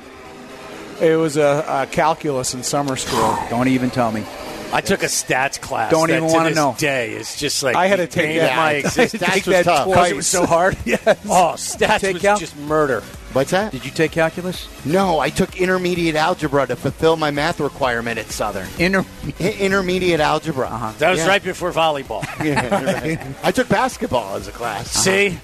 It 1.02 1.16
was 1.18 1.38
a, 1.38 1.66
a 1.68 1.88
calculus 1.92 2.54
in 2.56 2.64
summer 2.64 2.96
school. 2.96 3.38
Don't 3.50 3.68
even 3.68 3.90
tell 3.92 4.12
me. 4.12 4.24
I 4.74 4.82
took 4.82 5.02
a 5.04 5.08
stats 5.08 5.60
class. 5.62 5.90
Don't 5.92 6.10
that 6.10 6.18
even 6.18 6.30
wanna 6.30 6.52
know. 6.54 6.76
Day 6.78 7.14
is 7.14 7.38
just 7.38 7.64
like 7.64 7.76
I 7.76 7.88
had 7.88 7.98
to 7.98 8.08
take 8.08 8.38
that. 8.40 8.58
my 8.58 8.74
existence. 8.74 9.24
Stats 9.24 9.34
Take 9.34 9.46
was 9.46 9.56
that 9.56 9.64
tough. 9.66 9.86
twice. 9.86 9.96
Because 9.96 10.12
it 10.12 10.16
was 10.16 10.28
so 10.28 10.46
hard. 10.46 10.78
Yes. 10.86 11.02
Oh, 11.26 11.54
stats 11.58 12.00
Take 12.00 12.14
was 12.16 12.22
calc? 12.22 12.40
just 12.40 12.58
murder. 12.58 13.02
What's 13.34 13.52
that? 13.52 13.72
Did 13.72 13.86
you 13.86 13.92
take 13.92 14.12
calculus? 14.12 14.68
No, 14.86 15.20
I 15.20 15.30
took 15.30 15.60
intermediate 15.60 16.16
algebra 16.16 16.66
to 16.68 16.76
fulfill 16.76 17.16
my 17.18 17.30
math 17.32 17.60
requirement 17.60 18.18
at 18.20 18.28
Southern. 18.28 18.68
Inter- 18.80 19.06
I- 19.40 19.52
intermediate 19.60 20.20
algebra. 20.20 20.68
Uh-huh. 20.68 20.92
That 20.98 21.12
was 21.12 21.20
Yeah. 21.20 21.28
right 21.28 21.44
before 21.44 21.72
volleyball. 21.72 22.24
Yeah, 22.46 22.84
right. 22.84 23.20
I 23.44 23.52
took 23.52 23.70
basketball 23.70 24.36
as 24.36 24.48
a 24.48 24.52
class. 24.52 24.90
See, 24.92 25.38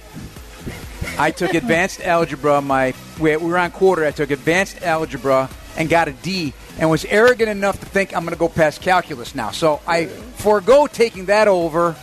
I 1.17 1.31
took 1.31 1.53
advanced 1.53 2.01
algebra. 2.01 2.62
My 2.62 2.93
we 3.19 3.36
we 3.38 3.47
were 3.51 3.57
on 3.57 3.71
quarter. 3.71 4.05
I 4.05 4.12
took 4.12 4.31
advanced 4.31 4.81
algebra 4.81 5.49
and 5.77 5.89
got 5.89 6.07
a 6.07 6.12
D, 6.13 6.53
and 6.79 6.89
was 6.89 7.05
arrogant 7.05 7.49
enough 7.49 7.79
to 7.79 7.86
think 7.86 8.15
I'm 8.15 8.23
going 8.23 8.33
to 8.33 8.39
go 8.39 8.49
past 8.49 8.81
calculus 8.81 9.36
now. 9.36 9.51
So 9.51 9.79
I 9.88 10.05
forego 10.07 10.88
taking 10.88 11.25
that 11.25 11.47
over. 11.47 11.95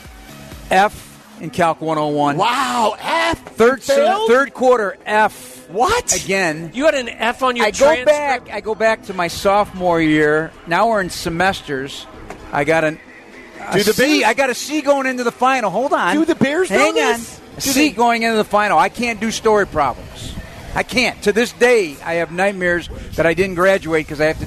F 0.70 1.06
in 1.40 1.50
Calc 1.50 1.80
101. 1.80 2.36
Wow, 2.36 2.94
F. 3.00 3.38
Third 3.56 3.78
You 3.78 3.94
failed? 3.94 4.28
third 4.30 4.54
quarter 4.54 4.96
F. 5.04 5.68
What? 5.70 6.14
Again. 6.14 6.70
you 6.74 6.84
had 6.84 6.94
an 6.94 7.08
F 7.08 7.42
on 7.42 7.56
your 7.56 7.66
I 7.66 7.70
go 7.70 7.78
transcript. 7.78 8.06
back. 8.06 8.50
I 8.50 8.60
go 8.60 8.74
back 8.74 9.04
to 9.04 9.14
my 9.14 9.28
sophomore 9.28 10.00
year. 10.00 10.52
Now 10.66 10.88
we're 10.88 11.00
in 11.00 11.10
semesters. 11.10 12.06
I 12.52 12.64
got 12.64 12.84
an. 12.84 12.98
A 13.68 13.72
Do 13.74 13.82
the 13.84 13.92
C. 13.92 14.20
Bears- 14.20 14.24
I 14.30 14.34
got 14.34 14.50
a 14.50 14.54
C 14.54 14.80
going 14.80 15.06
into 15.06 15.22
the 15.24 15.32
final. 15.32 15.70
Hold 15.70 15.92
on. 15.92 16.14
Do 16.14 16.24
the 16.24 16.34
Bears 16.34 16.68
Hang 16.68 16.94
this? 16.94 17.38
on. 17.40 17.44
Do 17.56 17.60
C 17.60 17.88
they- 17.88 17.94
going 17.94 18.22
into 18.22 18.36
the 18.36 18.44
final. 18.44 18.78
I 18.78 18.88
can't 18.88 19.20
do 19.20 19.30
story 19.30 19.66
problems. 19.66 20.34
I 20.74 20.82
can't. 20.84 21.20
To 21.24 21.32
this 21.32 21.52
day, 21.52 21.96
I 22.04 22.14
have 22.14 22.30
nightmares 22.32 22.88
that 23.16 23.26
I 23.26 23.34
didn't 23.34 23.56
graduate 23.56 24.06
because 24.06 24.20
I 24.20 24.26
have 24.26 24.38
to. 24.40 24.46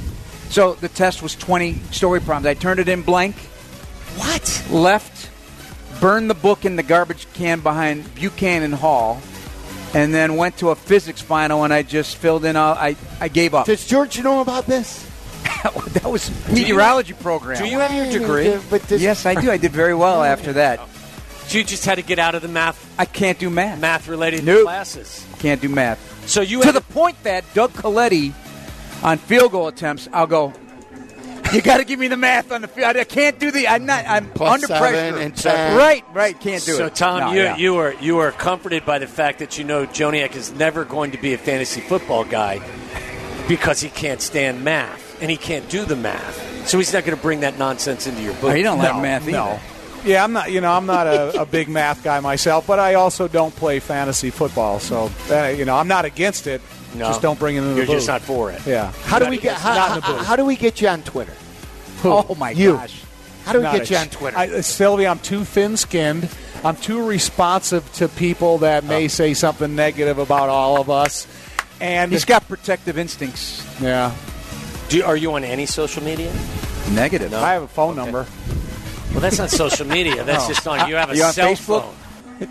So 0.53 0.75
the 0.75 0.87
test 0.87 1.23
was 1.23 1.33
20 1.33 1.79
story 1.89 2.21
problems. 2.21 2.45
I 2.45 2.53
turned 2.53 2.79
it 2.79 2.87
in 2.87 3.01
blank. 3.01 3.35
What? 4.17 4.63
Left, 4.69 5.31
burned 5.99 6.29
the 6.29 6.35
book 6.35 6.63
in 6.63 6.75
the 6.75 6.83
garbage 6.83 7.25
can 7.33 7.59
behind 7.61 8.13
Buchanan 8.13 8.71
Hall, 8.71 9.19
and 9.95 10.13
then 10.13 10.35
went 10.35 10.57
to 10.57 10.69
a 10.69 10.75
physics 10.75 11.23
final 11.23 11.63
and 11.63 11.73
I 11.73 11.81
just 11.81 12.17
filled 12.17 12.45
in 12.45 12.55
all. 12.55 12.75
I, 12.75 12.95
I 13.19 13.29
gave 13.29 13.55
up. 13.55 13.65
Does 13.65 13.87
George 13.87 14.21
know 14.21 14.41
about 14.41 14.67
this? 14.67 15.09
that 15.63 16.03
was 16.05 16.29
meteorology 16.51 17.13
program. 17.13 17.57
Do 17.57 17.67
you 17.67 17.79
have 17.79 17.91
your 17.91 18.11
degree? 18.11 18.55
But 18.69 18.83
this, 18.83 19.01
Yes, 19.01 19.25
I 19.25 19.33
do. 19.33 19.49
I 19.49 19.57
did 19.57 19.71
very 19.71 19.95
well 19.95 20.23
after 20.23 20.53
that. 20.53 20.87
You 21.49 21.63
just 21.63 21.83
had 21.83 21.95
to 21.95 22.03
get 22.03 22.19
out 22.19 22.35
of 22.35 22.43
the 22.43 22.47
math 22.47 22.93
I 22.99 23.05
can't 23.05 23.39
do 23.39 23.49
math. 23.49 23.79
math 23.79 24.07
related 24.07 24.43
Nope. 24.43 24.65
classes. 24.65 25.25
Can't 25.39 25.59
do 25.59 25.67
math. 25.67 26.29
So 26.29 26.41
you 26.41 26.59
to 26.59 26.67
had 26.67 26.75
the 26.75 26.81
point 26.81 27.21
that 27.23 27.43
Doug 27.55 27.73
Coletti 27.73 28.33
on 29.03 29.17
field 29.17 29.51
goal 29.51 29.67
attempts, 29.67 30.07
I'll 30.13 30.27
go. 30.27 30.53
You 31.51 31.61
got 31.61 31.77
to 31.77 31.83
give 31.85 31.99
me 31.99 32.07
the 32.07 32.17
math 32.17 32.51
on 32.51 32.61
the 32.61 32.67
field. 32.67 32.95
I 32.95 33.03
can't 33.03 33.37
do 33.39 33.51
the. 33.51 33.67
I'm 33.67 33.85
not. 33.85 34.05
I'm 34.07 34.31
Plus 34.31 34.53
under 34.55 34.67
seven 34.67 34.81
pressure. 35.13 35.17
and 35.17 35.35
10. 35.35 35.77
Right, 35.77 36.03
right. 36.13 36.39
Can't 36.39 36.63
do 36.65 36.71
so 36.73 36.85
it. 36.87 36.97
So 36.97 37.05
Tom, 37.05 37.19
No, 37.19 37.31
you 37.33 37.41
yeah. 37.43 37.57
you 37.57 37.75
are 37.77 37.93
you 37.95 38.17
are 38.19 38.31
comforted 38.31 38.85
by 38.87 38.97
the 38.97 39.05
fact 39.07 39.37
that 39.39 39.57
you 39.59 39.63
know 39.63 39.85
Joniak 39.85 40.35
is 40.35 40.51
never 40.53 40.83
going 40.83 41.11
to 41.11 41.19
be 41.19 41.33
a 41.33 41.37
fantasy 41.37 41.81
football 41.81 42.23
guy 42.23 42.59
because 43.47 43.81
he 43.81 43.89
can't 43.89 44.21
stand 44.21 44.63
math 44.63 45.21
and 45.21 45.29
he 45.29 45.37
can't 45.37 45.67
do 45.69 45.85
the 45.85 45.95
math. 45.95 46.67
So 46.67 46.77
he's 46.79 46.93
not 46.93 47.03
going 47.05 47.15
to 47.15 47.21
bring 47.21 47.41
that 47.41 47.59
nonsense 47.59 48.07
into 48.07 48.21
your 48.21 48.33
book. 48.35 48.51
Oh, 48.51 48.53
you 48.53 48.63
don't 48.63 48.79
like 48.79 48.95
No, 48.95 49.01
math 49.01 49.23
either. 49.23 49.31
no. 49.33 49.59
Yeah, 50.05 50.23
I'm 50.23 50.33
not. 50.33 50.51
You 50.51 50.59
know, 50.59 50.71
I'm 50.73 50.85
not 50.87 51.07
a, 51.07 51.41
a 51.41 51.45
big 51.45 51.69
math 51.69 52.03
guy 52.03 52.19
myself, 52.19 52.65
but 52.65 52.79
I 52.79 52.95
also 52.95 53.27
don't 53.27 53.55
play 53.55 53.79
fantasy 53.79 54.31
football. 54.31 54.79
So, 54.79 55.11
uh, 55.29 55.47
you 55.49 55.65
know, 55.65 55.75
I'm 55.77 55.87
not 55.87 56.03
against 56.05 56.47
it. 56.47 56.61
No. 56.95 57.07
Just 57.07 57.21
don't 57.21 57.39
bring 57.39 57.55
it 57.55 57.59
into 57.63 57.75
You're 57.75 57.85
the 57.85 57.93
just 57.93 58.07
not 58.07 58.21
for 58.21 58.51
it. 58.51 58.61
Yeah. 58.65 58.91
How 59.05 59.19
do 59.19 59.29
we 59.29 59.37
get? 59.37 59.57
How, 59.57 59.73
not 59.73 59.89
in 59.91 59.95
the 59.95 60.01
how, 60.19 60.23
how 60.23 60.35
do 60.35 60.45
we 60.45 60.55
get 60.55 60.79
you 60.81 60.87
on 60.87 61.01
Twitter? 61.03 61.33
Oh 62.03 62.35
my 62.35 62.51
You. 62.51 62.73
gosh. 62.73 63.01
How 63.45 63.51
do 63.53 63.59
we 63.59 63.63
Not 63.63 63.73
get 63.75 63.89
a 63.89 63.93
you 63.93 63.97
on 63.99 64.07
Twitter? 64.07 64.37
I, 64.37 64.47
uh, 64.49 64.61
Sylvia, 64.61 65.09
I'm 65.09 65.19
too 65.19 65.43
thin-skinned. 65.43 66.29
I'm 66.63 66.75
too 66.77 67.05
responsive 67.05 67.91
to 67.95 68.07
people 68.07 68.59
that 68.59 68.83
Oh. 68.83 68.87
may 68.87 69.07
say 69.09 69.33
something 69.33 69.75
negative 69.75 70.17
about 70.17 70.47
all 70.49 70.79
of 70.79 70.89
us. 70.89 71.27
And 71.81 72.11
He's 72.11 72.23
got 72.25 72.47
protective 72.47 72.97
instincts. 72.97 73.65
yeah, 73.81 74.13
Do 74.87 74.97
you, 74.97 75.03
are 75.03 75.17
you 75.17 75.33
on 75.33 75.43
any 75.43 75.65
social 75.65 76.01
media? 76.03 76.31
Negative. 76.91 77.33
I 77.33 77.53
have 77.53 77.63
a 77.63 77.67
phone 77.67 77.95
number. 77.97 78.25
Well, 79.11 79.19
that's 79.19 79.37
not 79.39 79.49
social 79.49 79.87
media. 79.87 80.23
That's 80.23 80.47
just 80.47 80.65
on. 80.67 80.87
You 80.87 80.95
have 80.95 81.09
a 81.11 81.15
You 81.15 81.23
cell 81.31 81.51
Facebook? 81.53 81.83
phone. 81.83 81.95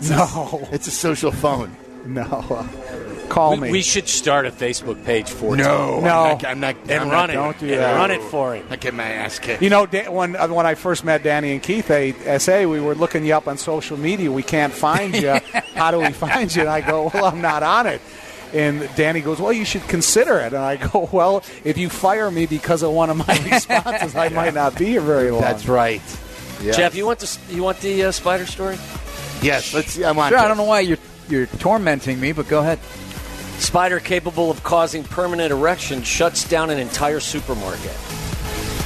No, 0.09 0.67
it's 0.71 0.87
a 0.87 0.91
social 0.91 1.31
phone. 1.31 1.75
no. 2.05 2.67
Call 3.33 3.51
We, 3.55 3.57
me. 3.61 3.71
we 3.71 3.81
should 3.81 4.07
start 4.07 4.45
a 4.45 4.51
Facebook 4.51 5.03
page 5.05 5.27
for 5.29 5.55
No, 5.57 5.63
Tom. 5.63 6.03
No. 6.03 6.09
I'm 6.11 6.37
not. 6.37 6.45
I'm 6.45 6.59
not 6.59 6.75
and 6.83 6.91
I'm 6.91 7.09
run 7.09 7.09
not, 7.09 7.29
it. 7.31 7.33
don't 7.33 7.59
do 7.59 7.65
and 7.67 7.79
that. 7.81 7.95
run 7.95 8.11
it 8.11 8.21
for 8.21 8.55
him. 8.55 8.65
I 8.69 8.75
get 8.75 8.93
my 8.93 9.03
ass 9.03 9.39
kicked. 9.39 9.61
You 9.63 9.69
know, 9.71 9.85
when 9.85 10.35
uh, 10.35 10.47
when 10.49 10.65
I 10.67 10.75
first 10.75 11.03
met 11.03 11.23
Danny 11.23 11.51
and 11.51 11.61
Keith 11.63 11.87
they 11.87 12.11
SA, 12.37 12.63
we 12.67 12.79
were 12.79 12.93
looking 12.93 13.25
you 13.25 13.33
up 13.35 13.47
on 13.47 13.57
social 13.57 13.97
media. 13.97 14.31
We 14.31 14.43
can't 14.43 14.71
find 14.71 15.15
you. 15.15 15.31
How 15.73 15.89
do 15.89 15.99
we 15.99 16.11
find 16.11 16.53
you? 16.53 16.61
And 16.61 16.69
I 16.69 16.81
go, 16.81 17.09
well, 17.13 17.25
I'm 17.25 17.41
not 17.41 17.63
on 17.63 17.87
it. 17.87 18.01
And 18.53 18.87
Danny 18.95 19.21
goes, 19.21 19.39
well, 19.41 19.51
you 19.51 19.65
should 19.65 19.81
consider 19.87 20.37
it. 20.37 20.53
And 20.53 20.57
I 20.57 20.75
go, 20.77 21.09
well, 21.11 21.43
if 21.63 21.75
you 21.79 21.89
fire 21.89 22.29
me 22.29 22.45
because 22.45 22.83
of 22.83 22.91
one 22.91 23.09
of 23.09 23.17
my 23.17 23.39
responses, 23.51 24.15
I 24.15 24.29
might 24.29 24.53
not 24.53 24.77
be 24.77 24.85
here 24.85 25.01
very 25.01 25.31
long. 25.31 25.41
That's 25.41 25.67
right. 25.67 26.01
Yes. 26.61 26.77
Jeff, 26.77 26.93
you 26.95 27.07
want 27.07 27.17
the 27.17 27.39
you 27.49 27.63
want 27.63 27.79
the 27.79 28.03
uh, 28.03 28.11
spider 28.11 28.45
story? 28.45 28.75
Yes. 29.41 29.73
Let's. 29.73 29.93
see. 29.93 30.05
I'm 30.05 30.19
on. 30.19 30.29
Sure, 30.29 30.37
I 30.37 30.47
don't 30.47 30.57
know 30.57 30.63
why 30.65 30.81
you're 30.81 30.99
you're 31.29 31.47
tormenting 31.47 32.19
me, 32.19 32.31
but 32.31 32.47
go 32.47 32.59
ahead. 32.59 32.77
Spider 33.63 34.01
capable 34.01 34.51
of 34.51 34.61
causing 34.61 35.05
permanent 35.05 35.49
erection 35.49 36.03
shuts 36.03 36.47
down 36.47 36.69
an 36.69 36.77
entire 36.77 37.21
supermarket. 37.21 37.97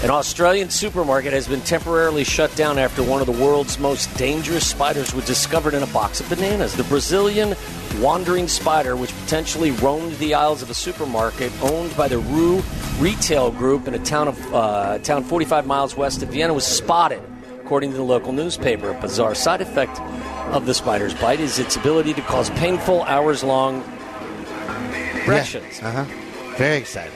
An 0.04 0.12
Australian 0.12 0.70
supermarket 0.70 1.34
has 1.34 1.48
been 1.48 1.62
temporarily 1.62 2.24
shut 2.24 2.56
down 2.56 2.78
after 2.78 3.02
one 3.02 3.20
of 3.20 3.26
the 3.26 3.44
world's 3.44 3.80
most 3.80 4.16
dangerous 4.18 4.68
spiders 4.68 5.16
was 5.16 5.26
discovered 5.26 5.74
in 5.74 5.82
a 5.82 5.88
box 5.88 6.22
of 6.22 6.30
bananas. 6.30 6.76
The 6.76 6.84
Brazilian 6.84 7.56
wandering 8.00 8.48
spider, 8.48 8.96
which 8.96 9.12
potentially 9.24 9.72
roamed 9.72 10.16
the 10.20 10.36
aisles 10.36 10.62
of 10.62 10.70
a 10.70 10.76
supermarket 10.76 11.52
owned 11.64 11.98
by 11.98 12.08
the 12.08 12.20
Rue 12.20 12.62
Retail 13.00 13.50
Group 13.50 13.88
in 13.88 13.96
a 13.96 14.00
town 14.00 14.28
of 14.28 14.54
uh, 14.54 15.00
town 15.00 15.24
45 15.24 15.66
miles 15.66 15.98
west 15.98 16.22
of 16.22 16.30
Vienna, 16.30 16.54
was 16.54 16.68
spotted, 16.68 17.22
according 17.60 17.90
to 17.92 17.98
the 17.98 18.04
local 18.04 18.32
newspaper. 18.32 18.92
A 18.92 19.02
bizarre 19.02 19.34
side 19.34 19.60
effect 19.60 20.00
of 20.54 20.68
the 20.68 20.76
spider's 20.76 21.16
bite 21.16 21.40
is 21.40 21.58
its 21.58 21.76
ability 21.76 22.14
to 22.14 22.22
cause 22.22 22.52
painful, 22.52 23.02
hours-long 23.04 23.84
erections. 25.28 25.80
Uh 25.82 25.92
huh. 26.06 26.56
Very 26.58 26.78
exciting. 26.78 27.14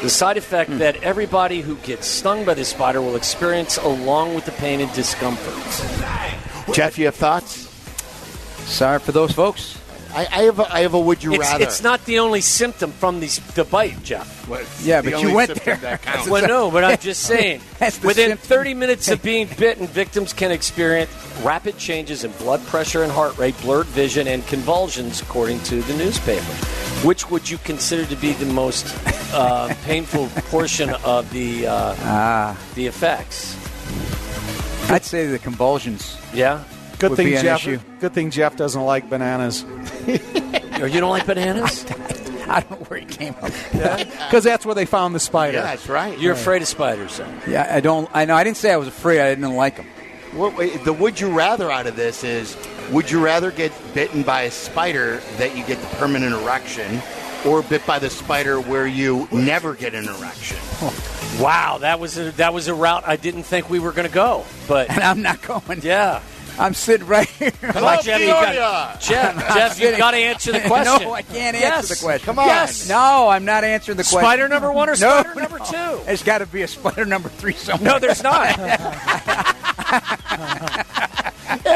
The 0.00 0.08
side 0.08 0.38
effect 0.38 0.78
that 0.78 0.96
everybody 1.02 1.60
who 1.60 1.76
gets 1.76 2.06
stung 2.06 2.46
by 2.46 2.54
this 2.54 2.68
spider 2.68 3.02
will 3.02 3.16
experience 3.16 3.76
along 3.76 4.34
with 4.34 4.46
the 4.46 4.52
pain 4.52 4.80
and 4.80 4.90
discomfort. 4.94 5.54
Jeff, 6.74 6.96
you 6.96 7.04
have 7.04 7.14
thoughts? 7.14 7.68
Sorry 8.64 8.98
for 8.98 9.12
those 9.12 9.32
folks. 9.32 9.78
I, 10.14 10.26
I 10.32 10.42
have 10.44 10.58
a, 10.58 10.72
I 10.74 10.80
have 10.80 10.94
a 10.94 10.98
would 11.00 11.22
you 11.22 11.34
It's, 11.34 11.40
rather. 11.40 11.64
it's 11.64 11.82
not 11.82 12.02
the 12.06 12.18
only 12.20 12.40
symptom 12.40 12.92
from 12.92 13.20
these, 13.20 13.40
the 13.54 13.64
bite, 13.64 14.02
Jeff. 14.02 14.48
Yeah, 14.82 15.02
but 15.02 15.20
you 15.20 15.34
went 15.34 15.54
there. 15.64 15.76
that. 15.76 16.26
Well, 16.30 16.46
no, 16.46 16.70
but 16.70 16.82
I'm 16.82 16.96
just 16.98 17.24
saying. 17.24 17.60
Within 17.80 18.30
symptom. 18.30 18.38
30 18.38 18.74
minutes 18.74 19.08
of 19.10 19.22
being 19.22 19.48
bitten, 19.58 19.86
victims 19.86 20.32
can 20.32 20.50
experience 20.50 21.10
rapid 21.42 21.76
changes 21.76 22.24
in 22.24 22.30
blood 22.32 22.64
pressure 22.66 23.02
and 23.02 23.12
heart 23.12 23.36
rate, 23.36 23.54
blurred 23.60 23.86
vision, 23.86 24.26
and 24.28 24.46
convulsions, 24.46 25.20
according 25.20 25.60
to 25.64 25.82
the 25.82 25.94
newspaper. 25.94 26.54
Which 27.04 27.30
would 27.30 27.48
you 27.48 27.58
consider 27.58 28.04
to 28.06 28.16
be 28.16 28.32
the 28.32 28.46
most 28.46 28.86
uh, 29.32 29.72
painful 29.84 30.26
portion 30.50 30.90
of 31.04 31.30
the 31.32 31.66
uh, 31.66 31.94
Ah, 32.00 32.58
the 32.74 32.86
effects? 32.86 33.56
I'd 34.90 35.04
say 35.04 35.26
the 35.26 35.38
convulsions. 35.38 36.16
Yeah. 36.34 36.64
Good 36.98 37.10
would 37.10 37.16
thing 37.16 37.26
be 37.28 37.34
an 37.36 37.42
Jeff. 37.42 37.60
issue. 37.60 37.78
Good 38.00 38.12
thing 38.14 38.30
Jeff 38.30 38.56
doesn't 38.56 38.82
like 38.82 39.08
bananas 39.08 39.64
Or 40.80 40.86
you 40.88 40.98
don't 41.00 41.10
like 41.10 41.26
bananas? 41.26 41.86
I 42.48 42.60
don't 42.62 42.70
know 42.80 42.86
where 42.88 42.98
he 43.00 43.06
came 43.06 43.34
up. 43.42 43.52
because 43.72 44.42
that's 44.42 44.64
where 44.66 44.74
they 44.74 44.86
found 44.86 45.14
the 45.14 45.20
spider. 45.20 45.58
Yeah, 45.58 45.62
that's 45.64 45.88
right. 45.88 46.18
You're 46.18 46.32
afraid 46.32 46.62
of 46.62 46.68
spiders, 46.68 47.18
then? 47.18 47.42
Yeah, 47.46 47.68
I 47.70 47.80
don't. 47.80 48.08
I 48.14 48.24
know. 48.24 48.34
I 48.34 48.42
didn't 48.42 48.56
say 48.56 48.72
I 48.72 48.76
was 48.78 48.88
afraid. 48.88 49.20
I 49.20 49.28
didn't 49.34 49.54
like 49.54 49.76
them. 49.76 49.86
What, 50.32 50.56
wait, 50.56 50.82
the 50.84 50.92
would 50.94 51.20
you 51.20 51.30
rather 51.30 51.70
out 51.70 51.86
of 51.86 51.94
this 51.94 52.24
is 52.24 52.56
would 52.90 53.10
you 53.10 53.22
rather 53.24 53.50
get 53.50 53.72
bitten 53.94 54.22
by 54.22 54.42
a 54.42 54.50
spider 54.50 55.20
that 55.38 55.56
you 55.56 55.64
get 55.64 55.80
the 55.80 55.86
permanent 55.96 56.34
erection 56.34 57.00
or 57.46 57.62
bit 57.62 57.86
by 57.86 57.98
the 57.98 58.10
spider 58.10 58.60
where 58.60 58.86
you 58.86 59.28
never 59.32 59.74
get 59.74 59.94
an 59.94 60.08
erection? 60.08 60.58
Wow, 61.38 61.78
that 61.78 62.00
was 62.00 62.16
a, 62.18 62.30
that 62.32 62.54
was 62.54 62.66
a 62.68 62.74
route 62.74 63.04
I 63.06 63.16
didn't 63.16 63.42
think 63.44 63.68
we 63.70 63.78
were 63.78 63.92
going 63.92 64.08
to 64.08 64.12
go. 64.14 64.44
But 64.66 64.90
And 64.90 65.00
I'm 65.00 65.20
not 65.22 65.40
going. 65.42 65.82
yeah, 65.82 66.22
I'm 66.58 66.72
sitting 66.74 67.06
right 67.06 67.28
here. 67.28 67.50
Come 67.50 67.84
on, 67.84 68.02
Jeff, 68.02 68.20
you 68.20 68.26
got, 68.28 69.00
Jeff, 69.00 69.36
Jeff, 69.54 69.78
you've 69.80 69.98
got 69.98 70.12
to 70.12 70.16
answer 70.16 70.50
the 70.52 70.60
question. 70.62 71.02
no, 71.06 71.12
I 71.12 71.22
can't 71.22 71.54
answer 71.54 71.66
Yes. 71.68 71.88
the 71.90 71.96
question. 72.04 72.24
Come 72.26 72.38
on. 72.40 72.46
Yes. 72.46 72.88
No, 72.88 73.28
I'm 73.28 73.44
not 73.44 73.62
answering 73.62 73.98
the 73.98 74.02
question. 74.04 74.20
Spider 74.20 74.48
number 74.48 74.72
one 74.72 74.88
or 74.88 74.92
No, 74.92 74.96
spider 74.96 75.34
no. 75.36 75.42
number 75.42 75.58
two? 75.58 76.04
There's 76.06 76.22
got 76.24 76.38
to 76.38 76.46
be 76.46 76.62
a 76.62 76.68
spider 76.68 77.04
number 77.04 77.28
three 77.28 77.52
somewhere. 77.52 77.92
No, 77.92 77.98
there's 78.00 78.22
not. 78.22 78.58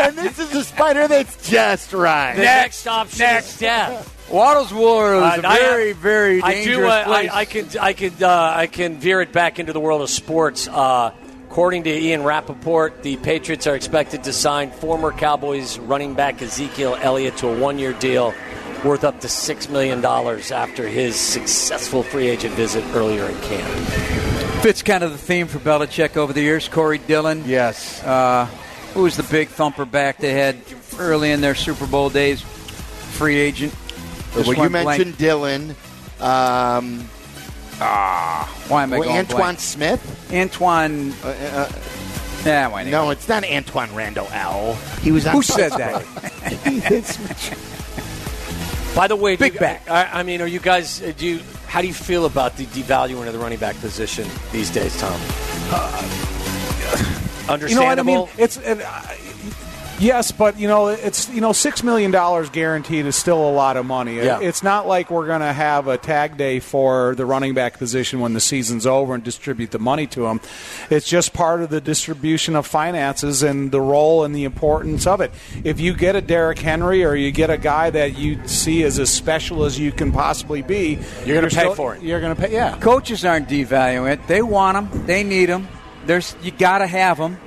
And 0.09 0.17
this 0.17 0.39
is 0.39 0.55
a 0.55 0.65
spider 0.65 1.09
that's 1.09 1.49
just 1.49 1.93
right. 1.93 2.35
The 2.35 2.43
next, 2.43 2.87
option 2.87 3.37
is 3.37 3.59
death. 3.59 4.09
Waddles 4.31 4.73
War 4.73 5.15
is 5.17 5.23
Uh, 5.23 5.41
a 5.43 5.47
I 5.49 5.59
very, 5.59 5.89
have- 5.89 5.97
very 5.99 6.43
I 6.43 6.55
dangerous 6.55 6.77
do. 6.79 6.87
Uh, 6.87 7.05
place. 7.05 7.31
I, 7.31 7.39
I 7.41 7.45
can. 7.45 7.69
I 7.81 7.93
can. 7.93 8.13
Uh, 8.23 8.53
I 8.57 8.67
can 8.67 8.97
veer 8.99 9.21
it 9.21 9.33
back 9.33 9.59
into 9.59 9.73
the 9.73 9.81
world 9.81 10.01
of 10.03 10.09
sports. 10.11 10.69
Uh, 10.69 11.13
according 11.49 11.85
to 11.85 11.91
Ian 11.91 12.23
Rapoport, 12.25 13.03
the 13.03 13.17
Patriots 13.19 13.67
are 13.67 13.75
expected 13.75 14.25
to 14.25 14.33
sign 14.33 14.71
former 14.71 15.13
Cowboys 15.13 15.79
running 15.79 16.15
back 16.15 16.41
Ezekiel 16.41 16.97
Elliott 17.03 17.37
to 17.39 17.49
a 17.49 17.59
one-year 17.59 17.93
deal 17.95 18.33
worth 18.85 19.05
up 19.05 19.21
to 19.21 19.29
six 19.29 19.69
million 19.69 20.01
dollars 20.01 20.51
after 20.51 20.89
his 20.89 21.15
successful 21.15 22.03
free 22.03 22.29
agent 22.29 22.55
visit 22.55 22.83
earlier 22.95 23.27
in 23.27 23.39
camp. 23.43 23.69
Fits 24.63 24.83
kind 24.83 25.03
of 25.05 25.11
the 25.13 25.19
theme 25.19 25.47
for 25.47 25.59
Belichick 25.59 26.17
over 26.17 26.33
the 26.33 26.41
years. 26.41 26.69
Corey 26.69 26.99
Dillon. 26.99 27.43
Yes. 27.47 28.01
Uh, 28.93 28.95
who 28.95 29.03
was 29.03 29.17
the 29.17 29.23
big 29.25 29.49
thumper 29.49 29.85
back 29.85 30.19
they 30.19 30.33
had 30.33 30.57
early 30.99 31.31
in 31.31 31.41
their 31.41 31.55
Super 31.55 31.87
Bowl 31.87 32.11
days? 32.11 32.41
Free 32.43 33.37
agent. 33.37 33.73
Just 34.35 34.47
well, 34.49 34.55
you 34.55 34.61
went 34.61 34.73
blank. 34.73 34.87
mentioned 34.87 35.19
Dillon. 35.19 35.71
Um, 36.21 37.01
Why 37.79 38.83
am 38.85 38.93
I 38.93 38.99
well, 38.99 39.09
going 39.09 39.25
Antowain 39.27 39.37
blank? 39.37 39.61
Smith? 39.61 40.27
Antowain. 40.31 41.13
Uh, 41.25 41.29
uh, 41.29 41.69
Yeah, 42.45 42.69
why 42.69 42.85
not? 42.85 42.91
no, 42.91 43.11
it's 43.11 43.29
not 43.29 43.43
Antwaan 43.45 43.95
Randle 43.95 44.29
El. 44.33 44.75
He 45.03 45.13
was 45.13 45.27
on 45.27 45.35
Who 45.35 45.43
said 45.43 45.71
that? 45.73 46.05
By 48.95 49.07
the 49.09 49.17
way, 49.17 49.37
Big 49.37 49.55
you- 49.55 49.61
back. 49.61 49.89
I, 49.91 50.21
I 50.21 50.23
mean, 50.23 50.41
are 50.43 50.47
you 50.47 50.61
guys? 50.61 51.03
uh, 51.03 51.13
Do 51.17 51.27
you? 51.27 51.41
How 51.67 51.81
do 51.81 51.87
you 51.89 51.95
feel 51.95 52.27
about 52.27 52.57
the 52.59 52.67
devaluing 52.67 53.27
of 53.27 53.33
the 53.33 53.39
running 53.39 53.59
back 53.59 53.75
position 53.81 54.29
these 54.53 54.69
days, 54.71 54.95
Tom? 55.01 55.19
Understandable. 57.49 57.69
You 57.69 57.75
know 57.75 57.85
what 57.85 57.99
I 57.99 58.03
mean? 58.03 58.29
It's 58.39 58.57
it, 58.57 58.81
uh, 58.81 59.03
yes, 59.99 60.33
but 60.33 60.59
you 60.59 60.67
know 60.69 60.89
it's 60.89 61.29
you 61.29 61.41
know 61.41 61.53
six 61.53 61.83
million 61.83 62.11
dollars 62.11 62.49
guaranteed 62.51 63.07
is 63.07 63.15
still 63.17 63.39
a 63.49 63.53
lot 63.53 63.77
of 63.77 63.85
money. 63.87 64.19
It- 64.19 64.25
Yeah. 64.25 64.41
It's 64.41 64.63
not 64.63 64.87
like 64.87 65.11
we're 65.11 65.27
going 65.27 65.41
to 65.41 65.53
have 65.53 65.87
a 65.89 65.99
tag 65.99 66.37
day 66.37 66.61
for 66.61 67.15
the 67.17 67.25
running 67.27 67.55
back 67.55 67.79
position 67.79 68.21
when 68.21 68.33
the 68.33 68.41
season's 68.41 68.87
over 68.87 69.15
and 69.15 69.23
distribute 69.25 69.71
the 69.73 69.79
money 69.79 70.07
to 70.09 70.23
them. 70.23 70.41
It's 70.91 71.09
just 71.09 71.33
part 71.33 71.63
of 71.63 71.71
the 71.71 71.81
distribution 71.81 72.55
of 72.57 72.67
finances 72.67 73.43
and 73.43 73.71
the 73.73 73.81
role 73.81 74.25
and 74.25 74.35
the 74.35 74.45
importance 74.45 75.07
of 75.07 75.21
it. 75.21 75.31
If 75.65 75.81
you 75.81 75.95
get 75.95 76.17
a 76.17 76.21
Derrick 76.21 76.59
Henry 76.61 77.05
or 77.05 77.15
you 77.15 77.31
get 77.33 77.51
a 77.51 77.59
guy 77.59 77.91
that 77.91 78.17
you 78.19 78.39
see 78.47 78.83
as 78.85 78.99
as 78.99 79.11
special 79.11 79.65
as 79.65 79.79
you 79.79 79.91
can 79.93 80.13
possibly 80.13 80.63
be, 80.63 80.99
You're 81.27 81.37
gonna 81.37 81.49
pay 81.49 81.59
still- 81.61 81.75
for 81.75 81.95
it. 81.97 82.03
You're 82.03 82.21
going 82.21 82.35
to 82.35 82.41
pay, 82.41 82.53
yeah. 82.53 82.77
Coaches 82.79 83.25
aren't 83.25 83.49
devaluing 83.49 84.13
it. 84.13 84.27
They 84.29 84.43
want 84.43 84.91
them. 84.93 85.07
They 85.07 85.23
need 85.25 85.47
them. 85.47 85.69
There's 86.07 86.37
you 86.43 86.51
got 86.51 86.79
to 86.79 86.87
have 86.87 87.19
them. 87.19 87.39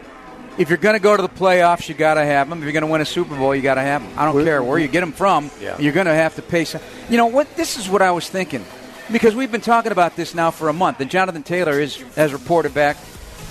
If 0.57 0.69
you're 0.69 0.77
going 0.77 0.95
to 0.95 1.01
go 1.01 1.15
to 1.15 1.21
the 1.21 1.29
playoffs, 1.29 1.89
you 1.89 1.95
got 1.95 2.13
to 2.13 2.23
have 2.23 2.47
them. 2.47 2.59
If 2.59 2.63
you're 2.63 2.71
going 2.71 2.85
to 2.85 2.87
win 2.87 3.01
a 3.01 3.05
Super 3.05 3.35
Bowl, 3.35 3.53
you 3.53 3.61
got 3.61 3.75
to 3.75 3.81
have 3.81 4.01
them. 4.01 4.17
I 4.17 4.23
don't 4.23 4.41
care 4.45 4.63
where 4.63 4.79
you 4.79 4.87
get 4.87 5.01
them 5.01 5.11
from. 5.11 5.51
Yeah. 5.59 5.77
You're 5.77 5.91
going 5.91 6.05
to 6.05 6.13
have 6.13 6.35
to 6.35 6.41
pay 6.41 6.63
some. 6.63 6.81
You 7.09 7.17
know 7.17 7.25
what? 7.25 7.53
This 7.57 7.77
is 7.77 7.89
what 7.89 8.01
I 8.01 8.11
was 8.11 8.29
thinking 8.29 8.63
because 9.11 9.35
we've 9.35 9.51
been 9.51 9.61
talking 9.61 9.91
about 9.91 10.15
this 10.15 10.33
now 10.33 10.51
for 10.51 10.69
a 10.69 10.73
month, 10.73 10.99
and 10.99 11.09
Jonathan 11.09 11.43
Taylor 11.43 11.79
is 11.79 12.01
has 12.15 12.33
reported 12.33 12.73
back. 12.73 12.97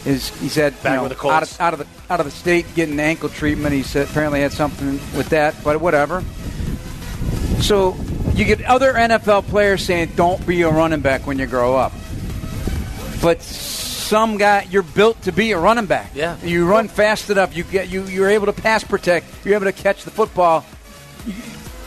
Is 0.04 0.28
he 0.40 0.48
said 0.48 0.74
you 0.84 0.90
know, 0.90 1.06
out 1.06 1.42
of, 1.42 1.60
out 1.60 1.72
of 1.72 1.78
the 1.78 1.86
out 2.12 2.20
of 2.20 2.26
the 2.26 2.32
state 2.32 2.66
getting 2.74 2.98
ankle 3.00 3.28
treatment? 3.28 3.72
He 3.74 3.82
said 3.82 4.08
apparently 4.08 4.40
had 4.40 4.52
something 4.52 4.92
with 5.16 5.30
that, 5.30 5.54
but 5.64 5.80
whatever. 5.80 6.22
So 7.60 7.96
you 8.34 8.44
get 8.44 8.62
other 8.62 8.92
NFL 8.92 9.46
players 9.48 9.82
saying, 9.82 10.12
"Don't 10.16 10.44
be 10.46 10.62
a 10.62 10.70
running 10.70 11.00
back 11.00 11.26
when 11.26 11.38
you 11.38 11.46
grow 11.46 11.76
up." 11.76 11.92
But 13.22 13.40
some 14.14 14.38
guy, 14.38 14.64
you're 14.70 14.84
built 14.84 15.20
to 15.22 15.32
be 15.32 15.50
a 15.50 15.58
running 15.58 15.86
back. 15.86 16.12
Yeah. 16.14 16.36
you 16.44 16.68
run 16.68 16.86
fast 16.86 17.30
enough. 17.30 17.56
You 17.56 17.64
get 17.64 17.88
you. 17.88 18.04
You're 18.04 18.30
able 18.30 18.46
to 18.46 18.52
pass 18.52 18.84
protect. 18.84 19.26
You're 19.44 19.56
able 19.56 19.64
to 19.64 19.72
catch 19.72 20.04
the 20.04 20.12
football. 20.12 20.64
You, 21.26 21.34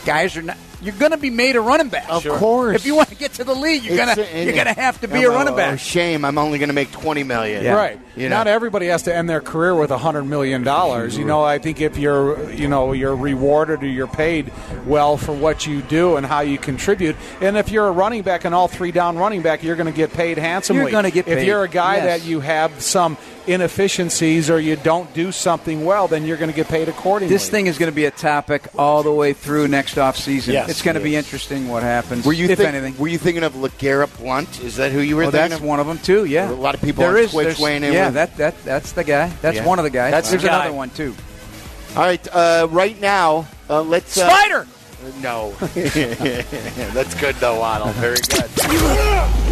guys 0.06 0.36
are 0.36 0.42
not. 0.42 0.58
You're 0.82 0.96
going 0.96 1.12
to 1.12 1.18
be 1.18 1.30
made 1.30 1.56
a 1.56 1.62
running 1.62 1.90
back. 1.90 2.10
Of 2.10 2.24
course. 2.26 2.76
If 2.76 2.86
you 2.86 2.96
want 2.96 3.10
to 3.10 3.16
get 3.16 3.34
to 3.34 3.44
the 3.44 3.56
league, 3.56 3.84
you're 3.84 3.98
gonna 3.98 4.28
you're 4.34 4.54
gonna 4.54 4.74
have 4.74 5.02
to 5.02 5.08
be 5.08 5.26
Oh, 5.26 5.32
a 5.32 5.34
running 5.34 5.54
oh, 5.54 5.58
back. 5.58 5.80
shame. 5.80 6.24
I'm 6.24 6.38
only 6.38 6.60
going 6.60 6.70
to 6.70 6.74
make 6.76 6.92
20 6.92 7.24
million. 7.24 7.64
Yeah. 7.64 7.74
Right. 7.74 8.00
You 8.16 8.30
know. 8.30 8.38
Not 8.38 8.48
everybody 8.48 8.88
has 8.88 9.04
to 9.04 9.16
end 9.16 9.30
their 9.30 9.42
career 9.42 9.74
with 9.76 9.92
a 9.92 9.98
hundred 9.98 10.26
million 10.26 10.64
dollars. 10.64 11.18
You 11.18 11.26
know, 11.26 11.44
I 11.44 11.58
think 11.58 11.82
if 11.82 11.98
you're, 11.98 12.52
you 12.52 12.68
know, 12.68 12.92
you're 12.94 13.16
rewarded 13.16 13.82
or 13.84 13.88
you're 13.88 14.08
paid 14.08 14.52
well 14.86 15.18
for 15.18 15.34
what 15.34 15.66
you 15.66 15.82
do 15.82 16.16
and 16.16 16.26
how 16.26 16.42
you 16.42 16.58
contribute, 16.58 17.16
and 17.42 17.58
if 17.58 17.70
you're 17.70 17.88
a 17.88 17.92
running 17.92 18.22
back, 18.22 18.46
an 18.46 18.54
all 18.54 18.68
three 18.68 18.92
down 18.92 19.18
running 19.18 19.42
back, 19.42 19.64
you're 19.64 19.76
going 19.76 19.92
to 19.92 19.98
get 19.98 20.14
paid 20.14 20.38
handsomely. 20.38 20.84
You're 20.84 20.92
gonna 20.92 21.12
get 21.12 21.26
paid. 21.26 21.40
If 21.40 21.46
you're 21.46 21.64
a 21.64 21.70
guy 21.70 21.98
yes. 21.98 22.22
that 22.22 22.28
you 22.28 22.40
have 22.40 22.82
some 22.82 23.18
inefficiencies 23.48 24.50
or 24.50 24.60
you 24.60 24.76
don't 24.76 25.12
do 25.14 25.32
something 25.32 25.86
well, 25.86 26.08
then 26.08 26.26
you're 26.26 26.38
going 26.38 26.50
to 26.50 26.56
get 26.56 26.68
paid 26.68 26.90
accordingly. 26.90 27.34
This 27.34 27.50
thing 27.50 27.68
is 27.68 27.78
going 27.78 27.92
to 27.92 27.96
be 27.96 28.06
a 28.06 28.12
topic 28.12 28.68
all 28.78 29.04
the 29.04 29.12
way 29.12 29.34
through 29.34 29.68
next 29.68 29.98
off 29.98 30.18
season. 30.18 30.54
Yes, 30.54 30.70
it's 30.70 30.82
going 30.82 30.96
to 30.96 31.02
be 31.02 31.16
is. 31.16 31.26
interesting 31.26 31.68
what 31.68 31.84
happens. 31.84 32.26
Were 32.26 32.34
you 32.34 32.50
if 32.50 32.58
think- 32.58 32.74
anything? 32.74 32.98
Were 32.98 33.08
you 33.08 33.18
thinking 33.18 33.44
of 33.44 33.54
LeGarrette 33.54 34.18
Blount? 34.18 34.62
Is 34.62 34.76
that 34.78 34.92
who 34.92 35.00
you 35.00 35.16
were 35.16 35.24
Well, 35.24 35.32
thinking 35.32 35.50
that's 35.50 35.62
of? 35.62 35.68
one 35.68 35.80
of 35.80 35.88
them 35.88 36.00
too. 36.00 36.26
Yeah, 36.26 36.50
A 36.50 36.52
lot 36.52 36.76
of 36.76 36.82
people 36.82 37.02
There 37.04 37.12
on 37.18 37.24
is, 37.24 37.32
Twitch 37.32 37.44
there's- 37.46 37.60
weighing 37.60 37.84
in 37.84 37.94
Yeah, 37.94 38.06
with- 38.08 38.14
that 38.16 38.38
that 38.38 38.64
that's 38.66 38.92
the 38.92 39.04
guy. 39.04 39.32
That's 39.42 39.58
Yeah. 39.58 39.66
one 39.66 39.80
of 39.80 39.84
the 39.84 39.90
guys. 39.92 40.12
That's 40.12 40.30
There's 40.30 40.42
the 40.42 40.48
guy. 40.50 40.56
another 40.66 40.74
one 40.76 40.90
too. 40.90 41.16
All 41.96 42.04
right. 42.04 42.28
Uh, 42.32 42.68
right 42.70 43.00
now, 43.02 43.48
uh, 43.70 43.82
let's. 43.82 44.18
Uh, 44.18 44.28
Spider. 44.30 44.68
No. 45.22 45.52
That's 45.74 47.14
good, 47.16 47.36
though, 47.36 47.60
Waddle. 47.60 47.90
Very 47.94 48.18
good. 48.30 48.50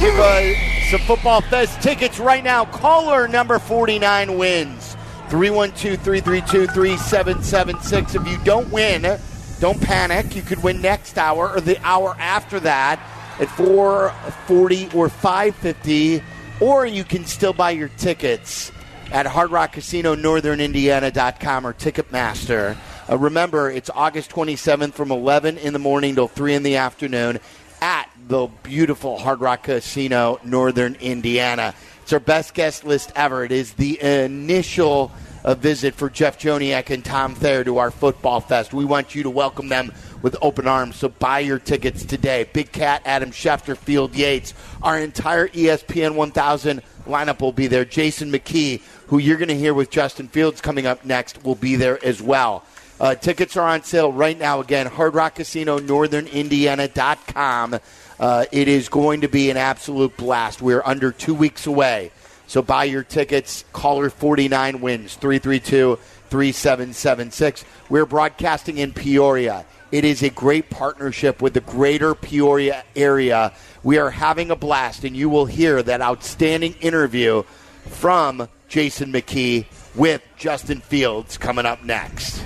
Give 0.00 0.18
uh, 0.18 0.54
some 0.90 1.00
Football 1.00 1.42
Fest 1.42 1.82
tickets 1.82 2.18
right 2.18 2.42
now. 2.42 2.64
Caller 2.64 3.28
number 3.28 3.58
49 3.58 4.38
wins. 4.38 4.96
312 5.28 6.00
332 6.00 6.66
3776. 6.68 8.14
If 8.14 8.26
you 8.26 8.38
don't 8.44 8.70
win, 8.70 9.18
Don't 9.60 9.80
panic. 9.80 10.34
You 10.34 10.40
could 10.40 10.62
win 10.62 10.80
next 10.80 11.18
hour 11.18 11.50
or 11.50 11.60
the 11.60 11.78
hour 11.84 12.16
after 12.18 12.58
that 12.60 12.98
at 13.38 13.48
440 13.50 14.88
or 14.94 15.10
550, 15.10 16.22
or 16.60 16.86
you 16.86 17.04
can 17.04 17.26
still 17.26 17.52
buy 17.52 17.70
your 17.72 17.88
tickets 17.88 18.72
at 19.12 19.26
Hard 19.26 19.50
Rock 19.50 19.72
Casino 19.72 20.14
Northern 20.14 20.60
NorthernIndiana.com 20.60 21.66
or 21.66 21.74
Ticketmaster. 21.74 22.74
Uh, 23.10 23.18
remember, 23.18 23.70
it's 23.70 23.90
August 23.90 24.30
27th 24.30 24.94
from 24.94 25.10
11 25.10 25.58
in 25.58 25.74
the 25.74 25.78
morning 25.78 26.14
till 26.14 26.28
3 26.28 26.54
in 26.54 26.62
the 26.62 26.76
afternoon 26.76 27.38
at 27.80 28.10
the 28.28 28.48
beautiful 28.62 29.18
Hard 29.18 29.40
Rock 29.40 29.64
Casino, 29.64 30.38
Northern 30.44 30.94
Indiana. 30.96 31.74
It's 32.02 32.12
our 32.12 32.20
best 32.20 32.54
guest 32.54 32.84
list 32.84 33.12
ever. 33.14 33.44
It 33.44 33.52
is 33.52 33.72
the 33.74 34.02
initial 34.02 35.12
visit 35.44 35.94
for 35.94 36.10
Jeff 36.10 36.38
Joniak 36.38 36.90
and 36.90 37.04
Tom 37.04 37.34
Thayer 37.34 37.64
to 37.64 37.78
our 37.78 37.90
football 37.90 38.40
fest. 38.40 38.74
We 38.74 38.84
want 38.84 39.14
you 39.14 39.22
to 39.22 39.30
welcome 39.30 39.68
them 39.68 39.92
with 40.20 40.36
open 40.42 40.66
arms, 40.66 40.96
so 40.96 41.08
buy 41.08 41.38
your 41.38 41.58
tickets 41.58 42.04
today. 42.04 42.46
Big 42.52 42.72
Cat, 42.72 43.00
Adam 43.06 43.30
Schefter, 43.30 43.76
Field 43.76 44.14
Yates. 44.14 44.52
Our 44.82 44.98
entire 44.98 45.48
ESPN 45.48 46.14
1000 46.14 46.82
lineup 47.06 47.40
will 47.40 47.52
be 47.52 47.68
there. 47.68 47.86
Jason 47.86 48.30
McKie, 48.30 48.82
who 49.06 49.16
you're 49.16 49.38
going 49.38 49.48
to 49.48 49.56
hear 49.56 49.72
with 49.72 49.88
Justin 49.88 50.28
Fields 50.28 50.60
coming 50.60 50.86
up 50.86 51.06
next, 51.06 51.42
will 51.42 51.54
be 51.54 51.76
there 51.76 51.98
as 52.04 52.20
well. 52.20 52.64
Uh, 53.00 53.14
tickets 53.14 53.56
are 53.56 53.66
on 53.66 53.82
sale 53.82 54.12
right 54.12 54.38
now. 54.38 54.60
Again, 54.60 54.86
Hard 54.86 55.14
Rock 55.14 55.36
Casino, 55.36 55.78
NorthernIndiana.com. 55.78 57.80
Uh, 58.20 58.44
it 58.52 58.68
is 58.68 58.90
going 58.90 59.22
to 59.22 59.28
be 59.28 59.50
an 59.50 59.56
absolute 59.56 60.14
blast. 60.18 60.60
We're 60.60 60.82
under 60.84 61.10
two 61.10 61.34
weeks 61.34 61.66
away. 61.66 62.12
So 62.46 62.60
buy 62.60 62.84
your 62.84 63.02
tickets. 63.02 63.64
Caller 63.72 64.10
49 64.10 64.82
wins 64.82 65.14
332 65.14 65.98
3776. 66.28 67.64
We're 67.88 68.04
broadcasting 68.04 68.76
in 68.76 68.92
Peoria. 68.92 69.64
It 69.90 70.04
is 70.04 70.22
a 70.22 70.30
great 70.30 70.68
partnership 70.68 71.40
with 71.40 71.54
the 71.54 71.60
greater 71.60 72.14
Peoria 72.14 72.84
area. 72.94 73.52
We 73.82 73.98
are 73.98 74.10
having 74.10 74.50
a 74.50 74.56
blast, 74.56 75.04
and 75.04 75.16
you 75.16 75.30
will 75.30 75.46
hear 75.46 75.82
that 75.82 76.02
outstanding 76.02 76.74
interview 76.80 77.44
from 77.86 78.48
Jason 78.68 79.12
McKie 79.12 79.64
with 79.94 80.22
Justin 80.36 80.80
Fields 80.80 81.38
coming 81.38 81.66
up 81.66 81.82
next. 81.82 82.44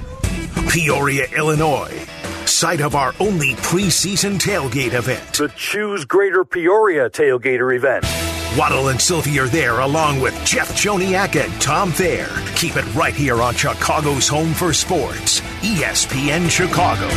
Peoria, 0.75 1.27
Illinois, 1.37 2.05
site 2.47 2.81
of 2.81 2.97
our 2.97 3.14
only 3.20 3.53
preseason 3.62 4.41
tailgate 4.41 4.95
event. 4.95 5.35
The 5.35 5.47
Choose 5.51 6.05
Greater 6.05 6.45
Peoria 6.45 7.09
tailgater 7.09 7.77
event. 7.77 8.05
Waddle 8.59 8.89
and 8.89 9.01
Silvy 9.01 9.39
are 9.39 9.47
there 9.47 9.79
along 9.79 10.20
with 10.20 10.35
Jeff 10.45 10.72
Joniak 10.75 11.41
and 11.41 11.62
Tom 11.62 11.93
Thayer. 11.93 12.29
Keep 12.57 12.75
it 12.75 12.95
right 12.97 13.14
here 13.14 13.41
on 13.41 13.55
Chicago's 13.55 14.27
home 14.27 14.53
for 14.53 14.72
sports, 14.72 15.41
ESPN 15.62 16.51
Chicago. 16.51 17.09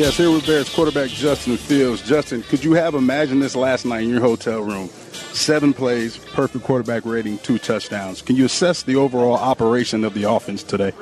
Yes, 0.00 0.16
here 0.16 0.30
with 0.30 0.46
Bears 0.46 0.74
quarterback 0.74 1.10
Justin 1.10 1.58
Fields. 1.58 2.00
Justin, 2.00 2.42
could 2.44 2.64
you 2.64 2.72
have 2.72 2.94
imagined 2.94 3.42
this 3.42 3.54
last 3.54 3.84
night 3.84 4.04
in 4.04 4.08
your 4.08 4.22
hotel 4.22 4.60
room? 4.62 4.88
Seven 5.34 5.74
plays, 5.74 6.16
perfect 6.16 6.64
quarterback 6.64 7.04
rating, 7.04 7.36
two 7.40 7.58
touchdowns. 7.58 8.22
Can 8.22 8.34
you 8.34 8.46
assess 8.46 8.82
the 8.82 8.96
overall 8.96 9.34
operation 9.34 10.02
of 10.04 10.14
the 10.14 10.22
offense 10.22 10.62
today? 10.62 10.92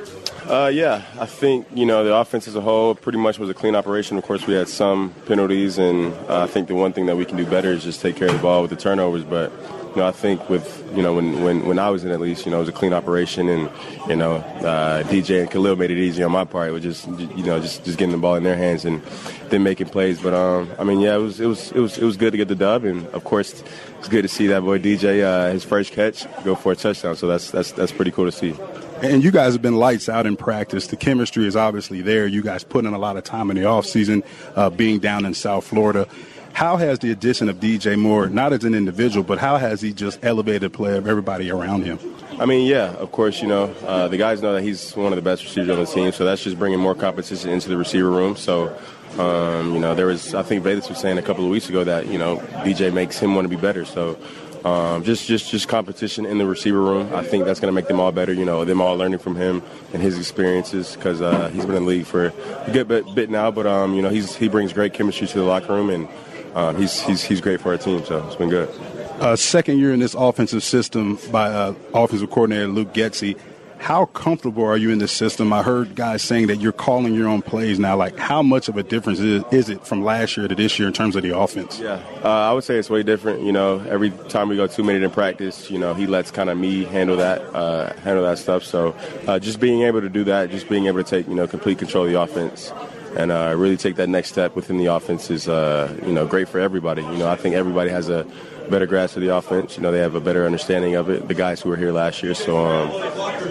Uh, 0.43 0.67
yeah, 0.67 1.05
I 1.17 1.27
think 1.27 1.65
you 1.73 1.85
know 1.85 2.03
the 2.03 2.13
offense 2.13 2.45
as 2.49 2.57
a 2.57 2.61
whole 2.61 2.93
pretty 2.93 3.19
much 3.19 3.39
was 3.39 3.49
a 3.49 3.53
clean 3.53 3.73
operation. 3.73 4.17
Of 4.17 4.25
course, 4.25 4.45
we 4.45 4.53
had 4.53 4.67
some 4.67 5.13
penalties, 5.27 5.77
and 5.77 6.13
uh, 6.27 6.43
I 6.43 6.47
think 6.47 6.67
the 6.67 6.75
one 6.75 6.91
thing 6.91 7.05
that 7.05 7.15
we 7.15 7.23
can 7.23 7.37
do 7.37 7.45
better 7.45 7.71
is 7.71 7.85
just 7.85 8.01
take 8.01 8.17
care 8.17 8.27
of 8.27 8.33
the 8.33 8.41
ball 8.41 8.63
with 8.63 8.69
the 8.69 8.75
turnovers. 8.75 9.23
But 9.23 9.53
you 9.89 10.01
know, 10.01 10.07
I 10.07 10.11
think 10.11 10.49
with 10.49 10.83
you 10.95 11.01
know 11.01 11.13
when 11.13 11.43
when, 11.43 11.65
when 11.65 11.79
I 11.79 11.89
was 11.89 12.03
in 12.03 12.11
at 12.11 12.19
least, 12.19 12.45
you 12.45 12.51
know, 12.51 12.57
it 12.57 12.61
was 12.61 12.69
a 12.69 12.73
clean 12.73 12.93
operation, 12.93 13.49
and 13.49 13.69
you 14.07 14.15
know, 14.15 14.35
uh, 14.35 15.03
DJ 15.03 15.41
and 15.41 15.51
Khalil 15.51 15.75
made 15.75 15.91
it 15.91 15.97
easy 15.97 16.23
on 16.23 16.31
my 16.31 16.45
part. 16.45 16.69
It 16.69 16.71
was 16.71 16.83
just 16.83 17.07
you 17.07 17.43
know 17.43 17.59
just 17.59 17.83
just 17.85 17.97
getting 17.97 18.11
the 18.11 18.17
ball 18.17 18.35
in 18.35 18.43
their 18.43 18.55
hands 18.55 18.85
and 18.85 19.01
then 19.49 19.63
making 19.63 19.89
plays. 19.89 20.21
But 20.21 20.33
um, 20.33 20.71
I 20.77 20.83
mean, 20.83 20.99
yeah, 20.99 21.15
it 21.15 21.19
was 21.19 21.39
it 21.39 21.47
was 21.47 21.71
it 21.71 21.79
was 21.79 21.97
it 21.97 22.03
was 22.03 22.17
good 22.17 22.31
to 22.31 22.37
get 22.37 22.47
the 22.47 22.55
dub, 22.55 22.83
and 22.83 23.07
of 23.07 23.23
course, 23.23 23.63
it's 23.97 24.07
good 24.07 24.21
to 24.21 24.27
see 24.27 24.47
that 24.47 24.61
boy 24.61 24.79
DJ 24.79 25.23
uh, 25.23 25.51
his 25.51 25.63
first 25.63 25.91
catch 25.91 26.25
go 26.43 26.55
for 26.55 26.71
a 26.71 26.75
touchdown. 26.75 27.15
So 27.15 27.27
that's 27.27 27.51
that's 27.51 27.71
that's 27.71 27.91
pretty 27.91 28.11
cool 28.11 28.25
to 28.25 28.31
see. 28.31 28.55
And 29.01 29.23
you 29.23 29.31
guys 29.31 29.53
have 29.53 29.61
been 29.61 29.77
lights 29.77 30.09
out 30.09 30.25
in 30.25 30.35
practice. 30.35 30.87
The 30.87 30.97
chemistry 30.97 31.47
is 31.47 31.55
obviously 31.55 32.01
there. 32.01 32.27
You 32.27 32.41
guys 32.41 32.65
put 32.65 32.83
in 32.83 32.93
a 32.93 32.97
lot 32.97 33.15
of 33.15 33.23
time 33.23 33.49
in 33.49 33.55
the 33.55 33.63
offseason, 33.63 34.25
uh, 34.57 34.69
being 34.69 34.99
down 34.99 35.25
in 35.25 35.33
South 35.33 35.65
Florida. 35.65 36.05
How 36.53 36.77
has 36.77 36.99
the 36.99 37.11
addition 37.11 37.49
of 37.49 37.57
DJ 37.57 37.97
Moore, 37.97 38.27
not 38.27 38.53
as 38.53 38.63
an 38.63 38.75
individual, 38.75 39.23
but 39.23 39.37
how 39.37 39.57
has 39.57 39.81
he 39.81 39.93
just 39.93 40.19
elevated 40.23 40.61
the 40.61 40.69
play 40.69 40.97
of 40.97 41.07
everybody 41.07 41.49
around 41.49 41.85
him? 41.85 41.99
I 42.39 42.45
mean, 42.45 42.67
yeah, 42.67 42.93
of 42.95 43.11
course, 43.11 43.41
you 43.41 43.47
know, 43.47 43.65
uh, 43.85 44.07
the 44.07 44.17
guys 44.17 44.41
know 44.41 44.53
that 44.53 44.63
he's 44.63 44.95
one 44.95 45.11
of 45.11 45.17
the 45.17 45.21
best 45.21 45.43
receivers 45.43 45.69
on 45.69 45.79
the 45.79 45.85
team, 45.85 46.11
so 46.11 46.25
that's 46.25 46.43
just 46.43 46.57
bringing 46.57 46.79
more 46.79 46.95
competition 46.95 47.49
into 47.49 47.69
the 47.69 47.77
receiver 47.77 48.09
room. 48.09 48.35
So, 48.35 48.77
um, 49.17 49.73
you 49.73 49.79
know, 49.79 49.95
there 49.95 50.05
was, 50.05 50.33
I 50.33 50.43
think 50.43 50.63
Vegas 50.63 50.87
was 50.87 50.99
saying 50.99 51.17
a 51.17 51.21
couple 51.21 51.43
of 51.43 51.49
weeks 51.49 51.69
ago 51.69 51.83
that, 51.83 52.07
you 52.07 52.17
know, 52.17 52.37
DJ 52.63 52.93
makes 52.93 53.19
him 53.19 53.35
want 53.35 53.45
to 53.45 53.49
be 53.49 53.59
better. 53.59 53.83
So, 53.83 54.17
um, 54.63 55.03
just, 55.03 55.25
just, 55.25 55.49
just 55.49 55.67
competition 55.67 56.25
in 56.25 56.37
the 56.37 56.45
receiver 56.45 56.81
room. 56.81 57.13
I 57.13 57.23
think 57.23 57.45
that's 57.45 57.59
going 57.59 57.71
to 57.71 57.75
make 57.75 57.87
them 57.87 57.99
all 57.99 58.11
better. 58.11 58.33
You 58.33 58.45
know, 58.45 58.65
them 58.65 58.81
all 58.81 58.95
learning 58.95 59.19
from 59.19 59.35
him 59.35 59.63
and 59.93 60.01
his 60.01 60.17
experiences 60.17 60.95
because 60.95 61.21
uh, 61.21 61.49
he's 61.49 61.65
been 61.65 61.75
in 61.75 61.83
the 61.83 61.89
league 61.89 62.05
for 62.05 62.27
a 62.27 62.71
good 62.71 62.87
bit, 62.87 63.05
bit 63.15 63.29
now. 63.29 63.51
But 63.51 63.67
um, 63.67 63.93
you 63.93 64.01
know, 64.01 64.09
he's 64.09 64.35
he 64.35 64.49
brings 64.49 64.73
great 64.73 64.93
chemistry 64.93 65.27
to 65.27 65.37
the 65.37 65.45
locker 65.45 65.73
room, 65.73 65.89
and 65.89 66.09
um, 66.59 66.77
he's 66.77 66.99
he's 67.01 67.23
he's 67.23 67.41
great 67.41 67.61
for 67.61 67.71
our 67.71 67.77
team. 67.77 68.03
So 68.05 68.25
it's 68.25 68.35
been 68.35 68.49
good. 68.49 68.69
Uh, 69.19 69.35
second 69.35 69.79
year 69.79 69.93
in 69.93 69.99
this 69.99 70.13
offensive 70.13 70.63
system 70.63 71.17
by 71.31 71.47
uh, 71.47 71.73
offensive 71.93 72.29
coordinator 72.29 72.67
Luke 72.67 72.93
Getsy. 72.93 73.37
How 73.77 74.07
comfortable 74.07 74.65
are 74.65 74.75
you 74.75 74.91
in 74.91 74.99
this 74.99 75.13
system? 75.13 75.53
I 75.53 75.63
heard 75.63 75.95
guys 75.95 76.21
saying 76.21 76.47
that 76.47 76.57
you're 76.57 76.73
calling 76.73 77.13
your 77.15 77.29
own 77.29 77.41
plays 77.41 77.79
now. 77.79 77.95
Like, 77.95 78.17
how 78.17 78.43
much 78.43 78.67
of 78.67 78.75
a 78.75 78.83
difference 78.83 79.19
is, 79.19 79.41
is 79.51 79.69
it 79.69 79.87
from 79.87 80.03
last 80.03 80.35
year 80.35 80.49
to 80.49 80.53
this 80.53 80.77
year 80.77 80.89
in 80.89 80.93
terms 80.93 81.15
of 81.15 81.23
the 81.23 81.37
offense? 81.37 81.79
Yeah, 81.79 82.03
uh, 82.21 82.27
I 82.27 82.51
would 82.51 82.65
say 82.65 82.75
it's 82.75 82.89
way 82.89 83.03
different. 83.03 83.41
You 83.41 83.53
know, 83.53 83.79
every 83.87 84.09
time 84.27 84.49
we 84.49 84.57
go 84.57 84.67
two 84.67 84.83
minute 84.83 85.03
in 85.03 85.11
practice, 85.11 85.71
you 85.71 85.79
know, 85.79 85.93
he 85.93 86.07
lets 86.07 86.29
kind 86.29 86.49
of 86.49 86.57
me 86.57 86.83
handle 86.83 87.15
that, 87.17 87.41
uh, 87.55 87.93
handle 88.01 88.25
that 88.25 88.37
stuff. 88.37 88.63
So, 88.63 88.95
uh, 89.27 89.39
just 89.39 89.61
being 89.61 89.83
able 89.83 90.01
to 90.01 90.09
do 90.09 90.25
that, 90.25 90.49
just 90.49 90.67
being 90.67 90.87
able 90.87 91.01
to 91.01 91.09
take 91.09 91.25
you 91.29 91.35
know 91.35 91.47
complete 91.47 91.79
control 91.79 92.03
of 92.05 92.11
the 92.11 92.19
offense, 92.19 92.73
and 93.15 93.31
uh, 93.31 93.53
really 93.55 93.77
take 93.77 93.95
that 93.95 94.09
next 94.09 94.29
step 94.29 94.55
within 94.55 94.77
the 94.77 94.87
offense 94.87 95.29
is 95.29 95.47
uh, 95.47 95.95
you 96.05 96.13
know 96.13 96.25
great 96.25 96.47
for 96.47 96.59
everybody. 96.59 97.01
You 97.01 97.17
know, 97.17 97.29
I 97.29 97.35
think 97.35 97.55
everybody 97.55 97.89
has 97.89 98.09
a 98.09 98.25
better 98.69 98.85
grasp 98.85 99.15
of 99.15 99.21
the 99.21 99.35
offense. 99.35 99.77
You 99.77 99.83
know, 99.83 99.91
they 99.91 99.99
have 99.99 100.15
a 100.15 100.21
better 100.21 100.45
understanding 100.45 100.95
of 100.95 101.09
it. 101.09 101.27
The 101.27 101.33
guys 101.33 101.61
who 101.61 101.69
were 101.69 101.77
here 101.77 101.91
last 101.91 102.23
year, 102.23 102.33
so 102.33 102.65
um, 102.65 102.89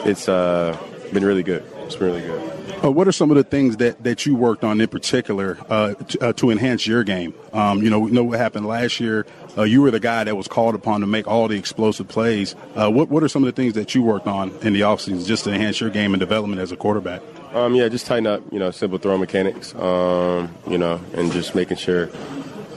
it's 0.09 0.29
uh, 0.29 0.77
been 1.13 1.25
really 1.25 1.43
good. 1.43 1.65
It's 1.85 1.97
been 1.97 2.09
really 2.09 2.23
good. 2.23 2.59
Uh, 2.85 2.93
what 2.93 3.09
are 3.09 3.13
some 3.13 3.31
of 3.31 3.37
the 3.37 3.43
things 3.43 3.79
that, 3.79 4.05
that 4.05 4.25
you 4.25 4.37
worked 4.37 4.63
on 4.63 4.81
in 4.81 4.87
particular 4.87 5.59
uh, 5.69 5.95
to, 5.95 6.29
uh, 6.29 6.33
to 6.35 6.51
enhance 6.51 6.87
your 6.87 7.03
game? 7.03 7.35
Um, 7.53 7.83
you 7.83 7.91
know, 7.91 7.99
we 7.99 8.13
know 8.13 8.23
what 8.23 8.39
happened 8.39 8.67
last 8.67 9.01
year. 9.01 9.27
Uh, 9.59 9.65
you 9.65 9.83
were 9.83 9.91
the 9.91 9.99
guy 9.99 10.23
that 10.23 10.37
was 10.37 10.47
called 10.47 10.77
upon 10.77 11.01
to 11.01 11.07
make 11.07 11.27
all 11.27 11.49
the 11.49 11.59
explosive 11.59 12.07
plays. 12.07 12.55
Uh, 12.77 12.89
what 12.89 13.09
what 13.09 13.25
are 13.25 13.29
some 13.29 13.43
of 13.43 13.47
the 13.47 13.61
things 13.61 13.75
that 13.75 13.93
you 13.95 14.03
worked 14.03 14.29
on 14.29 14.51
in 14.63 14.73
the 14.73 14.83
offseason 14.83 15.27
just 15.27 15.45
to 15.45 15.53
enhance 15.53 15.81
your 15.81 15.91
game 15.91 16.15
and 16.15 16.21
development 16.21 16.61
as 16.61 16.71
a 16.71 16.77
quarterback? 16.77 17.21
Um, 17.53 17.75
yeah, 17.75 17.89
just 17.89 18.07
tighten 18.07 18.27
up, 18.27 18.43
you 18.53 18.59
know, 18.59 18.71
simple 18.71 18.99
throw 18.99 19.19
mechanics, 19.19 19.75
um, 19.75 20.55
you 20.69 20.79
know, 20.79 21.01
and 21.15 21.33
just 21.33 21.55
making 21.55 21.79
sure 21.79 22.09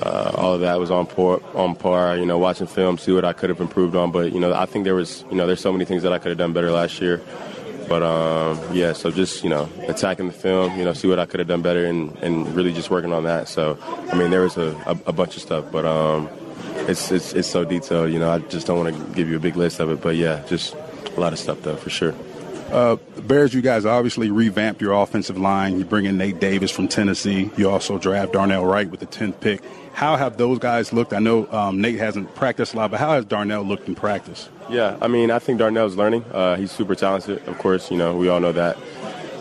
uh, 0.01 0.31
all 0.33 0.55
of 0.55 0.61
that 0.61 0.79
was 0.79 0.89
on 0.89 1.05
par, 1.05 1.41
on 1.53 1.75
par. 1.75 2.17
You 2.17 2.25
know, 2.25 2.39
watching 2.39 2.65
film, 2.65 2.97
see 2.97 3.11
what 3.11 3.25
I 3.25 3.33
could 3.33 3.49
have 3.49 3.59
improved 3.59 3.95
on. 3.95 4.11
But 4.11 4.31
you 4.33 4.39
know, 4.39 4.51
I 4.51 4.65
think 4.65 4.85
there 4.85 4.95
was, 4.95 5.23
you 5.29 5.35
know, 5.35 5.45
there's 5.45 5.61
so 5.61 5.71
many 5.71 5.85
things 5.85 6.01
that 6.01 6.13
I 6.13 6.17
could 6.17 6.29
have 6.29 6.37
done 6.39 6.53
better 6.53 6.71
last 6.71 6.99
year. 6.99 7.21
But 7.87 8.01
um, 8.01 8.57
yeah, 8.73 8.93
so 8.93 9.11
just 9.11 9.43
you 9.43 9.49
know, 9.49 9.69
attacking 9.87 10.27
the 10.27 10.33
film, 10.33 10.79
you 10.79 10.85
know, 10.85 10.93
see 10.93 11.07
what 11.07 11.19
I 11.19 11.25
could 11.25 11.41
have 11.41 11.47
done 11.47 11.61
better, 11.61 11.85
and, 11.85 12.17
and 12.19 12.47
really 12.55 12.73
just 12.73 12.89
working 12.89 13.11
on 13.13 13.25
that. 13.25 13.49
So 13.49 13.77
I 14.11 14.15
mean, 14.15 14.31
there 14.31 14.41
was 14.41 14.57
a, 14.57 14.75
a, 14.87 14.97
a 15.07 15.13
bunch 15.13 15.35
of 15.35 15.41
stuff, 15.41 15.71
but 15.71 15.85
um, 15.85 16.29
it's, 16.89 17.11
it's 17.11 17.33
it's 17.33 17.47
so 17.47 17.63
detailed. 17.63 18.11
You 18.11 18.19
know, 18.19 18.31
I 18.31 18.39
just 18.39 18.67
don't 18.67 18.77
want 18.77 18.95
to 18.95 19.15
give 19.15 19.29
you 19.29 19.37
a 19.37 19.39
big 19.39 19.55
list 19.55 19.79
of 19.79 19.89
it. 19.91 20.01
But 20.01 20.15
yeah, 20.15 20.43
just 20.47 20.75
a 21.15 21.19
lot 21.19 21.33
of 21.33 21.39
stuff 21.39 21.61
though, 21.61 21.75
for 21.75 21.89
sure. 21.89 22.13
Uh, 22.71 22.95
Bears, 23.23 23.53
you 23.53 23.61
guys 23.61 23.85
obviously 23.85 24.31
revamped 24.31 24.81
your 24.81 24.93
offensive 24.93 25.37
line. 25.37 25.77
You 25.77 25.83
bring 25.83 26.05
in 26.05 26.17
Nate 26.17 26.39
Davis 26.39 26.71
from 26.71 26.87
Tennessee. 26.87 27.51
You 27.57 27.69
also 27.69 27.97
draft 27.97 28.31
Darnell 28.31 28.65
Wright 28.65 28.89
with 28.89 29.01
the 29.01 29.07
10th 29.07 29.41
pick. 29.41 29.61
How 29.91 30.15
have 30.15 30.37
those 30.37 30.57
guys 30.57 30.93
looked? 30.93 31.11
I 31.11 31.19
know 31.19 31.51
um, 31.51 31.81
Nate 31.81 31.99
hasn't 31.99 32.33
practiced 32.33 32.73
a 32.73 32.77
lot, 32.77 32.91
but 32.91 32.99
how 33.01 33.11
has 33.11 33.25
Darnell 33.25 33.63
looked 33.63 33.89
in 33.89 33.95
practice? 33.95 34.47
Yeah, 34.69 34.97
I 35.01 35.09
mean, 35.09 35.31
I 35.31 35.39
think 35.39 35.59
Darnell's 35.59 35.97
learning. 35.97 36.23
Uh, 36.31 36.55
he's 36.55 36.71
super 36.71 36.95
talented, 36.95 37.45
of 37.45 37.57
course. 37.57 37.91
You 37.91 37.97
know, 37.97 38.15
we 38.15 38.29
all 38.29 38.39
know 38.39 38.53
that. 38.53 38.77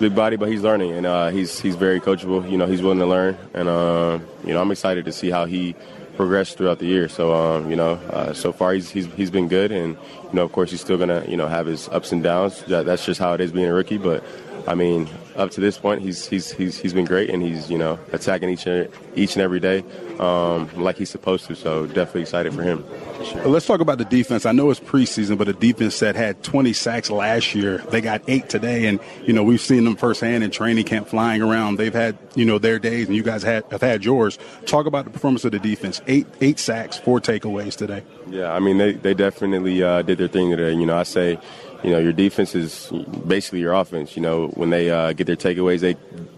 Big 0.01 0.13
body, 0.13 0.35
but 0.35 0.49
he's 0.49 0.63
learning, 0.63 0.93
and 0.93 1.07
uh, 1.07 1.29
he's 1.29 1.61
he's 1.61 1.77
very 1.77 2.01
coachable. 2.01 2.51
You 2.51 2.57
know, 2.57 2.67
he's 2.67 2.83
willing 2.83 2.99
to 2.99 3.07
learn, 3.07 3.37
and 3.53 3.69
uh, 3.69 4.19
you 4.45 4.55
know, 4.55 4.61
I'm 4.61 4.71
excited 4.73 5.05
to 5.05 5.13
see 5.13 5.31
how 5.31 5.45
he 5.45 5.77
progressed 6.21 6.59
throughout 6.59 6.79
the 6.79 6.87
year. 6.87 7.09
So, 7.09 7.33
um, 7.33 7.71
you 7.71 7.77
know, 7.77 7.93
uh, 8.11 8.35
so 8.35 8.53
far 8.53 8.75
he's, 8.75 8.91
he's 8.91 9.07
he's 9.15 9.31
been 9.31 9.49
good, 9.49 9.73
and 9.73 9.97
you 10.25 10.35
know, 10.35 10.45
of 10.45 10.53
course, 10.53 10.71
he's 10.71 10.83
still 10.83 10.99
gonna 10.99 11.25
you 11.27 11.37
know 11.37 11.49
have 11.49 11.67
his 11.67 11.89
ups 11.89 12.13
and 12.13 12.23
downs. 12.23 12.63
That, 12.65 12.85
that's 12.85 13.07
just 13.07 13.19
how 13.19 13.33
it 13.33 13.41
is 13.41 13.53
being 13.53 13.67
a 13.67 13.73
rookie. 13.73 13.97
But 13.97 14.23
I 14.67 14.75
mean, 14.75 15.09
up 15.37 15.51
to 15.53 15.61
this 15.61 15.79
point, 15.79 16.03
he's 16.03 16.27
he's 16.27 16.53
he's 16.53 16.79
he's 16.79 16.93
been 16.93 17.05
great, 17.05 17.31
and 17.31 17.43
he's 17.43 17.71
you 17.71 17.79
know 17.79 17.99
attacking 18.13 18.51
each 18.51 18.67
and 18.67 18.89
each 19.15 19.35
and 19.35 19.43
every 19.43 19.61
day 19.61 19.85
um, 20.21 20.69
like 20.77 20.97
he's 20.97 21.09
supposed 21.09 21.47
to. 21.47 21.57
So 21.57 21.87
definitely 21.87 22.23
excited 22.23 22.53
for 22.53 22.63
him. 22.63 22.85
Sure. 23.25 23.47
Let's 23.47 23.67
talk 23.67 23.81
about 23.81 23.99
the 23.99 24.05
defense. 24.05 24.45
I 24.45 24.53
know 24.53 24.71
it's 24.71 24.81
preseason, 24.81 25.39
but 25.39 25.49
a 25.49 25.53
defense 25.53 25.99
that 26.01 26.15
had 26.15 26.43
20 26.43 26.73
sacks 26.73 27.11
last 27.11 27.55
year, 27.55 27.79
they 27.91 28.01
got 28.01 28.23
eight 28.29 28.49
today, 28.49 28.87
and 28.87 29.01
you 29.25 29.33
know 29.33 29.43
we've 29.43 29.61
seen 29.61 29.85
them 29.85 29.97
firsthand 29.97 30.45
in 30.45 30.51
training 30.51 30.85
camp, 30.85 31.09
flying 31.09 31.41
around. 31.41 31.77
They've 31.77 31.95
had 31.95 32.19
you 32.35 32.45
know 32.45 32.59
their 32.59 32.79
days, 32.79 33.07
and 33.07 33.17
you 33.17 33.23
guys 33.23 33.43
had, 33.43 33.65
have 33.71 33.81
had 33.81 34.05
yours. 34.05 34.39
Talk 34.67 34.87
about 34.87 35.07
the 35.07 35.11
performance 35.11 35.45
of 35.45 35.53
the 35.53 35.59
defense. 35.59 36.03
Eight 36.07 36.27
eight 36.41 36.59
sacks, 36.59 36.99
four 36.99 37.21
takeaways 37.21 37.75
today. 37.77 38.03
Yeah, 38.29 38.53
I 38.53 38.59
mean 38.61 38.77
they 38.77 38.93
they 38.93 39.15
definitely 39.15 39.83
uh, 39.83 40.03
did 40.03 40.19
their 40.19 40.29
thing 40.29 40.51
today. 40.51 40.75
You 40.75 40.85
know, 40.87 40.99
I 40.99 41.05
say 41.05 41.39
you 41.83 41.91
know, 41.91 41.99
your 41.99 42.13
defense 42.13 42.55
is 42.55 42.91
basically 43.27 43.61
your 43.61 43.73
offense. 43.73 44.17
You 44.17 44.23
know, 44.23 44.49
when 44.49 44.71
they 44.71 44.91
uh, 44.91 45.13
get 45.13 45.27
their 45.27 45.37
takeaways, 45.37 45.81
they 45.81 45.95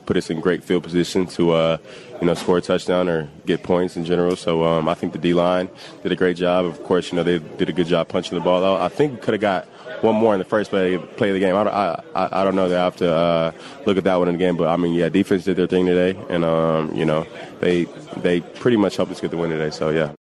put 0.07 0.17
us 0.17 0.31
in 0.31 0.41
great 0.41 0.63
field 0.63 0.83
position 0.83 1.27
to, 1.27 1.53
uh, 1.53 1.77
you 2.21 2.27
know, 2.27 2.35
score 2.35 2.59
a 2.59 2.61
touchdown 2.61 3.09
or 3.09 3.29
get 3.47 3.63
points 3.63 3.97
in 3.97 4.05
general. 4.05 4.37
So 4.37 4.65
um, 4.65 4.89
I 4.89 4.95
think 4.95 5.13
the 5.13 5.19
D 5.19 5.35
line 5.35 5.69
did 6.03 6.13
a 6.13 6.17
great 6.17 6.37
job. 6.37 6.65
Of 6.65 6.83
course, 6.85 7.11
you 7.11 7.17
know, 7.17 7.23
they 7.23 7.39
did 7.39 7.69
a 7.69 7.73
good 7.73 7.87
job 7.87 8.09
punching 8.09 8.37
the 8.37 8.45
ball 8.45 8.65
out. 8.65 8.81
I 8.81 8.89
think 8.89 9.15
we 9.15 9.19
could 9.19 9.35
have 9.35 9.41
got 9.41 9.67
one 10.03 10.15
more 10.15 10.33
in 10.35 10.39
the 10.39 10.45
first 10.45 10.71
play, 10.71 10.99
play 10.99 11.31
of 11.31 11.35
the 11.35 11.41
game. 11.41 11.57
I 11.57 11.65
don't, 11.65 11.75
I, 11.75 12.41
I, 12.41 12.45
don't 12.45 12.57
know. 12.57 12.69
They 12.69 12.75
have 12.77 12.97
to 12.97 13.13
uh, 13.13 13.53
look 13.87 13.97
at 13.97 14.05
that 14.05 14.17
one 14.17 14.29
in 14.29 14.35
the 14.35 14.39
game. 14.39 14.57
But 14.57 14.69
I 14.69 14.77
mean, 14.77 14.95
yeah, 14.95 15.09
defense 15.09 15.45
did 15.45 15.57
their 15.57 15.67
thing 15.67 15.87
today, 15.87 16.19
and 16.29 16.45
um, 16.45 16.95
you 16.95 17.05
know, 17.05 17.27
they 17.61 17.85
they 18.17 18.41
pretty 18.41 18.77
much 18.77 18.97
helped 18.97 19.13
us 19.13 19.21
get 19.21 19.31
the 19.31 19.37
win 19.37 19.51
today. 19.51 19.71
So 19.71 19.91
yeah. 19.91 20.13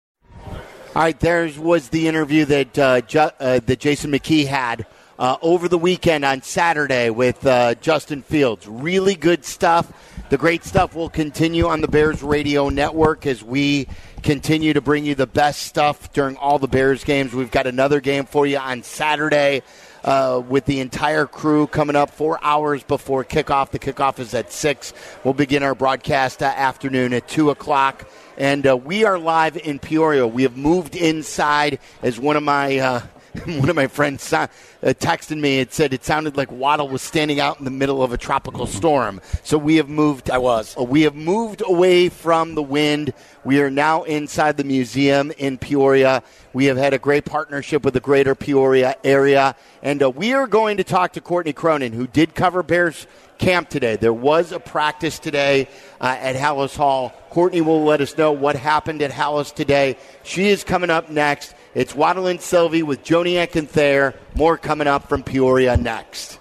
All 0.95 1.03
right, 1.03 1.19
there 1.19 1.51
was 1.59 1.89
the 1.89 2.07
interview 2.07 2.45
that 2.45 2.79
uh, 2.79 3.01
uh, 3.15 3.61
that 3.61 3.79
Jason 3.81 4.13
McKie 4.13 4.47
had 4.47 4.87
uh, 5.23 5.37
over 5.41 5.69
the 5.69 5.79
weekend 5.79 6.25
on 6.25 6.43
Saturday 6.43 7.09
with 7.09 7.47
uh, 7.47 7.77
Justin 7.77 8.23
Fields. 8.23 8.67
Really 8.67 9.15
good 9.15 9.45
stuff. 9.45 9.93
The 10.31 10.37
great 10.37 10.65
stuff 10.65 10.97
will 10.97 11.09
continue 11.09 11.69
on 11.69 11.81
the 11.81 11.87
Bears 11.87 12.25
Radio 12.25 12.71
Network 12.71 13.25
as 13.25 13.41
we 13.41 13.87
continue 14.25 14.73
to 14.73 14.81
bring 14.81 15.05
you 15.05 15.15
the 15.15 15.29
best 15.29 15.63
stuff 15.63 16.13
during 16.13 16.37
all 16.39 16.59
the 16.59 16.67
Bears 16.67 17.05
games. 17.05 17.33
We've 17.35 17.53
got 17.53 17.69
another 17.69 18.01
game 18.01 18.25
for 18.25 18.47
you 18.47 18.59
on 18.59 18.83
Saturday. 18.83 19.63
Uh, 20.05 20.43
with 20.49 20.65
the 20.65 20.81
entire 20.81 21.27
crew 21.27 21.69
coming 21.69 21.95
up 21.95 22.11
four 22.11 22.37
hours 22.43 22.83
before 22.83 23.25
kickoff. 23.25 23.71
The 23.71 23.79
kickoff 23.79 24.19
is 24.19 24.35
at 24.35 24.51
6. 24.51 24.93
We'll 25.23 25.33
begin 25.33 25.63
our 25.63 25.77
broadcast 25.77 26.43
uh, 26.43 26.47
afternoon 26.47 27.13
at 27.13 27.29
2 27.29 27.51
o'clock. 27.51 28.11
And 28.37 28.67
uh, 28.67 28.77
we 28.77 29.05
are 29.05 29.17
live 29.17 29.57
in 29.57 29.79
Peoria. 29.79 30.27
We 30.27 30.43
have 30.43 30.57
moved 30.57 30.97
inside 30.97 31.79
as 32.03 32.19
one 32.19 32.35
of 32.37 32.43
my 32.43 32.79
uh, 32.79 33.03
one 33.47 33.71
of 33.71 33.77
my 33.77 33.87
friends 33.87 34.31
uh, 34.33 34.47
texted 34.83 35.41
me. 35.41 35.61
It 35.61 35.73
said 35.73 35.95
it 35.95 36.05
sounded 36.05 36.37
like 36.37 36.53
Waddle 36.53 36.89
was 36.89 37.01
standing 37.01 37.41
out 37.41 37.59
in 37.59 37.65
the 37.65 37.71
middle 37.71 38.03
of 38.03 38.13
a 38.13 38.19
tropical 38.19 38.67
storm. 38.67 39.23
So 39.43 39.57
we 39.57 39.77
have 39.77 39.89
moved. 39.89 40.31
I 40.31 40.37
was. 40.37 40.77
Uh, 40.77 40.83
we 40.83 41.03
have 41.03 41.15
moved 41.15 41.63
away 41.65 42.11
from 42.11 42.55
the 42.55 42.63
wind. 42.63 43.15
We 43.43 43.61
are 43.63 43.71
now 43.71 44.03
inside 44.03 44.59
the 44.59 44.65
museum 44.65 45.33
in 45.39 45.57
Peoria. 45.57 46.23
We 46.53 46.67
have 46.67 46.77
had 46.77 46.93
a 46.93 46.99
great 46.99 47.25
partnership 47.25 47.85
with 47.85 47.95
the 47.95 48.01
greater 48.01 48.35
Peoria 48.35 48.97
area. 49.03 49.57
And 49.83 50.03
uh, 50.03 50.11
we 50.11 50.35
are 50.35 50.47
going 50.47 50.77
to 50.77 50.85
talk 50.85 51.13
to 51.15 51.23
Courtney 51.23 51.55
Cronin, 51.55 51.95
who 51.95 52.07
did 52.07 52.35
cover 52.35 52.63
Bears 52.63 53.07
camp 53.39 53.71
today. 53.71 53.97
There 53.97 54.13
was 54.13 54.53
a 54.53 54.61
practice 54.61 55.19
today 55.19 55.69
uh, 56.01 56.17
at 56.21 56.37
Halas 56.37 56.77
Hall. 56.77 57.15
Courtney 57.31 57.63
will 57.63 57.83
let 57.83 58.03
us 58.03 58.17
know 58.19 58.31
what 58.33 58.57
happened 58.57 59.01
at 59.01 59.11
Halas 59.11 59.55
today. 59.55 59.97
She 60.23 60.49
is 60.49 60.65
coming 60.65 60.91
up 60.91 61.09
next. 61.09 61.55
It's 61.75 61.95
Waddle 61.95 62.27
and 62.27 62.39
Silvy 62.39 62.83
with 62.83 63.03
Joniak 63.03 63.57
and 63.57 63.69
Thayer. 63.69 64.15
More 64.35 64.59
coming 64.59 64.87
up 64.87 65.09
from 65.09 65.23
Peoria 65.23 65.79
next. 65.79 66.39